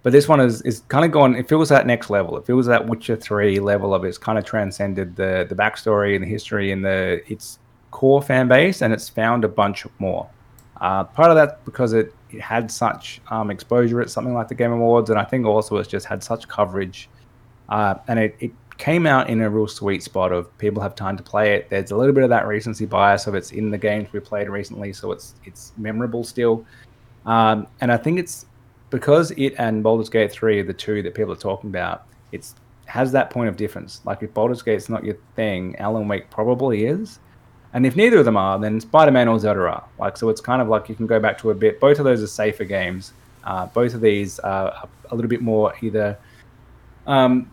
But 0.04 0.12
this 0.12 0.28
one 0.28 0.42
is, 0.42 0.62
is 0.64 0.82
kind 0.90 1.06
of 1.06 1.12
gone. 1.12 1.34
It 1.36 1.48
feels 1.48 1.70
that 1.70 1.88
next 1.88 2.10
level. 2.10 2.38
It 2.38 2.46
feels 2.46 2.66
that 2.66 2.86
Witcher 2.86 3.16
Three 3.16 3.60
level 3.60 3.94
of 3.94 4.04
it's 4.04 4.18
kind 4.18 4.38
of 4.38 4.44
transcended 4.44 5.16
the 5.16 5.46
the 5.48 5.56
backstory 5.56 6.16
and 6.16 6.24
the 6.24 6.28
history 6.28 6.72
and 6.72 6.84
the 6.84 7.22
its 7.32 7.60
core 7.92 8.22
fan 8.22 8.50
base, 8.50 8.82
and 8.82 8.94
it's 8.94 9.08
found 9.08 9.46
a 9.46 9.48
bunch 9.48 9.86
more. 10.00 10.30
Uh, 10.84 11.06
part 11.06 11.30
of 11.30 11.38
that 11.38 11.64
because 11.64 11.94
it, 11.94 12.14
it 12.30 12.42
had 12.42 12.70
such 12.70 13.22
um, 13.32 13.50
exposure 13.50 14.02
at 14.02 14.10
something 14.10 14.34
like 14.34 14.50
the 14.50 14.54
Game 14.54 14.74
Awards, 14.74 15.10
and 15.10 15.18
I 15.18 15.24
think 15.24 15.46
also 15.46 15.78
it's 15.78 15.88
just 15.88 16.06
had 16.06 16.22
such 16.22 16.46
coverage, 16.50 17.10
uh, 17.70 17.96
and 18.10 18.20
it, 18.20 18.36
it 18.42 18.52
came 18.78 19.08
out 19.08 19.30
in 19.30 19.40
a 19.40 19.50
real 19.50 19.66
sweet 19.66 20.04
spot 20.04 20.34
of 20.34 20.56
people 20.58 20.84
have 20.84 20.94
time 20.94 21.16
to 21.16 21.24
play 21.24 21.54
it. 21.54 21.70
There's 21.70 21.92
a 21.92 21.96
little 21.96 22.14
bit 22.14 22.26
of 22.26 22.30
that 22.32 22.48
recency 22.48 22.86
bias 22.86 23.28
of 23.28 23.34
it's 23.34 23.54
in 23.54 23.72
the 23.72 23.78
games 23.78 24.12
we 24.12 24.20
played 24.20 24.50
recently, 24.50 24.92
so 24.92 25.14
it's 25.14 25.36
it's 25.46 25.72
memorable 25.78 26.26
still, 26.26 26.66
um, 27.26 27.66
and 27.80 27.90
I 27.90 27.96
think 27.96 28.20
it's 28.20 28.46
because 28.90 29.32
it 29.32 29.54
and 29.58 29.84
Baldur's 29.84 30.10
Gate 30.10 30.34
3 30.34 30.60
are 30.60 30.64
the 30.64 30.74
two 30.74 31.02
that 31.02 31.16
people 31.16 31.32
are 31.32 31.38
talking 31.38 31.70
about, 31.70 32.08
it's 32.34 32.56
has 32.88 33.14
that 33.14 33.30
point 33.30 33.48
of 33.48 33.56
difference. 33.56 34.02
Like 34.04 34.22
if 34.22 34.34
Baldur's 34.34 34.62
Gate's 34.62 34.90
not 34.90 35.06
your 35.06 35.16
thing, 35.38 35.78
Alan 35.78 36.10
Wake 36.10 36.30
probably 36.30 36.86
is. 36.88 37.20
And 37.74 37.86
if 37.86 37.96
neither 37.96 38.20
of 38.20 38.26
them 38.26 38.38
are, 38.38 38.60
then 38.60 38.80
Spider-Man 38.80 39.28
or 39.28 39.40
Zelda 39.40 39.62
are. 39.62 39.84
Like 39.98 40.16
so, 40.16 40.30
it's 40.30 40.42
kind 40.42 40.62
of 40.62 40.68
like 40.68 40.90
you 40.90 40.96
can 40.96 41.08
go 41.08 41.20
back 41.20 41.38
to 41.40 41.50
a 41.50 41.56
bit. 41.56 41.80
Both 41.80 42.00
of 42.00 42.06
those 42.06 42.22
are 42.22 42.28
safer 42.28 42.66
games. 42.66 43.14
Uh, 43.44 43.66
both 43.66 43.94
of 43.94 44.02
these 44.02 44.40
are 44.40 44.88
a 45.10 45.16
little 45.16 45.30
bit 45.30 45.42
more 45.42 45.74
either 45.82 46.18
um, 47.08 47.52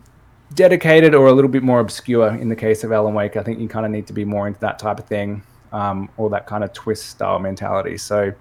dedicated 0.55 1.15
or 1.15 1.27
a 1.27 1.33
little 1.33 1.51
bit 1.51 1.63
more 1.63 1.81
obscure. 1.81 2.29
In 2.35 2.49
the 2.49 2.57
case 2.57 2.85
of 2.85 2.93
Alan 2.93 3.15
Wake, 3.15 3.37
I 3.37 3.43
think 3.43 3.59
you 3.59 3.69
kind 3.69 3.87
of 3.87 3.93
need 3.93 4.07
to 4.07 4.13
be 4.13 4.25
more 4.25 4.47
into 4.47 4.61
that 4.61 4.79
type 4.79 4.99
of 4.99 5.07
thing, 5.07 5.43
um, 5.73 6.09
or 6.17 6.31
that 6.31 6.47
kind 6.47 6.65
of 6.65 6.73
twist 6.73 7.07
style 7.07 7.39
mentality. 7.39 7.97
So 7.97 8.33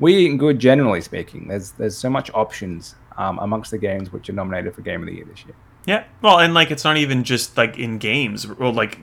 we 0.00 0.16
eat 0.16 0.38
good 0.38 0.58
generally 0.58 1.00
speaking. 1.02 1.46
There's 1.48 1.72
there's 1.72 1.96
so 1.96 2.08
much 2.08 2.30
options 2.32 2.94
um, 3.16 3.38
amongst 3.40 3.70
the 3.70 3.78
games 3.78 4.12
which 4.12 4.30
are 4.30 4.32
nominated 4.32 4.74
for 4.74 4.82
Game 4.82 5.02
of 5.02 5.06
the 5.06 5.14
Year 5.14 5.24
this 5.24 5.44
year. 5.44 5.54
Yeah, 5.88 6.04
well, 6.20 6.38
and 6.38 6.52
like 6.52 6.70
it's 6.70 6.84
not 6.84 6.98
even 6.98 7.24
just 7.24 7.56
like 7.56 7.78
in 7.78 7.96
games 7.96 8.44
or 8.44 8.70
like 8.70 8.98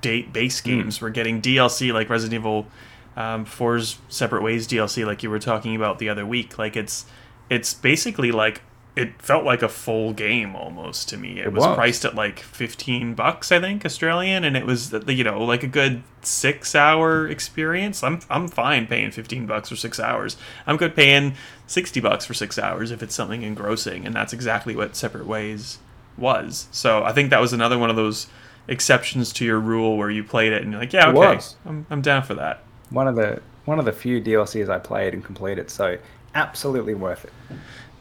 date 0.00 0.32
base 0.32 0.62
games. 0.62 0.98
We're 1.02 1.10
getting 1.10 1.42
DLC 1.42 1.92
like 1.92 2.08
Resident 2.08 2.40
Evil 2.40 2.66
um, 3.14 3.44
4's 3.44 3.98
Separate 4.08 4.42
Ways 4.42 4.66
DLC, 4.66 5.04
like 5.04 5.22
you 5.22 5.28
were 5.28 5.38
talking 5.38 5.76
about 5.76 5.98
the 5.98 6.08
other 6.08 6.24
week. 6.24 6.58
Like 6.58 6.76
it's 6.76 7.04
it's 7.50 7.74
basically 7.74 8.32
like 8.32 8.62
it 8.96 9.20
felt 9.20 9.44
like 9.44 9.60
a 9.60 9.68
full 9.68 10.14
game 10.14 10.56
almost 10.56 11.10
to 11.10 11.18
me. 11.18 11.40
It, 11.40 11.48
It 11.48 11.52
was, 11.52 11.66
was. 11.66 11.76
priced 11.76 12.06
at 12.06 12.14
like 12.14 12.38
fifteen 12.38 13.12
bucks, 13.12 13.52
I 13.52 13.60
think, 13.60 13.84
Australian, 13.84 14.42
and 14.42 14.56
it 14.56 14.64
was 14.64 14.94
you 15.08 15.22
know 15.24 15.44
like 15.44 15.62
a 15.62 15.68
good 15.68 16.02
six 16.22 16.74
hour 16.74 17.28
experience. 17.28 18.02
I'm 18.02 18.20
I'm 18.30 18.48
fine 18.48 18.86
paying 18.86 19.10
fifteen 19.10 19.44
bucks 19.44 19.68
for 19.68 19.76
six 19.76 20.00
hours. 20.00 20.38
I'm 20.66 20.78
good 20.78 20.96
paying 20.96 21.34
sixty 21.66 22.00
bucks 22.00 22.24
for 22.24 22.32
six 22.32 22.58
hours 22.58 22.90
if 22.90 23.02
it's 23.02 23.14
something 23.14 23.42
engrossing, 23.42 24.06
and 24.06 24.14
that's 24.14 24.32
exactly 24.32 24.74
what 24.74 24.96
Separate 24.96 25.26
Ways 25.26 25.80
was. 26.20 26.68
So 26.70 27.02
I 27.02 27.12
think 27.12 27.30
that 27.30 27.40
was 27.40 27.52
another 27.52 27.78
one 27.78 27.90
of 27.90 27.96
those 27.96 28.28
exceptions 28.68 29.32
to 29.34 29.44
your 29.44 29.58
rule 29.58 29.96
where 29.96 30.10
you 30.10 30.22
played 30.22 30.52
it 30.52 30.62
and 30.62 30.72
you're 30.72 30.80
like, 30.80 30.92
yeah, 30.92 31.08
okay, 31.08 31.18
was. 31.18 31.56
I'm, 31.66 31.86
I'm 31.90 32.02
down 32.02 32.22
for 32.22 32.34
that. 32.34 32.62
One 32.90 33.08
of 33.08 33.16
the 33.16 33.42
one 33.64 33.78
of 33.78 33.84
the 33.84 33.92
few 33.92 34.20
DLCs 34.20 34.68
I 34.68 34.78
played 34.78 35.14
and 35.14 35.24
completed, 35.24 35.70
so 35.70 35.98
absolutely 36.34 36.94
worth 36.94 37.24
it. 37.24 37.32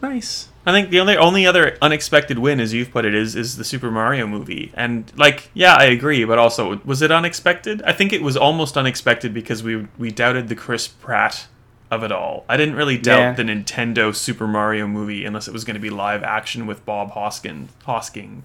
Nice. 0.01 0.49
I 0.65 0.71
think 0.71 0.89
the 0.89 0.99
only 0.99 1.17
only 1.17 1.45
other 1.45 1.77
unexpected 1.81 2.39
win, 2.39 2.59
as 2.59 2.73
you've 2.73 2.91
put 2.91 3.05
it, 3.05 3.13
is 3.13 3.35
is 3.35 3.57
the 3.57 3.63
Super 3.63 3.91
Mario 3.91 4.27
movie. 4.27 4.71
And 4.75 5.11
like, 5.17 5.49
yeah, 5.53 5.75
I 5.75 5.85
agree, 5.85 6.23
but 6.25 6.37
also, 6.37 6.79
was 6.85 7.01
it 7.01 7.11
unexpected? 7.11 7.81
I 7.83 7.93
think 7.93 8.13
it 8.13 8.21
was 8.21 8.37
almost 8.37 8.77
unexpected 8.77 9.33
because 9.33 9.63
we 9.63 9.87
we 9.97 10.11
doubted 10.11 10.47
the 10.47 10.55
Chris 10.55 10.87
Pratt 10.87 11.47
of 11.91 12.03
it 12.03 12.11
all. 12.11 12.45
I 12.47 12.57
didn't 12.57 12.75
really 12.75 12.97
doubt 12.97 13.19
Yeah. 13.19 13.33
the 13.33 13.43
Nintendo 13.43 14.13
Super 14.15 14.47
Mario 14.47 14.87
movie 14.87 15.25
unless 15.25 15.47
it 15.47 15.53
was 15.53 15.63
going 15.63 15.75
to 15.75 15.79
be 15.79 15.89
live 15.89 16.23
action 16.23 16.67
with 16.67 16.85
Bob 16.85 17.11
Hoskin 17.11 17.67
Hosking. 17.85 18.41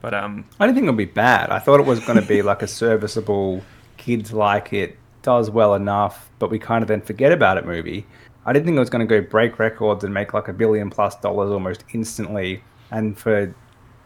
But 0.00 0.14
um, 0.14 0.46
I 0.58 0.66
didn't 0.66 0.76
think 0.76 0.86
it 0.86 0.90
would 0.90 0.96
be 0.96 1.04
bad. 1.04 1.50
I 1.50 1.58
thought 1.58 1.78
it 1.78 1.86
was 1.86 2.00
going 2.00 2.20
to 2.20 2.26
be 2.26 2.42
like 2.42 2.62
a 2.62 2.66
serviceable, 2.66 3.62
kids 3.96 4.32
like 4.32 4.72
it, 4.72 4.96
does 5.22 5.50
well 5.50 5.74
enough, 5.74 6.30
but 6.38 6.50
we 6.50 6.58
kind 6.58 6.82
of 6.82 6.88
then 6.88 7.02
forget 7.02 7.30
about 7.32 7.58
it 7.58 7.66
movie. 7.66 8.06
I 8.46 8.52
didn't 8.54 8.64
think 8.64 8.76
it 8.76 8.80
was 8.80 8.88
going 8.90 9.06
to 9.06 9.20
go 9.20 9.26
break 9.26 9.58
records 9.58 10.02
and 10.02 10.12
make 10.14 10.32
like 10.32 10.48
a 10.48 10.52
billion 10.52 10.88
plus 10.90 11.14
dollars 11.16 11.50
almost 11.50 11.84
instantly. 11.92 12.62
And 12.90 13.16
for 13.16 13.54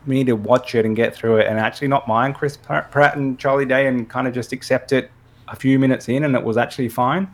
me 0.04 0.24
to 0.24 0.32
watch 0.34 0.74
it 0.74 0.84
and 0.84 0.94
get 0.96 1.14
through 1.14 1.36
it 1.38 1.46
and 1.46 1.58
actually 1.58 1.88
not 1.88 2.06
mind 2.08 2.34
Chris 2.34 2.56
Pratt 2.58 2.90
Pratt 2.90 3.16
and 3.16 3.38
Charlie 3.38 3.64
Day 3.64 3.86
and 3.86 4.10
kind 4.10 4.26
of 4.28 4.34
just 4.34 4.52
accept 4.52 4.92
it 4.92 5.10
a 5.48 5.56
few 5.56 5.78
minutes 5.78 6.08
in 6.08 6.24
and 6.24 6.34
it 6.34 6.42
was 6.42 6.56
actually 6.58 6.88
fine. 6.88 7.30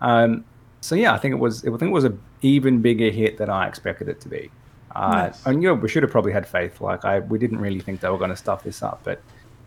Um, 0.00 0.44
so 0.80 0.94
yeah, 0.94 1.12
I 1.12 1.18
think 1.18 1.32
it 1.32 1.38
was. 1.38 1.64
I 1.64 1.68
think 1.70 1.82
it 1.82 1.90
was 1.90 2.04
an 2.04 2.20
even 2.42 2.80
bigger 2.82 3.10
hit 3.10 3.38
than 3.38 3.50
I 3.50 3.66
expected 3.68 4.08
it 4.08 4.20
to 4.22 4.28
be. 4.28 4.50
Uh, 4.94 5.10
Nice. 5.28 5.46
And 5.46 5.62
you 5.62 5.68
know, 5.68 5.74
we 5.74 5.88
should 5.88 6.02
have 6.02 6.10
probably 6.12 6.32
had 6.32 6.46
faith. 6.46 6.80
Like 6.80 7.04
I, 7.04 7.20
we 7.20 7.38
didn't 7.38 7.58
really 7.58 7.80
think 7.80 8.00
they 8.00 8.08
were 8.08 8.18
going 8.18 8.30
to 8.30 8.36
stuff 8.36 8.62
this 8.64 8.82
up, 8.82 9.00
but 9.04 9.20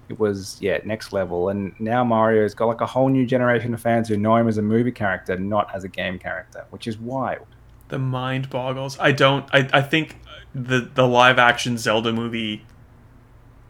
it 0.10 0.20
was 0.20 0.58
yeah 0.62 0.80
next 0.84 1.14
level. 1.14 1.50
And 1.50 1.74
now 1.80 2.04
Mario's 2.04 2.54
got 2.54 2.66
like 2.68 2.82
a 2.82 2.86
whole 2.86 3.10
new 3.10 3.26
generation 3.26 3.74
of 3.74 3.82
fans 3.82 4.08
who 4.10 4.18
know 4.18 4.36
him 4.36 4.48
as 4.48 4.58
a 4.58 4.62
movie 4.62 4.92
character, 4.92 5.38
not 5.38 5.74
as 5.74 5.84
a 5.84 5.88
game 5.90 6.18
character, 6.20 6.66
which 6.72 6.88
is 6.88 6.98
wild. 6.98 7.48
the 7.90 8.00
mind 8.00 8.50
boggles. 8.50 8.98
I 9.00 9.12
don't. 9.12 9.46
I, 9.54 9.70
I 9.74 9.82
think 9.82 10.18
the 10.56 10.90
the 10.94 11.08
live 11.08 11.38
action 11.40 11.78
Zelda 11.78 12.12
movie 12.12 12.66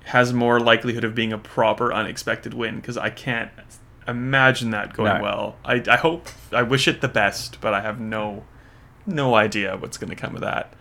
has 0.05 0.33
more 0.33 0.59
likelihood 0.59 1.03
of 1.03 1.13
being 1.13 1.31
a 1.31 1.37
proper 1.37 1.93
unexpected 1.93 2.53
win 2.55 2.77
because 2.77 2.97
I 2.97 3.09
can't 3.11 3.51
imagine 4.07 4.71
that 4.71 4.93
going 4.93 5.17
No. 5.17 5.21
well. 5.21 5.55
I, 5.63 5.83
I 5.89 5.97
hope 5.97 6.27
I 6.51 6.63
wish 6.63 6.87
it 6.87 7.01
the 7.01 7.07
best, 7.07 7.59
but 7.61 7.73
I 7.73 7.81
have 7.81 7.99
no 7.99 8.43
no 9.05 9.33
idea 9.35 9.75
what's 9.77 9.97
going 9.97 10.09
to 10.09 10.15
come 10.15 10.35
of 10.35 10.41
that. 10.41 10.73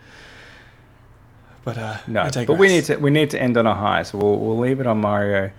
But 1.63 1.77
uh, 1.77 1.97
No, 2.07 2.21
I 2.21 2.45
but 2.45 2.57
we 2.57 2.67
need 2.67 2.85
to 2.85 2.97
we 2.97 3.11
need 3.11 3.29
to 3.31 3.41
end 3.41 3.57
on 3.57 3.67
a 3.67 3.75
high, 3.75 4.03
so 4.03 4.17
we'll 4.17 4.37
we'll 4.37 4.57
leave 4.57 4.79
it 4.79 4.87
on 4.87 4.99
Mario. 4.99 5.51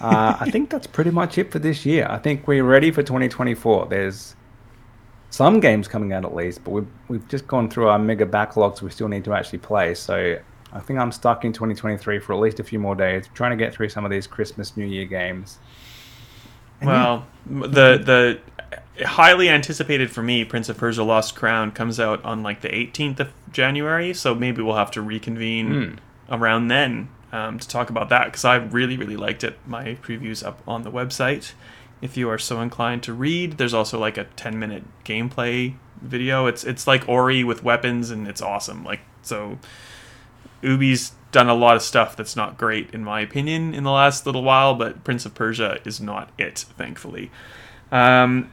Uh, 0.00 0.36
I 0.40 0.50
think 0.50 0.70
that's 0.70 0.86
pretty 0.86 1.10
much 1.10 1.38
it 1.38 1.50
for 1.52 1.58
this 1.58 1.84
year. 1.84 2.06
I 2.10 2.18
think 2.18 2.46
we're 2.46 2.64
ready 2.64 2.90
for 2.90 3.02
2024. 3.02 3.86
There's 3.86 4.34
some 5.30 5.60
games 5.60 5.88
coming 5.88 6.12
out 6.12 6.24
at 6.24 6.34
least, 6.34 6.64
but 6.64 6.70
we've 6.70 6.88
we've 7.08 7.28
just 7.28 7.46
gone 7.46 7.68
through 7.70 7.88
our 7.88 7.98
mega 7.98 8.26
backlogs. 8.26 8.80
We 8.82 8.90
still 8.90 9.08
need 9.08 9.24
to 9.24 9.34
actually 9.34 9.58
play. 9.58 9.94
So 9.94 10.38
I 10.72 10.80
think 10.80 10.98
I'm 10.98 11.12
stuck 11.12 11.44
in 11.44 11.52
2023 11.52 12.18
for 12.20 12.32
at 12.32 12.38
least 12.40 12.58
a 12.58 12.64
few 12.64 12.78
more 12.78 12.94
days, 12.94 13.28
trying 13.34 13.50
to 13.50 13.62
get 13.62 13.74
through 13.74 13.90
some 13.90 14.04
of 14.06 14.10
these 14.10 14.26
Christmas 14.26 14.76
New 14.76 14.86
Year 14.86 15.04
games. 15.04 15.58
Well, 16.86 17.26
the 17.46 18.38
the 18.98 19.04
highly 19.06 19.48
anticipated 19.48 20.10
for 20.10 20.22
me, 20.22 20.44
Prince 20.44 20.68
of 20.68 20.76
Persia: 20.78 21.02
Lost 21.02 21.34
Crown 21.34 21.70
comes 21.72 21.98
out 22.00 22.24
on 22.24 22.42
like 22.42 22.60
the 22.60 22.68
18th 22.68 23.20
of 23.20 23.32
January, 23.52 24.14
so 24.14 24.34
maybe 24.34 24.62
we'll 24.62 24.76
have 24.76 24.90
to 24.92 25.02
reconvene 25.02 25.98
Hmm. 26.28 26.34
around 26.34 26.68
then 26.68 27.08
um, 27.32 27.58
to 27.58 27.66
talk 27.68 27.90
about 27.90 28.08
that 28.10 28.26
because 28.26 28.44
I 28.44 28.56
really 28.56 28.96
really 28.96 29.16
liked 29.16 29.44
it. 29.44 29.58
My 29.66 29.96
previews 30.02 30.44
up 30.44 30.60
on 30.66 30.82
the 30.82 30.90
website. 30.90 31.52
If 32.00 32.16
you 32.16 32.28
are 32.30 32.38
so 32.38 32.60
inclined 32.60 33.02
to 33.04 33.12
read, 33.12 33.58
there's 33.58 33.72
also 33.74 33.96
like 33.98 34.18
a 34.18 34.24
10 34.24 34.58
minute 34.58 34.82
gameplay 35.04 35.74
video. 36.00 36.46
It's 36.46 36.64
it's 36.64 36.86
like 36.86 37.08
Ori 37.08 37.44
with 37.44 37.62
weapons 37.62 38.10
and 38.10 38.26
it's 38.26 38.42
awesome. 38.42 38.82
Like 38.84 39.00
so, 39.22 39.58
Ubi's 40.62 41.12
done 41.32 41.48
a 41.48 41.54
lot 41.54 41.76
of 41.76 41.82
stuff 41.82 42.14
that's 42.14 42.36
not 42.36 42.58
great 42.58 42.90
in 42.92 43.02
my 43.02 43.20
opinion 43.20 43.74
in 43.74 43.84
the 43.84 43.90
last 43.90 44.26
little 44.26 44.42
while, 44.42 44.74
but 44.74 45.02
Prince 45.02 45.26
of 45.26 45.34
Persia 45.34 45.80
is 45.84 46.00
not 46.00 46.30
it, 46.38 46.66
thankfully. 46.76 47.30
Um, 47.90 48.52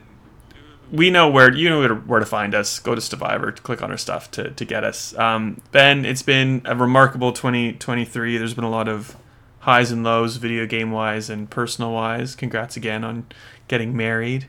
we 0.91 1.09
know 1.09 1.29
where 1.29 1.53
you 1.53 1.69
know 1.69 1.87
where 1.95 2.19
to, 2.19 2.25
find 2.25 2.55
us. 2.55 2.79
Go 2.79 2.95
to 2.95 3.01
Stevivor 3.01 3.51
to 3.51 3.61
click 3.61 3.81
on 3.81 3.91
our 3.91 3.97
stuff 3.97 4.31
to, 4.31 4.51
to 4.51 4.65
get 4.65 4.83
us. 4.83 5.15
Um, 5.17 5.61
ben, 5.71 6.05
it's 6.05 6.23
been 6.23 6.61
a 6.65 6.75
remarkable 6.75 7.31
2023. 7.31 8.37
There's 8.37 8.53
been 8.53 8.63
a 8.63 8.69
lot 8.69 8.87
of 8.87 9.15
highs 9.59 9.91
and 9.91 10.03
lows, 10.03 10.37
video 10.37 10.65
game 10.65 10.91
wise 10.91 11.29
and 11.29 11.49
personal 11.49 11.91
wise. 11.93 12.35
Congrats 12.35 12.75
again 12.75 13.03
on 13.03 13.27
getting 13.67 13.95
married, 13.95 14.47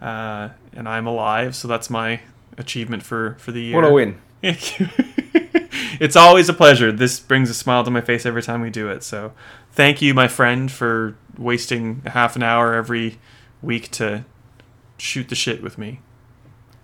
uh, 0.00 0.50
and 0.72 0.88
I'm 0.88 1.06
alive, 1.06 1.56
so 1.56 1.68
that's 1.68 1.88
my 1.88 2.20
achievement 2.58 3.02
for 3.02 3.36
for 3.38 3.52
the 3.52 3.62
year. 3.62 3.76
what 3.76 3.84
a 3.84 3.92
win! 3.92 4.20
Thank 4.42 4.78
you. 4.78 4.88
it's 6.00 6.16
always 6.16 6.48
a 6.48 6.54
pleasure. 6.54 6.92
This 6.92 7.20
brings 7.20 7.50
a 7.50 7.54
smile 7.54 7.84
to 7.84 7.90
my 7.90 8.00
face 8.00 8.26
every 8.26 8.42
time 8.42 8.60
we 8.60 8.70
do 8.70 8.88
it. 8.88 9.02
So, 9.02 9.32
thank 9.72 10.02
you, 10.02 10.14
my 10.14 10.28
friend, 10.28 10.70
for 10.70 11.16
wasting 11.36 12.02
half 12.06 12.36
an 12.36 12.42
hour 12.42 12.74
every 12.74 13.18
week 13.62 13.90
to 13.92 14.24
shoot 14.96 15.28
the 15.28 15.34
shit 15.34 15.62
with 15.62 15.78
me. 15.78 16.00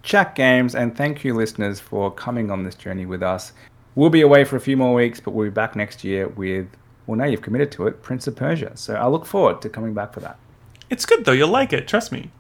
Chat 0.03 0.35
games, 0.35 0.75
and 0.75 0.97
thank 0.97 1.25
you, 1.25 1.35
listeners, 1.35 1.81
for 1.81 2.11
coming 2.11 2.51
on 2.51 2.63
this 2.63 2.75
journey 2.75 3.07
with 3.07 3.23
us. 3.23 3.53
We'll 3.95 4.11
be 4.11 4.21
away 4.21 4.45
for 4.45 4.57
a 4.57 4.61
few 4.61 4.77
more 4.77 4.93
weeks, 4.93 5.21
but 5.21 5.33
we'll 5.33 5.47
be 5.47 5.51
back 5.51 5.77
next 5.77 6.05
year 6.05 6.29
with, 6.29 6.67
well, 7.07 7.17
now 7.17 7.25
you've 7.25 7.43
committed 7.43 7.73
to 7.73 7.87
it, 7.87 8.03
Prince 8.03 8.27
of 8.27 8.37
Persia. 8.37 8.77
So 8.77 8.95
I 8.95 9.07
look 9.07 9.25
forward 9.25 9.63
to 9.63 9.69
coming 9.69 9.95
back 9.95 10.13
for 10.13 10.21
that. 10.21 10.39
It's 10.91 11.07
good 11.07 11.25
though. 11.25 11.33
You'll 11.33 11.49
like 11.49 11.73
it. 11.73 11.89
Trust 11.89 12.13
me. 12.13 12.31